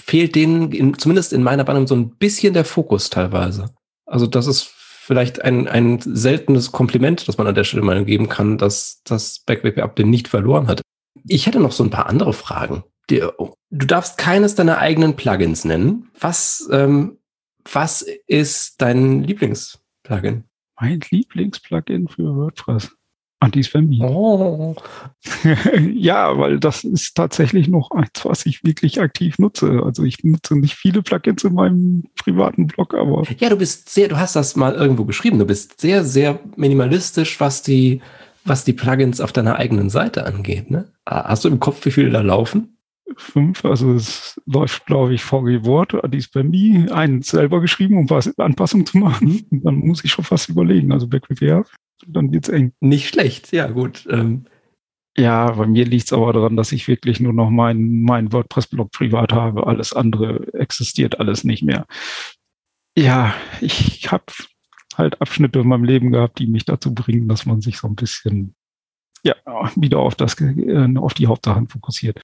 fehlt 0.00 0.36
denen, 0.36 0.70
in, 0.70 0.96
zumindest 0.96 1.32
in 1.32 1.42
meiner 1.42 1.64
Bandung, 1.64 1.86
so 1.86 1.96
ein 1.96 2.16
bisschen 2.16 2.54
der 2.54 2.64
Fokus 2.64 3.10
teilweise. 3.10 3.74
Also 4.06 4.26
das 4.26 4.46
ist 4.46 4.72
vielleicht 5.02 5.44
ein, 5.44 5.66
ein 5.66 5.98
seltenes 6.00 6.70
Kompliment, 6.70 7.26
das 7.26 7.36
man 7.36 7.48
an 7.48 7.56
der 7.56 7.64
Stelle 7.64 7.82
mal 7.82 8.04
geben 8.04 8.28
kann, 8.28 8.56
dass 8.56 9.02
das 9.04 9.40
BackWP-Update 9.40 10.06
nicht 10.06 10.28
verloren 10.28 10.68
hat. 10.68 10.80
Ich 11.26 11.46
hätte 11.46 11.58
noch 11.58 11.72
so 11.72 11.82
ein 11.82 11.90
paar 11.90 12.06
andere 12.06 12.32
Fragen. 12.32 12.84
Du 13.10 13.86
darfst 13.86 14.16
keines 14.16 14.54
deiner 14.54 14.78
eigenen 14.78 15.16
Plugins 15.16 15.64
nennen. 15.64 16.10
Was, 16.18 16.68
ähm, 16.70 17.18
was 17.70 18.06
ist 18.26 18.80
dein 18.80 19.24
Lieblingsplugin? 19.24 20.44
Mein 20.80 21.00
Lieblingsplugin 21.10 22.06
für 22.08 22.34
WordPress. 22.36 22.92
Anti-Spam. 23.42 24.00
Oh. 24.00 24.76
ja, 25.94 26.38
weil 26.38 26.60
das 26.60 26.84
ist 26.84 27.16
tatsächlich 27.16 27.68
noch 27.68 27.90
eins, 27.90 28.24
was 28.24 28.46
ich 28.46 28.62
wirklich 28.62 29.00
aktiv 29.00 29.38
nutze. 29.38 29.82
Also 29.84 30.04
ich 30.04 30.22
nutze 30.22 30.56
nicht 30.56 30.74
viele 30.74 31.02
Plugins 31.02 31.42
in 31.42 31.54
meinem 31.54 32.04
privaten 32.16 32.68
Blog, 32.68 32.94
aber. 32.94 33.24
Ja, 33.38 33.48
du 33.48 33.56
bist 33.56 33.88
sehr, 33.88 34.06
du 34.06 34.16
hast 34.16 34.36
das 34.36 34.54
mal 34.54 34.74
irgendwo 34.74 35.04
geschrieben. 35.04 35.40
Du 35.40 35.44
bist 35.44 35.80
sehr, 35.80 36.04
sehr 36.04 36.38
minimalistisch, 36.56 37.40
was 37.40 37.62
die, 37.62 38.00
was 38.44 38.64
die 38.64 38.74
Plugins 38.74 39.20
auf 39.20 39.32
deiner 39.32 39.56
eigenen 39.56 39.90
Seite 39.90 40.24
angeht. 40.24 40.70
Ne? 40.70 40.86
Hast 41.04 41.44
du 41.44 41.48
im 41.48 41.58
Kopf, 41.58 41.84
wie 41.84 41.90
viele 41.90 42.10
da 42.10 42.20
laufen? 42.20 42.76
Fünf, 43.16 43.64
also 43.64 43.92
es 43.92 44.40
läuft, 44.46 44.86
glaube 44.86 45.12
ich, 45.12 45.22
VG 45.22 45.66
Wort, 45.66 46.02
Adis 46.02 46.28
Bambi, 46.28 46.86
einen 46.90 47.20
selber 47.20 47.60
geschrieben, 47.60 47.98
um 47.98 48.08
was 48.08 48.38
Anpassungen 48.38 48.86
zu 48.86 48.98
machen. 48.98 49.44
Und 49.50 49.64
dann 49.64 49.74
muss 49.74 50.02
ich 50.04 50.12
schon 50.12 50.24
fast 50.24 50.48
überlegen. 50.48 50.92
Also 50.92 51.08
BackWPF 51.08 51.68
dann 52.06 52.32
wird's 52.32 52.48
eng. 52.48 52.72
Nicht 52.80 53.08
schlecht, 53.08 53.52
ja 53.52 53.68
gut. 53.68 54.06
Ähm. 54.10 54.46
Ja, 55.16 55.50
bei 55.50 55.66
mir 55.66 55.84
liegt's 55.84 56.12
aber 56.12 56.32
daran, 56.32 56.56
dass 56.56 56.72
ich 56.72 56.88
wirklich 56.88 57.20
nur 57.20 57.34
noch 57.34 57.50
meinen 57.50 58.02
mein 58.02 58.32
WordPress-Blog 58.32 58.90
privat 58.92 59.32
habe. 59.32 59.66
Alles 59.66 59.92
andere 59.92 60.52
existiert 60.54 61.20
alles 61.20 61.44
nicht 61.44 61.62
mehr. 61.62 61.86
Ja, 62.96 63.34
ich 63.60 64.10
habe 64.10 64.24
halt 64.96 65.20
Abschnitte 65.20 65.60
in 65.60 65.68
meinem 65.68 65.84
Leben 65.84 66.12
gehabt, 66.12 66.38
die 66.38 66.46
mich 66.46 66.64
dazu 66.64 66.94
bringen, 66.94 67.28
dass 67.28 67.44
man 67.46 67.60
sich 67.60 67.78
so 67.78 67.88
ein 67.88 67.94
bisschen 67.94 68.54
ja 69.22 69.34
wieder 69.76 69.98
auf 69.98 70.14
das 70.14 70.36
auf 70.96 71.14
die 71.14 71.26
Hauptsachen 71.26 71.68
fokussiert. 71.68 72.20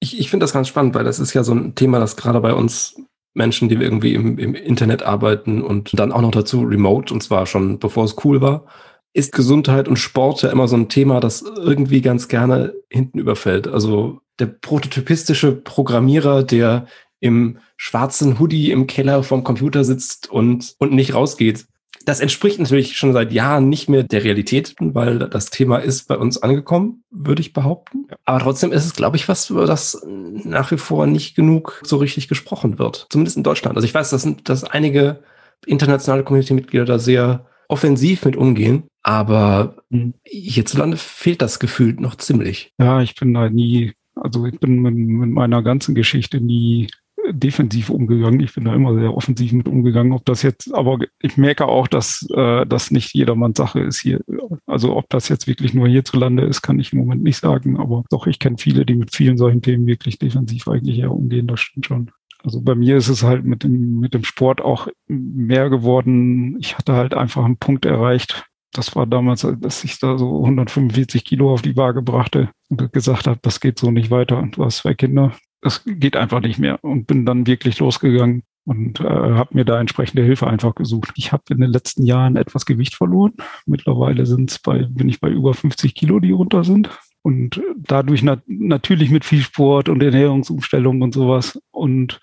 Ich, 0.00 0.18
ich 0.18 0.28
finde 0.28 0.44
das 0.44 0.52
ganz 0.52 0.68
spannend, 0.68 0.94
weil 0.94 1.04
das 1.04 1.18
ist 1.18 1.34
ja 1.34 1.44
so 1.44 1.54
ein 1.54 1.74
Thema, 1.74 1.98
das 1.98 2.16
gerade 2.16 2.40
bei 2.40 2.52
uns 2.52 3.00
Menschen, 3.32 3.68
die 3.68 3.76
irgendwie 3.76 4.14
im, 4.14 4.38
im 4.38 4.54
Internet 4.54 5.02
arbeiten 5.02 5.62
und 5.62 5.98
dann 5.98 6.12
auch 6.12 6.20
noch 6.20 6.30
dazu 6.30 6.62
remote, 6.62 7.12
und 7.12 7.22
zwar 7.22 7.46
schon 7.46 7.78
bevor 7.78 8.04
es 8.04 8.16
cool 8.24 8.40
war, 8.40 8.66
ist 9.14 9.32
Gesundheit 9.32 9.88
und 9.88 9.96
Sport 9.96 10.42
ja 10.42 10.50
immer 10.50 10.68
so 10.68 10.76
ein 10.76 10.88
Thema, 10.88 11.20
das 11.20 11.42
irgendwie 11.42 12.02
ganz 12.02 12.28
gerne 12.28 12.74
hinten 12.90 13.18
überfällt. 13.18 13.68
Also 13.68 14.20
der 14.40 14.46
prototypistische 14.46 15.52
Programmierer, 15.52 16.42
der 16.42 16.86
im 17.20 17.58
schwarzen 17.76 18.38
Hoodie 18.38 18.72
im 18.72 18.86
Keller 18.86 19.22
vom 19.22 19.44
Computer 19.44 19.84
sitzt 19.84 20.30
und, 20.30 20.74
und 20.78 20.92
nicht 20.92 21.14
rausgeht. 21.14 21.66
Das 22.04 22.20
entspricht 22.20 22.58
natürlich 22.58 22.98
schon 22.98 23.14
seit 23.14 23.32
Jahren 23.32 23.68
nicht 23.68 23.88
mehr 23.88 24.02
der 24.02 24.24
Realität, 24.24 24.74
weil 24.78 25.20
das 25.20 25.48
Thema 25.48 25.78
ist 25.78 26.06
bei 26.06 26.18
uns 26.18 26.42
angekommen, 26.42 27.04
würde 27.10 27.40
ich 27.40 27.54
behaupten. 27.54 28.08
Aber 28.26 28.40
trotzdem 28.40 28.72
ist 28.72 28.84
es, 28.84 28.94
glaube 28.94 29.16
ich, 29.16 29.28
was, 29.28 29.48
über 29.48 29.64
das 29.64 30.02
nach 30.06 30.70
wie 30.70 30.76
vor 30.76 31.06
nicht 31.06 31.34
genug 31.34 31.80
so 31.84 31.96
richtig 31.96 32.28
gesprochen 32.28 32.78
wird. 32.78 33.06
Zumindest 33.08 33.38
in 33.38 33.42
Deutschland. 33.42 33.76
Also 33.76 33.86
ich 33.86 33.94
weiß, 33.94 34.10
dass, 34.10 34.28
dass 34.42 34.64
einige 34.64 35.22
internationale 35.64 36.24
Community-Mitglieder 36.24 36.84
da 36.84 36.98
sehr 36.98 37.46
offensiv 37.68 38.24
mit 38.24 38.36
umgehen. 38.36 38.84
Aber 39.04 39.76
mhm. 39.90 40.14
hierzulande 40.24 40.96
fehlt 40.96 41.42
das 41.42 41.60
Gefühl 41.60 41.92
noch 41.92 42.16
ziemlich. 42.16 42.72
Ja, 42.78 43.02
ich 43.02 43.14
bin 43.14 43.32
da 43.34 43.48
nie, 43.50 43.92
also 44.16 44.46
ich 44.46 44.58
bin 44.58 44.80
mit, 44.80 44.94
mit 44.94 45.30
meiner 45.30 45.62
ganzen 45.62 45.94
Geschichte 45.94 46.40
nie 46.40 46.88
defensiv 47.30 47.90
umgegangen. 47.90 48.40
Ich 48.40 48.54
bin 48.54 48.64
da 48.64 48.74
immer 48.74 48.94
sehr 48.98 49.14
offensiv 49.14 49.52
mit 49.52 49.68
umgegangen. 49.68 50.12
Ob 50.12 50.24
das 50.24 50.42
jetzt, 50.42 50.74
aber 50.74 50.98
ich 51.20 51.36
merke 51.36 51.66
auch, 51.66 51.86
dass 51.86 52.26
äh, 52.34 52.66
das 52.66 52.90
nicht 52.90 53.14
jedermanns 53.14 53.58
Sache 53.58 53.80
ist 53.80 54.00
hier. 54.00 54.20
Also 54.66 54.96
ob 54.96 55.08
das 55.10 55.28
jetzt 55.28 55.46
wirklich 55.46 55.74
nur 55.74 55.86
hierzulande 55.86 56.44
ist, 56.44 56.62
kann 56.62 56.78
ich 56.78 56.92
im 56.92 56.98
Moment 57.00 57.22
nicht 57.22 57.38
sagen. 57.38 57.78
Aber 57.78 58.04
doch, 58.10 58.26
ich 58.26 58.38
kenne 58.38 58.56
viele, 58.58 58.86
die 58.86 58.94
mit 58.94 59.14
vielen 59.14 59.36
solchen 59.36 59.62
Themen 59.62 59.86
wirklich 59.86 60.18
defensiv 60.18 60.66
eigentlich 60.68 60.98
eher 60.98 61.12
umgehen. 61.12 61.46
Das 61.46 61.60
stimmt 61.60 61.86
schon. 61.86 62.10
Also 62.42 62.60
bei 62.60 62.74
mir 62.74 62.96
ist 62.96 63.08
es 63.08 63.22
halt 63.22 63.44
mit 63.44 63.64
dem, 63.64 64.00
mit 64.00 64.14
dem 64.14 64.24
Sport 64.24 64.60
auch 64.60 64.88
mehr 65.08 65.70
geworden. 65.70 66.58
Ich 66.60 66.76
hatte 66.76 66.94
halt 66.94 67.14
einfach 67.14 67.44
einen 67.44 67.56
Punkt 67.56 67.86
erreicht, 67.86 68.46
das 68.76 68.94
war 68.94 69.06
damals, 69.06 69.46
dass 69.60 69.84
ich 69.84 69.98
da 69.98 70.18
so 70.18 70.44
145 70.44 71.24
Kilo 71.24 71.52
auf 71.52 71.62
die 71.62 71.76
Waage 71.76 72.02
brachte 72.02 72.50
und 72.68 72.92
gesagt 72.92 73.26
habe, 73.26 73.38
das 73.42 73.60
geht 73.60 73.78
so 73.78 73.90
nicht 73.90 74.10
weiter. 74.10 74.46
Du 74.52 74.64
hast 74.64 74.78
zwei 74.78 74.94
Kinder, 74.94 75.32
das 75.60 75.82
geht 75.84 76.16
einfach 76.16 76.40
nicht 76.40 76.58
mehr. 76.58 76.82
Und 76.82 77.06
bin 77.06 77.24
dann 77.24 77.46
wirklich 77.46 77.78
losgegangen 77.78 78.42
und 78.64 79.00
äh, 79.00 79.04
habe 79.04 79.54
mir 79.54 79.64
da 79.64 79.80
entsprechende 79.80 80.22
Hilfe 80.22 80.46
einfach 80.46 80.74
gesucht. 80.74 81.12
Ich 81.16 81.32
habe 81.32 81.44
in 81.50 81.60
den 81.60 81.70
letzten 81.70 82.04
Jahren 82.04 82.36
etwas 82.36 82.66
Gewicht 82.66 82.94
verloren. 82.94 83.34
Mittlerweile 83.66 84.26
sind's 84.26 84.58
bei, 84.58 84.84
bin 84.88 85.08
ich 85.08 85.20
bei 85.20 85.28
über 85.28 85.54
50 85.54 85.94
Kilo, 85.94 86.20
die 86.20 86.32
runter 86.32 86.64
sind. 86.64 86.90
Und 87.22 87.62
dadurch 87.78 88.22
nat 88.22 88.42
natürlich 88.46 89.10
mit 89.10 89.24
viel 89.24 89.40
Sport 89.40 89.88
und 89.88 90.02
Ernährungsumstellung 90.02 91.00
und 91.00 91.14
sowas. 91.14 91.60
Und 91.70 92.20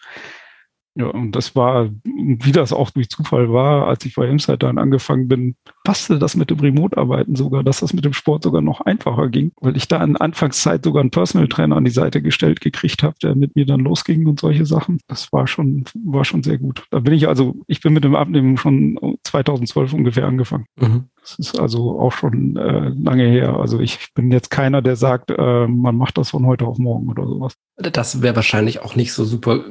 ja, 0.95 1.07
und 1.07 1.31
das 1.31 1.55
war, 1.55 1.89
wie 2.03 2.51
das 2.51 2.73
auch 2.73 2.89
durch 2.89 3.09
Zufall 3.09 3.51
war, 3.51 3.87
als 3.87 4.05
ich 4.05 4.15
bei 4.15 4.27
Insight 4.27 4.61
dann 4.61 4.77
angefangen 4.77 5.29
bin, 5.29 5.55
passte 5.85 6.19
das 6.19 6.35
mit 6.35 6.49
dem 6.49 6.59
Remote-Arbeiten 6.59 7.37
sogar, 7.37 7.63
dass 7.63 7.79
das 7.79 7.93
mit 7.93 8.03
dem 8.03 8.11
Sport 8.11 8.43
sogar 8.43 8.61
noch 8.61 8.81
einfacher 8.81 9.29
ging, 9.29 9.53
weil 9.61 9.77
ich 9.77 9.87
da 9.87 10.03
in 10.03 10.17
Anfangszeit 10.17 10.83
sogar 10.83 10.99
einen 10.99 11.11
Personal 11.11 11.47
Trainer 11.47 11.77
an 11.77 11.85
die 11.85 11.91
Seite 11.91 12.21
gestellt 12.21 12.59
gekriegt 12.59 13.03
habe, 13.03 13.15
der 13.23 13.35
mit 13.35 13.55
mir 13.55 13.65
dann 13.65 13.79
losging 13.79 14.25
und 14.27 14.41
solche 14.41 14.65
Sachen. 14.65 14.99
Das 15.07 15.31
war 15.31 15.47
schon, 15.47 15.85
war 16.03 16.25
schon 16.25 16.43
sehr 16.43 16.57
gut. 16.57 16.83
Da 16.91 16.99
bin 16.99 17.13
ich 17.13 17.29
also, 17.29 17.55
ich 17.67 17.79
bin 17.79 17.93
mit 17.93 18.03
dem 18.03 18.15
Abnehmen 18.15 18.57
schon 18.57 19.17
2012 19.23 19.93
ungefähr 19.93 20.25
angefangen. 20.27 20.65
Mhm. 20.75 21.05
Das 21.21 21.39
ist 21.39 21.59
also 21.59 21.99
auch 21.99 22.11
schon 22.11 22.57
äh, 22.57 22.89
lange 22.89 23.27
her. 23.27 23.55
Also 23.55 23.79
ich 23.79 24.09
bin 24.13 24.29
jetzt 24.31 24.49
keiner, 24.49 24.81
der 24.81 24.97
sagt, 24.97 25.31
äh, 25.31 25.67
man 25.67 25.95
macht 25.95 26.17
das 26.17 26.31
von 26.31 26.45
heute 26.45 26.65
auf 26.65 26.79
morgen 26.79 27.09
oder 27.09 27.25
sowas. 27.27 27.53
Das 27.77 28.21
wäre 28.21 28.35
wahrscheinlich 28.35 28.81
auch 28.81 28.95
nicht 28.95 29.13
so 29.13 29.23
super 29.23 29.63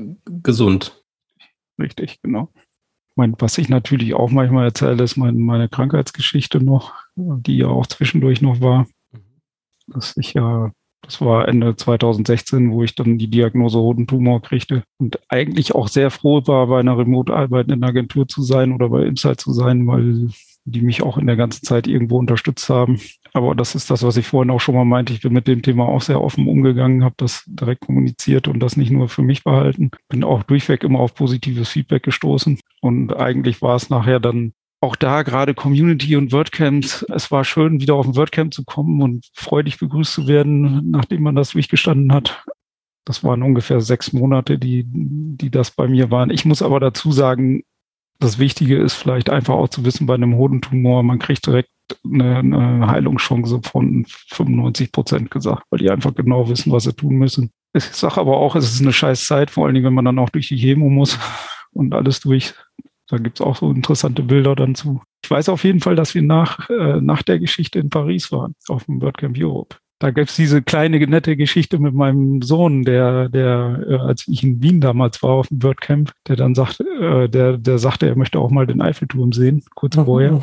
gesund 0.42 0.96
richtig, 1.80 2.20
genau. 2.22 2.50
Ich 3.10 3.16
meine, 3.16 3.34
was 3.38 3.58
ich 3.58 3.68
natürlich 3.68 4.14
auch 4.14 4.30
manchmal 4.30 4.66
erzähle, 4.66 5.02
ist 5.02 5.16
meine, 5.16 5.38
meine 5.38 5.68
Krankheitsgeschichte 5.68 6.62
noch, 6.62 6.94
die 7.16 7.58
ja 7.58 7.66
auch 7.66 7.86
zwischendurch 7.86 8.40
noch 8.40 8.60
war. 8.60 8.86
Mhm. 9.12 9.20
Dass 9.88 10.16
ich 10.16 10.34
ja, 10.34 10.70
das 11.02 11.20
war 11.20 11.48
Ende 11.48 11.74
2016, 11.74 12.70
wo 12.70 12.84
ich 12.84 12.94
dann 12.94 13.18
die 13.18 13.28
Diagnose 13.28 13.78
Hodentumor 13.78 14.40
kriegte 14.42 14.84
und 14.98 15.18
eigentlich 15.28 15.74
auch 15.74 15.88
sehr 15.88 16.10
froh 16.10 16.42
war, 16.46 16.68
bei 16.68 16.80
einer 16.80 16.96
Remote-Arbeit 16.96 17.66
in 17.66 17.74
einer 17.74 17.88
Agentur 17.88 18.28
zu 18.28 18.42
sein 18.42 18.72
oder 18.72 18.88
bei 18.90 19.04
Insight 19.04 19.40
zu 19.40 19.52
sein, 19.52 19.86
weil 19.86 20.30
die 20.70 20.80
mich 20.82 21.02
auch 21.02 21.18
in 21.18 21.26
der 21.26 21.36
ganzen 21.36 21.64
Zeit 21.64 21.86
irgendwo 21.86 22.18
unterstützt 22.18 22.68
haben. 22.68 23.00
Aber 23.32 23.54
das 23.54 23.74
ist 23.74 23.90
das, 23.90 24.02
was 24.02 24.16
ich 24.16 24.26
vorhin 24.26 24.50
auch 24.50 24.60
schon 24.60 24.74
mal 24.74 24.84
meinte. 24.84 25.12
Ich 25.12 25.22
bin 25.22 25.32
mit 25.32 25.46
dem 25.46 25.62
Thema 25.62 25.86
auch 25.86 26.02
sehr 26.02 26.20
offen 26.20 26.46
umgegangen, 26.46 27.04
habe 27.04 27.14
das 27.18 27.44
direkt 27.46 27.82
kommuniziert 27.82 28.48
und 28.48 28.60
das 28.60 28.76
nicht 28.76 28.90
nur 28.90 29.08
für 29.08 29.22
mich 29.22 29.44
behalten. 29.44 29.90
Bin 30.08 30.24
auch 30.24 30.42
durchweg 30.42 30.84
immer 30.84 31.00
auf 31.00 31.14
positives 31.14 31.68
Feedback 31.68 32.02
gestoßen. 32.02 32.58
Und 32.80 33.16
eigentlich 33.16 33.62
war 33.62 33.76
es 33.76 33.90
nachher 33.90 34.20
dann 34.20 34.52
auch 34.80 34.96
da 34.96 35.22
gerade 35.22 35.54
Community 35.54 36.16
und 36.16 36.32
WordCamps. 36.32 37.04
Es 37.14 37.30
war 37.30 37.44
schön, 37.44 37.80
wieder 37.80 37.94
auf 37.94 38.06
ein 38.06 38.16
WordCamp 38.16 38.54
zu 38.54 38.64
kommen 38.64 39.02
und 39.02 39.28
freudig 39.34 39.78
begrüßt 39.78 40.12
zu 40.12 40.26
werden, 40.26 40.90
nachdem 40.90 41.22
man 41.22 41.36
das 41.36 41.50
durchgestanden 41.50 42.12
hat. 42.12 42.44
Das 43.04 43.22
waren 43.24 43.42
ungefähr 43.42 43.80
sechs 43.80 44.12
Monate, 44.12 44.58
die, 44.58 44.84
die 44.86 45.50
das 45.50 45.70
bei 45.70 45.88
mir 45.88 46.10
waren. 46.10 46.30
Ich 46.30 46.44
muss 46.44 46.62
aber 46.62 46.80
dazu 46.80 47.12
sagen, 47.12 47.62
das 48.20 48.38
Wichtige 48.38 48.76
ist 48.76 48.94
vielleicht 48.94 49.30
einfach 49.30 49.54
auch 49.54 49.68
zu 49.68 49.84
wissen, 49.84 50.06
bei 50.06 50.14
einem 50.14 50.36
Hodentumor, 50.36 51.02
man 51.02 51.18
kriegt 51.18 51.46
direkt 51.46 51.70
eine, 52.04 52.38
eine 52.38 52.86
Heilungschance 52.86 53.60
von 53.64 54.04
95 54.06 54.92
Prozent 54.92 55.30
gesagt, 55.30 55.64
weil 55.70 55.80
die 55.80 55.90
einfach 55.90 56.14
genau 56.14 56.48
wissen, 56.48 56.70
was 56.70 56.84
sie 56.84 56.92
tun 56.92 57.16
müssen. 57.16 57.50
Ich 57.72 57.84
sage 57.84 58.20
aber 58.20 58.36
auch, 58.36 58.56
es 58.56 58.72
ist 58.72 58.82
eine 58.82 58.92
scheiß 58.92 59.26
Zeit, 59.26 59.50
vor 59.50 59.64
allen 59.64 59.74
Dingen, 59.74 59.86
wenn 59.86 59.94
man 59.94 60.04
dann 60.04 60.18
auch 60.18 60.30
durch 60.30 60.48
die 60.48 60.56
Chemo 60.56 60.90
muss 60.90 61.18
und 61.72 61.94
alles 61.94 62.20
durch. 62.20 62.54
Da 63.08 63.16
gibt's 63.16 63.40
auch 63.40 63.56
so 63.56 63.70
interessante 63.70 64.22
Bilder 64.22 64.54
dann 64.54 64.74
zu. 64.74 65.02
Ich 65.24 65.30
weiß 65.30 65.48
auf 65.48 65.64
jeden 65.64 65.80
Fall, 65.80 65.96
dass 65.96 66.14
wir 66.14 66.22
nach, 66.22 66.70
äh, 66.70 67.00
nach 67.00 67.22
der 67.22 67.40
Geschichte 67.40 67.80
in 67.80 67.90
Paris 67.90 68.30
waren, 68.30 68.54
auf 68.68 68.84
dem 68.84 69.00
WordCamp 69.02 69.36
Europe 69.38 69.76
da 70.00 70.10
gibt's 70.10 70.34
diese 70.34 70.62
kleine 70.62 70.98
nette 71.06 71.36
Geschichte 71.36 71.78
mit 71.78 71.94
meinem 71.94 72.40
Sohn, 72.40 72.84
der, 72.84 73.28
der, 73.28 73.84
äh, 73.86 73.96
als 73.96 74.26
ich 74.26 74.42
in 74.42 74.62
Wien 74.62 74.80
damals 74.80 75.22
war 75.22 75.32
auf 75.32 75.48
dem 75.48 75.62
WordCamp, 75.62 76.12
der 76.26 76.36
dann 76.36 76.54
sagt, 76.54 76.80
äh, 76.80 77.28
der, 77.28 77.58
der 77.58 77.78
sagte, 77.78 78.08
er 78.08 78.16
möchte 78.16 78.38
auch 78.38 78.50
mal 78.50 78.66
den 78.66 78.80
Eiffelturm 78.80 79.32
sehen, 79.32 79.62
kurz 79.74 79.96
vorher. 79.96 80.42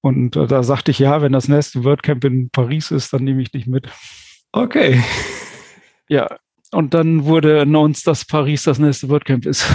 Und 0.00 0.34
äh, 0.34 0.48
da 0.48 0.64
sagte 0.64 0.90
ich, 0.90 0.98
ja, 0.98 1.22
wenn 1.22 1.32
das 1.32 1.46
nächste 1.46 1.84
WordCamp 1.84 2.24
in 2.24 2.50
Paris 2.50 2.90
ist, 2.90 3.12
dann 3.12 3.22
nehme 3.22 3.42
ich 3.42 3.52
dich 3.52 3.68
mit. 3.68 3.88
Okay. 4.50 5.02
Ja, 6.08 6.26
und 6.72 6.94
dann 6.94 7.26
wurde 7.26 7.60
announced, 7.60 8.08
dass 8.08 8.24
Paris 8.24 8.64
das 8.64 8.80
nächste 8.80 9.08
WordCamp 9.08 9.46
ist. 9.46 9.66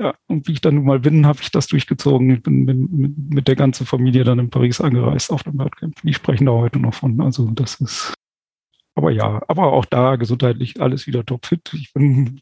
Ja, 0.00 0.14
und 0.28 0.48
wie 0.48 0.52
ich 0.52 0.62
dann 0.62 0.76
nun 0.76 0.86
mal 0.86 0.98
bin, 0.98 1.26
habe 1.26 1.40
ich 1.42 1.50
das 1.50 1.66
durchgezogen. 1.66 2.30
Ich 2.30 2.42
bin, 2.42 2.64
bin 2.64 3.28
mit, 3.28 3.46
der 3.48 3.54
ganzen 3.54 3.84
Familie 3.84 4.24
dann 4.24 4.38
in 4.38 4.48
Paris 4.48 4.80
angereist 4.80 5.30
auf 5.30 5.42
dem 5.42 5.58
WordCamp. 5.58 6.00
Die 6.02 6.14
sprechen 6.14 6.46
da 6.46 6.52
heute 6.52 6.78
noch 6.78 6.94
von. 6.94 7.20
Also 7.20 7.50
das 7.50 7.74
ist, 7.82 8.14
aber 8.94 9.10
ja, 9.10 9.42
aber 9.46 9.74
auch 9.74 9.84
da 9.84 10.16
gesundheitlich 10.16 10.80
alles 10.80 11.06
wieder 11.06 11.26
topfit. 11.26 11.74
Ich 11.74 11.92
bin 11.92 12.40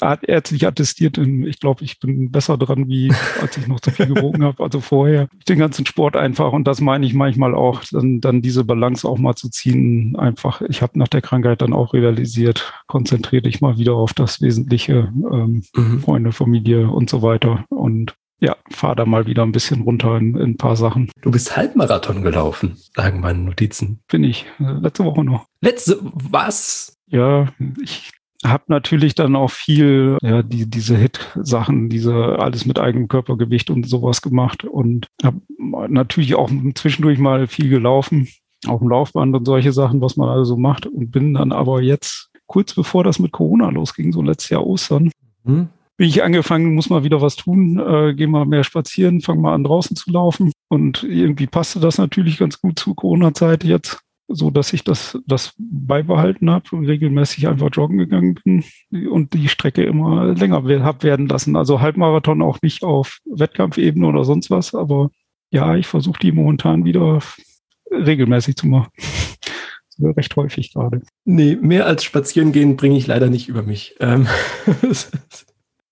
ärztlich 0.00 0.66
attestiert. 0.66 1.18
Ich 1.18 1.60
glaube, 1.60 1.84
ich 1.84 1.98
bin 1.98 2.30
besser 2.30 2.56
dran, 2.56 2.88
wie 2.88 3.12
als 3.40 3.56
ich 3.56 3.66
noch 3.66 3.80
zu 3.80 3.90
viel 3.90 4.06
gewogen 4.06 4.44
habe. 4.44 4.62
Also 4.62 4.80
vorher 4.80 5.28
den 5.48 5.58
ganzen 5.58 5.86
Sport 5.86 6.16
einfach. 6.16 6.52
Und 6.52 6.64
das 6.64 6.80
meine 6.80 7.06
ich 7.06 7.14
manchmal 7.14 7.54
auch, 7.54 7.82
dann, 7.90 8.20
dann 8.20 8.42
diese 8.42 8.64
Balance 8.64 9.08
auch 9.08 9.18
mal 9.18 9.34
zu 9.34 9.48
ziehen. 9.48 10.16
Einfach, 10.16 10.62
ich 10.62 10.82
habe 10.82 10.98
nach 10.98 11.08
der 11.08 11.22
Krankheit 11.22 11.62
dann 11.62 11.72
auch 11.72 11.94
realisiert, 11.94 12.72
konzentriere 12.86 13.42
dich 13.42 13.60
mal 13.60 13.78
wieder 13.78 13.94
auf 13.94 14.14
das 14.14 14.40
Wesentliche, 14.40 15.12
ähm, 15.32 15.62
mhm. 15.74 16.00
Freunde, 16.00 16.32
Familie 16.32 16.88
und 16.88 17.10
so 17.10 17.22
weiter. 17.22 17.64
Und 17.68 18.14
ja, 18.40 18.56
fahr 18.70 18.96
da 18.96 19.06
mal 19.06 19.26
wieder 19.26 19.44
ein 19.44 19.52
bisschen 19.52 19.82
runter 19.82 20.16
in, 20.16 20.36
in, 20.36 20.50
ein 20.50 20.56
paar 20.56 20.74
Sachen. 20.74 21.10
Du 21.22 21.30
bist 21.30 21.56
Halbmarathon 21.56 22.22
gelaufen, 22.22 22.76
sagen 22.94 23.20
meine 23.20 23.38
Notizen. 23.38 24.00
Bin 24.08 24.24
ich. 24.24 24.46
Äh, 24.58 24.80
letzte 24.80 25.04
Woche 25.04 25.22
noch. 25.22 25.46
Letzte, 25.60 25.98
was? 26.02 26.98
Ja, 27.06 27.52
ich 27.80 28.10
habe 28.44 28.64
natürlich 28.68 29.14
dann 29.14 29.36
auch 29.36 29.50
viel, 29.50 30.18
ja, 30.22 30.42
die, 30.42 30.68
diese 30.68 30.96
Hit-Sachen, 30.96 31.88
diese 31.88 32.38
alles 32.38 32.66
mit 32.66 32.78
eigenem 32.78 33.08
Körpergewicht 33.08 33.70
und 33.70 33.88
sowas 33.88 34.22
gemacht 34.22 34.64
und 34.64 35.06
habe 35.22 35.40
natürlich 35.88 36.34
auch 36.34 36.50
zwischendurch 36.74 37.18
mal 37.18 37.46
viel 37.46 37.68
gelaufen, 37.68 38.28
auf 38.66 38.80
dem 38.80 38.88
Laufband 38.88 39.34
und 39.34 39.44
solche 39.44 39.72
Sachen, 39.72 40.00
was 40.00 40.16
man 40.16 40.28
also 40.28 40.56
macht 40.56 40.86
und 40.86 41.10
bin 41.10 41.34
dann 41.34 41.52
aber 41.52 41.82
jetzt 41.82 42.30
kurz 42.46 42.74
bevor 42.74 43.04
das 43.04 43.18
mit 43.18 43.32
Corona 43.32 43.70
losging, 43.70 44.12
so 44.12 44.22
letztes 44.22 44.50
Jahr 44.50 44.66
Ostern, 44.66 45.10
mhm. 45.44 45.68
bin 45.96 46.08
ich 46.08 46.22
angefangen, 46.22 46.74
muss 46.74 46.90
mal 46.90 47.04
wieder 47.04 47.20
was 47.22 47.36
tun, 47.36 47.78
äh, 47.78 48.14
geh 48.14 48.26
mal 48.26 48.44
mehr 48.44 48.64
spazieren, 48.64 49.20
fang 49.20 49.40
mal 49.40 49.54
an 49.54 49.64
draußen 49.64 49.96
zu 49.96 50.10
laufen 50.10 50.52
und 50.68 51.02
irgendwie 51.02 51.46
passte 51.46 51.80
das 51.80 51.98
natürlich 51.98 52.38
ganz 52.38 52.60
gut 52.60 52.78
zu 52.78 52.94
Corona-Zeit 52.94 53.64
jetzt 53.64 54.01
so 54.28 54.50
dass 54.50 54.72
ich 54.72 54.84
das, 54.84 55.18
das 55.26 55.54
beibehalten 55.58 56.50
habe 56.50 56.64
und 56.76 56.86
regelmäßig 56.86 57.48
einfach 57.48 57.68
joggen 57.72 57.98
gegangen 57.98 58.34
bin 58.42 58.64
und 59.08 59.34
die 59.34 59.48
Strecke 59.48 59.84
immer 59.84 60.34
länger 60.34 60.62
habe 60.82 61.02
werden 61.02 61.28
lassen. 61.28 61.56
Also 61.56 61.80
Halbmarathon 61.80 62.42
auch 62.42 62.58
nicht 62.62 62.82
auf 62.82 63.18
Wettkampfebene 63.24 64.06
oder 64.06 64.24
sonst 64.24 64.50
was, 64.50 64.74
aber 64.74 65.10
ja, 65.50 65.76
ich 65.76 65.86
versuche 65.86 66.18
die 66.20 66.32
momentan 66.32 66.84
wieder 66.84 67.20
regelmäßig 67.90 68.56
zu 68.56 68.66
machen. 68.66 68.90
recht 69.98 70.34
häufig 70.36 70.72
gerade. 70.72 71.02
Nee, 71.24 71.56
mehr 71.60 71.86
als 71.86 72.04
spazieren 72.04 72.52
gehen 72.52 72.76
bringe 72.76 72.96
ich 72.96 73.06
leider 73.06 73.28
nicht 73.28 73.48
über 73.48 73.62
mich. 73.62 73.94
Ähm. 74.00 74.26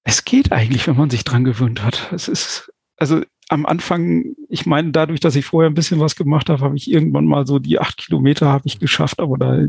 es 0.05 0.25
geht 0.25 0.53
eigentlich, 0.53 0.87
wenn 0.87 0.97
man 0.97 1.11
sich 1.11 1.25
dran 1.25 1.45
gewöhnt 1.45 1.85
hat. 1.85 2.11
Es 2.13 2.27
ist, 2.27 2.73
also 2.97 3.23
am 3.51 3.67
Anfang, 3.67 4.37
ich 4.49 4.65
meine, 4.65 4.93
dadurch, 4.93 5.19
dass 5.19 5.35
ich 5.35 5.45
vorher 5.45 5.69
ein 5.69 5.75
bisschen 5.75 5.99
was 5.99 6.15
gemacht 6.15 6.49
habe, 6.49 6.63
habe 6.63 6.77
ich 6.77 6.91
irgendwann 6.91 7.27
mal 7.27 7.47
so 7.47 7.59
die 7.59 7.81
acht 7.81 7.97
Kilometer 7.97 8.49
habe 8.49 8.63
ich 8.67 8.79
geschafft, 8.79 9.19
aber 9.19 9.39
da 9.39 9.67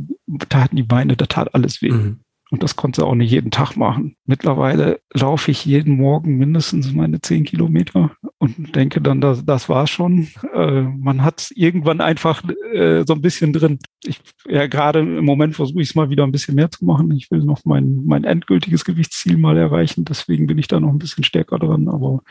taten 0.49 0.75
die 0.75 0.84
Beine, 0.84 1.17
da 1.17 1.25
tat 1.25 1.55
alles 1.55 1.82
weh. 1.82 1.91
Mhm. 1.91 2.19
Und 2.51 2.63
das 2.63 2.75
konnte 2.75 3.05
auch 3.05 3.15
nicht 3.15 3.32
jeden 3.32 3.49
Tag 3.49 3.77
machen. 3.77 4.17
Mittlerweile 4.25 4.99
laufe 5.13 5.49
ich 5.49 5.65
jeden 5.65 5.95
Morgen 5.95 6.38
mindestens 6.38 6.91
meine 6.91 7.21
zehn 7.21 7.45
Kilometer 7.45 8.11
und 8.39 8.75
denke 8.75 8.99
dann, 8.99 9.21
das, 9.21 9.45
das 9.45 9.69
war 9.69 9.88
schon. 9.88 10.27
Äh, 10.53 10.82
man 10.82 11.23
hat 11.23 11.49
irgendwann 11.55 12.01
einfach 12.01 12.43
äh, 12.73 13.05
so 13.07 13.13
ein 13.13 13.21
bisschen 13.21 13.53
drin. 13.53 13.79
Ich, 14.03 14.19
ja, 14.47 14.67
gerade 14.67 14.99
im 14.99 15.23
Moment 15.23 15.55
versuche 15.55 15.82
ich 15.82 15.89
es 15.89 15.95
mal 15.95 16.09
wieder 16.09 16.25
ein 16.25 16.34
bisschen 16.34 16.55
mehr 16.55 16.69
zu 16.69 16.84
machen. 16.84 17.09
Ich 17.15 17.32
will 17.32 17.39
noch 17.39 17.61
mein, 17.63 18.01
mein 18.03 18.25
endgültiges 18.25 18.84
Gewichtsziel 18.84 19.38
mal 19.38 19.57
erreichen. 19.57 20.03
Deswegen 20.03 20.45
bin 20.45 20.57
ich 20.57 20.67
da 20.67 20.82
noch 20.82 20.89
ein 20.89 20.99
bisschen 20.99 21.23
stärker 21.23 21.57
dran. 21.57 21.88
Aber 21.88 22.21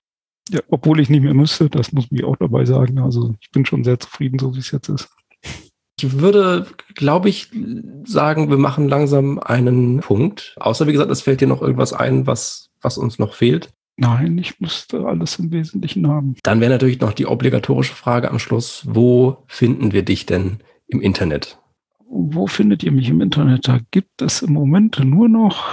ja, 0.51 0.61
obwohl 0.69 1.01
ich 1.01 1.11
nicht 1.11 1.23
mehr 1.23 1.35
müsste, 1.35 1.69
das 1.71 1.93
muss 1.93 2.07
ich 2.11 2.25
auch 2.25 2.37
dabei 2.37 2.65
sagen. 2.65 2.99
Also 2.99 3.35
ich 3.41 3.51
bin 3.51 3.65
schon 3.67 3.85
sehr 3.85 3.99
zufrieden, 3.99 4.39
so 4.39 4.55
wie 4.55 4.59
es 4.59 4.71
jetzt 4.71 4.89
ist. 4.89 5.09
Ich 5.99 6.19
würde, 6.19 6.67
glaube 6.95 7.29
ich, 7.29 7.51
sagen, 8.05 8.49
wir 8.49 8.57
machen 8.57 8.89
langsam 8.89 9.39
einen 9.39 10.01
Punkt. 10.01 10.57
Außer, 10.59 10.87
wie 10.87 10.93
gesagt, 10.93 11.11
es 11.11 11.23
fällt 11.23 11.41
dir 11.41 11.49
noch 11.49 11.61
irgendwas 11.61 11.93
ein, 11.93 12.27
was, 12.27 12.71
was 12.81 12.97
uns 12.97 13.19
noch 13.19 13.35
fehlt. 13.35 13.71
Nein, 13.97 14.39
ich 14.39 14.61
müsste 14.61 15.05
alles 15.05 15.39
im 15.39 15.53
Wesentlichen 15.53 16.09
haben. 16.09 16.35
Dann 16.43 16.61
wäre 16.61 16.71
natürlich 16.71 17.01
noch 17.01 17.13
die 17.13 17.27
obligatorische 17.27 17.95
Frage 17.95 18.31
am 18.31 18.39
Schluss. 18.39 18.87
Wo 18.89 19.45
finden 19.47 19.93
wir 19.93 20.03
dich 20.03 20.25
denn 20.25 20.61
im 20.87 21.03
Internet? 21.03 21.59
Wo 22.09 22.47
findet 22.47 22.83
ihr 22.83 22.93
mich 22.93 23.11
im 23.11 23.21
Internet? 23.21 23.69
Da 23.69 23.81
gibt 23.91 24.23
es 24.23 24.41
im 24.41 24.55
Moment 24.55 24.99
nur 25.05 25.29
noch 25.29 25.67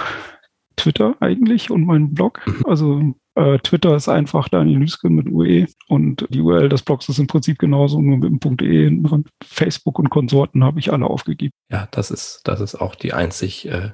Twitter 0.75 1.15
eigentlich 1.21 1.71
und 1.71 1.85
meinen 1.85 2.13
Blog. 2.13 2.41
Mhm. 2.45 2.65
Also 2.65 3.13
Äh, 3.37 3.59
Twitter 3.59 3.95
ist 3.95 4.09
einfach 4.09 4.49
Daniel 4.49 4.79
Lüsken 4.79 5.13
mit 5.13 5.29
UE 5.29 5.67
und 5.87 6.25
die 6.29 6.41
URL 6.41 6.69
des 6.69 6.81
Blogs 6.81 7.07
ist 7.07 7.19
im 7.19 7.27
Prinzip 7.27 7.59
genauso, 7.59 8.01
nur 8.01 8.17
mit 8.17 8.43
dem 8.43 8.57
.de 8.57 8.85
hinten 8.85 9.03
dran. 9.03 9.25
Facebook 9.45 9.99
und 9.99 10.09
Konsorten 10.09 10.63
habe 10.63 10.79
ich 10.79 10.91
alle 10.91 11.05
aufgegeben. 11.05 11.51
Ja, 11.69 11.87
das 11.91 12.09
ist, 12.09 12.41
das 12.45 12.61
ist 12.61 12.73
auch 12.73 12.95
die 12.95 13.13
einzig, 13.13 13.67
äh, 13.67 13.91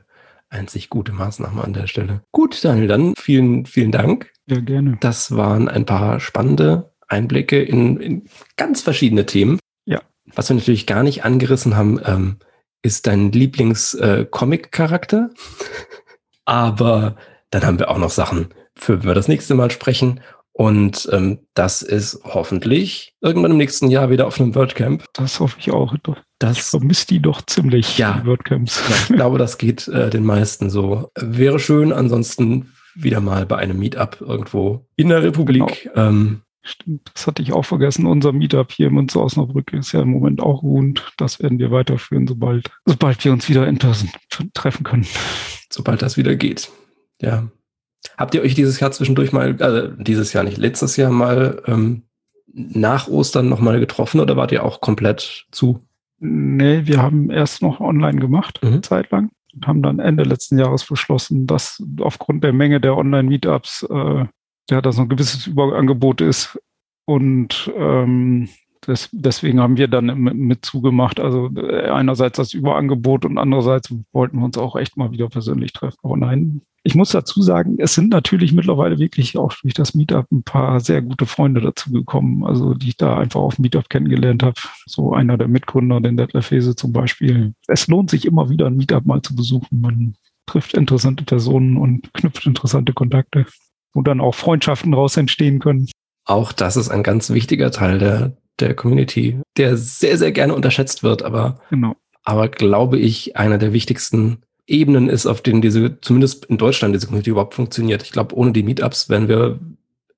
einzig 0.50 0.90
gute 0.90 1.12
Maßnahme 1.12 1.62
an 1.62 1.74
der 1.74 1.88
Stelle. 1.88 2.22
Gut, 2.32 2.64
Daniel, 2.64 2.88
dann 2.88 3.16
vielen, 3.18 3.66
vielen 3.66 3.92
Dank. 3.92 4.32
Ja, 4.48 4.62
gerne. 4.62 4.96
Das 5.02 5.36
waren 5.36 5.68
ein 5.68 5.86
paar 5.86 6.22
spannende 6.22 6.94
Einblicke 7.10 7.62
in, 7.62 7.98
in 7.98 8.24
ganz 8.56 8.82
verschiedene 8.82 9.26
Themen. 9.26 9.60
Ja. 9.84 10.00
Was 10.34 10.50
wir 10.50 10.56
natürlich 10.56 10.88
gar 10.88 11.04
nicht 11.04 11.26
angerissen 11.26 11.76
haben, 11.76 12.00
ähm, 12.06 12.38
ist 12.82 13.08
dein 13.08 13.34
Lieblings-Comic-Charakter. 13.34 15.32
Äh, 15.32 15.36
Aber 16.46 17.18
dann 17.50 17.66
haben 17.66 17.80
wir 17.80 17.90
auch 17.92 17.98
noch 17.98 18.10
Sachen, 18.10 18.54
für 18.76 19.00
wenn 19.00 19.08
wir 19.08 19.16
das 19.16 19.28
nächste 19.28 19.56
Mal 19.56 19.72
sprechen. 19.72 20.22
Und 20.56 21.10
ähm, 21.12 21.40
das 21.56 21.82
ist 21.82 22.20
hoffentlich 22.24 23.16
irgendwann 23.22 23.52
im 23.52 23.58
nächsten 23.58 23.90
Jahr 23.90 24.12
wieder 24.12 24.28
auf 24.28 24.40
einem 24.40 24.54
WordCamp. 24.54 25.04
Das 25.14 25.40
hoffe 25.40 25.58
ich 25.60 25.72
auch. 25.72 25.96
Das 26.38 26.58
ich 26.58 26.64
vermisse 26.64 27.08
die 27.08 27.20
doch 27.20 27.42
ziemlich, 27.42 27.98
ja, 27.98 28.20
die 28.22 28.28
WordCamps. 28.28 28.84
Ja, 28.88 28.96
ich 28.96 29.16
glaube, 29.16 29.40
das 29.40 29.58
geht 29.58 29.88
äh, 29.88 30.12
den 30.12 30.24
meisten 30.24 30.70
so. 30.70 31.12
Wäre 31.16 31.58
schön, 31.58 31.92
ansonsten 31.92 32.72
wieder 32.94 33.20
mal 33.20 33.48
bei 33.48 33.58
einem 33.58 33.80
Meetup 33.80 34.22
irgendwo 34.22 34.86
in 34.96 35.10
der 35.10 35.24
Republik. 35.24 35.90
Genau. 35.92 36.08
Ähm, 36.08 36.42
Stimmt, 36.66 37.12
das 37.14 37.28
hatte 37.28 37.42
ich 37.42 37.52
auch 37.52 37.66
vergessen. 37.66 38.06
Unser 38.06 38.32
Meetup 38.32 38.72
hier 38.72 38.88
in 38.88 38.94
Münster 38.94 39.22
Osnabrück 39.22 39.74
ist 39.74 39.92
ja 39.92 40.02
im 40.02 40.12
Moment 40.12 40.42
auch 40.42 40.64
ruhend. 40.64 41.12
Das 41.18 41.42
werden 41.42 41.60
wir 41.60 41.72
weiterführen, 41.72 42.26
sobald, 42.26 42.72
sobald 42.86 43.26
wir 43.26 43.34
uns 43.34 43.50
wieder 43.50 43.68
in 43.68 43.80
Person 43.80 44.10
treffen 44.54 44.86
können. 44.86 45.06
Sobald 45.70 46.02
das 46.02 46.16
wieder 46.16 46.36
geht. 46.36 46.72
Ja. 47.20 47.50
Habt 48.18 48.36
ihr 48.36 48.42
euch 48.42 48.56
dieses 48.56 48.80
Jahr 48.80 48.92
zwischendurch 48.92 49.32
mal, 49.32 49.56
also 49.60 49.88
dieses 49.88 50.34
Jahr 50.34 50.44
nicht, 50.44 50.58
letztes 50.58 50.98
Jahr 50.98 51.12
mal 51.12 51.62
ähm, 51.66 52.04
nach 52.54 53.08
Ostern 53.08 53.50
nochmal 53.50 53.80
getroffen 53.80 54.20
oder 54.20 54.38
wart 54.38 54.52
ihr 54.52 54.64
auch 54.64 54.82
komplett 54.82 55.46
zu? 55.52 55.80
Nee, 56.20 56.86
wir 56.86 57.02
haben 57.02 57.30
erst 57.30 57.62
noch 57.62 57.80
online 57.80 58.20
gemacht, 58.20 58.60
mhm. 58.64 58.84
zeitlang. 58.84 59.32
Und 59.54 59.68
haben 59.68 59.84
dann 59.84 60.00
Ende 60.00 60.24
letzten 60.24 60.58
Jahres 60.58 60.86
beschlossen, 60.86 61.48
dass 61.48 61.84
aufgrund 62.00 62.44
der 62.44 62.54
Menge 62.54 62.80
der 62.80 62.98
Online-Meetups 62.98 63.88
äh, 63.90 64.26
ja, 64.70 64.82
da 64.82 64.92
so 64.92 65.02
ein 65.02 65.10
gewisses 65.10 65.48
Überangebot 65.48 66.22
ist. 66.22 66.60
Und 67.06 67.72
ähm, 67.76 68.50
das, 68.86 69.10
deswegen 69.12 69.60
haben 69.60 69.78
wir 69.78 69.88
dann 69.88 70.06
mit, 70.18 70.66
zugemacht. 70.66 71.20
Also 71.20 71.50
äh, 71.56 71.90
einerseits 71.90 72.38
das 72.38 72.54
Überangebot 72.54 73.26
und 73.26 73.38
andererseits 73.38 73.94
wollten 74.12 74.38
wir 74.38 74.46
uns 74.46 74.58
auch 74.58 74.76
echt 74.76 74.98
mal 74.98 75.12
wieder 75.12 75.30
persönlich 75.30 75.74
treffen. 75.74 76.00
Aber 76.04 76.18
nein, 76.18 76.62
ich 76.84 76.96
muss 76.96 77.12
dazu 77.12 77.42
sagen, 77.42 77.78
es 77.80 77.96
sind 77.96 78.10
natürlich 78.10 78.52
mittlerweile 78.52 79.00
wirklich 79.00 79.38
auch 79.38 79.54
durch 79.62 79.74
das 79.74 79.94
Meetup 79.96 80.30
ein 80.32 80.44
paar 80.44 80.82
sehr 80.82 81.02
gute 81.02 81.26
Freunde 81.26 81.62
dazu 81.62 81.92
gekommen, 81.92 82.44
also 82.44 82.74
die 82.74 82.90
ich 82.90 82.98
da 82.98 83.18
einfach 83.18 83.40
auf 83.40 83.58
Meetup 83.58 83.90
kennengelernt 83.90 84.44
habe. 84.44 84.60
So 84.86 85.14
einer 85.14 85.38
der 85.38 85.48
Mitgründer, 85.48 86.02
den 86.02 86.18
Detlef 86.18 86.52
Hese 86.52 86.76
zum 86.76 86.92
Beispiel. 86.92 87.54
Es 87.68 87.88
lohnt 87.88 88.10
sich 88.10 88.26
immer 88.26 88.50
wieder, 88.50 88.68
ein 88.68 88.76
Meetup 88.76 89.06
mal 89.06 89.22
zu 89.22 89.34
besuchen. 89.34 89.80
Man 89.80 90.16
trifft 90.46 90.74
interessante 90.74 91.24
Personen 91.24 91.78
und 91.78 92.14
knüpft 92.14 92.46
interessante 92.46 92.92
Kontakte, 92.92 93.46
wo 93.94 94.02
dann 94.02 94.20
auch 94.20 94.36
Freundschaften 94.36 94.92
daraus 94.92 95.16
entstehen 95.16 95.60
können. 95.60 95.88
Auch 96.26 96.52
das 96.52 96.76
ist 96.76 96.90
ein 96.90 97.04
ganz 97.04 97.30
wichtiger 97.30 97.72
Teil 97.72 98.00
der, 98.00 98.38
der 98.60 98.76
Community, 98.76 99.40
der 99.58 99.78
sehr, 99.78 100.18
sehr 100.18 100.32
gerne 100.32 100.56
unterschätzt 100.56 101.04
wird, 101.04 101.24
aber, 101.24 101.60
genau. 101.70 101.96
aber 102.24 102.50
glaube 102.50 103.00
ich, 103.00 103.36
einer 103.36 103.58
der 103.58 103.74
wichtigsten 103.74 104.44
Ebenen 104.68 105.10
ist, 105.10 105.26
auf 105.26 105.42
denen 105.42 105.62
diese, 105.62 106.00
zumindest 106.02 106.46
in 106.46 106.58
Deutschland, 106.58 106.96
diese 106.96 107.08
Community 107.08 107.32
überhaupt 107.32 107.56
funktioniert. 107.56 108.04
Ich 108.04 108.12
glaube, 108.12 108.36
ohne 108.36 108.54
die 108.54 108.64
Meetups 108.64 109.10
wären 109.10 109.28
wir, 109.28 109.60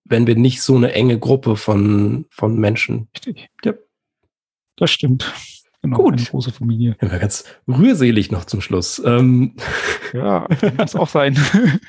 wären 0.04 0.28
wir 0.28 0.36
nicht 0.36 0.62
so 0.62 0.76
eine 0.76 0.92
enge 0.94 1.18
Gruppe 1.18 1.56
von, 1.56 2.26
von 2.30 2.60
Menschen. 2.60 3.08
Richtig. 3.16 3.50
Ja. 3.64 3.74
Das 4.76 4.92
stimmt. 4.92 5.34
Genau, 5.82 5.98
Gut. 5.98 6.14
Eine 6.14 6.24
große 6.24 6.52
Familie. 6.52 6.98
Ja, 7.02 7.18
ganz 7.18 7.46
rührselig 7.68 8.32
noch 8.32 8.46
zum 8.46 8.62
Schluss. 8.62 9.02
Ähm. 9.06 9.56
Ja, 10.14 10.48
muss 10.78 10.96
auch 10.96 11.10
sein. 11.10 11.38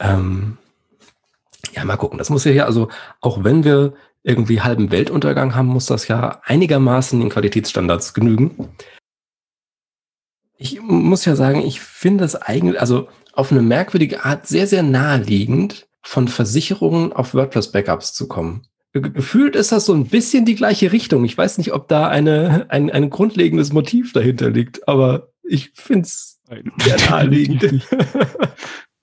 Ähm, 0.00 0.58
ja, 1.72 1.84
mal 1.84 1.96
gucken. 1.96 2.18
Das 2.18 2.30
muss 2.30 2.44
ja 2.44 2.52
hier, 2.52 2.66
also 2.66 2.88
auch 3.20 3.44
wenn 3.44 3.64
wir 3.64 3.94
irgendwie 4.22 4.60
halben 4.60 4.90
Weltuntergang 4.90 5.54
haben, 5.54 5.68
muss 5.68 5.86
das 5.86 6.08
ja 6.08 6.40
einigermaßen 6.44 7.20
den 7.20 7.28
Qualitätsstandards 7.28 8.12
genügen. 8.12 8.70
Ich 10.58 10.80
muss 10.80 11.24
ja 11.24 11.36
sagen, 11.36 11.60
ich 11.62 11.80
finde 11.80 12.24
es 12.24 12.34
eigentlich, 12.34 12.80
also 12.80 13.08
auf 13.34 13.52
eine 13.52 13.62
merkwürdige 13.62 14.24
Art 14.24 14.46
sehr, 14.46 14.66
sehr 14.66 14.82
naheliegend, 14.82 15.86
von 16.02 16.28
Versicherungen 16.28 17.12
auf 17.12 17.34
WordPress-Backups 17.34 18.14
zu 18.14 18.28
kommen. 18.28 18.62
Gefühlt 18.92 19.56
ist 19.56 19.72
das 19.72 19.84
so 19.84 19.92
ein 19.92 20.06
bisschen 20.06 20.44
die 20.44 20.54
gleiche 20.54 20.92
Richtung. 20.92 21.24
Ich 21.24 21.36
weiß 21.36 21.58
nicht, 21.58 21.72
ob 21.72 21.88
da 21.88 22.08
eine, 22.08 22.66
ein, 22.68 22.90
ein 22.90 23.10
grundlegendes 23.10 23.72
Motiv 23.72 24.12
dahinter 24.12 24.50
liegt, 24.50 24.88
aber 24.88 25.32
ich 25.42 25.72
finde 25.74 26.06
es 26.06 26.40
sehr 26.78 27.10
naheliegend. 27.10 27.62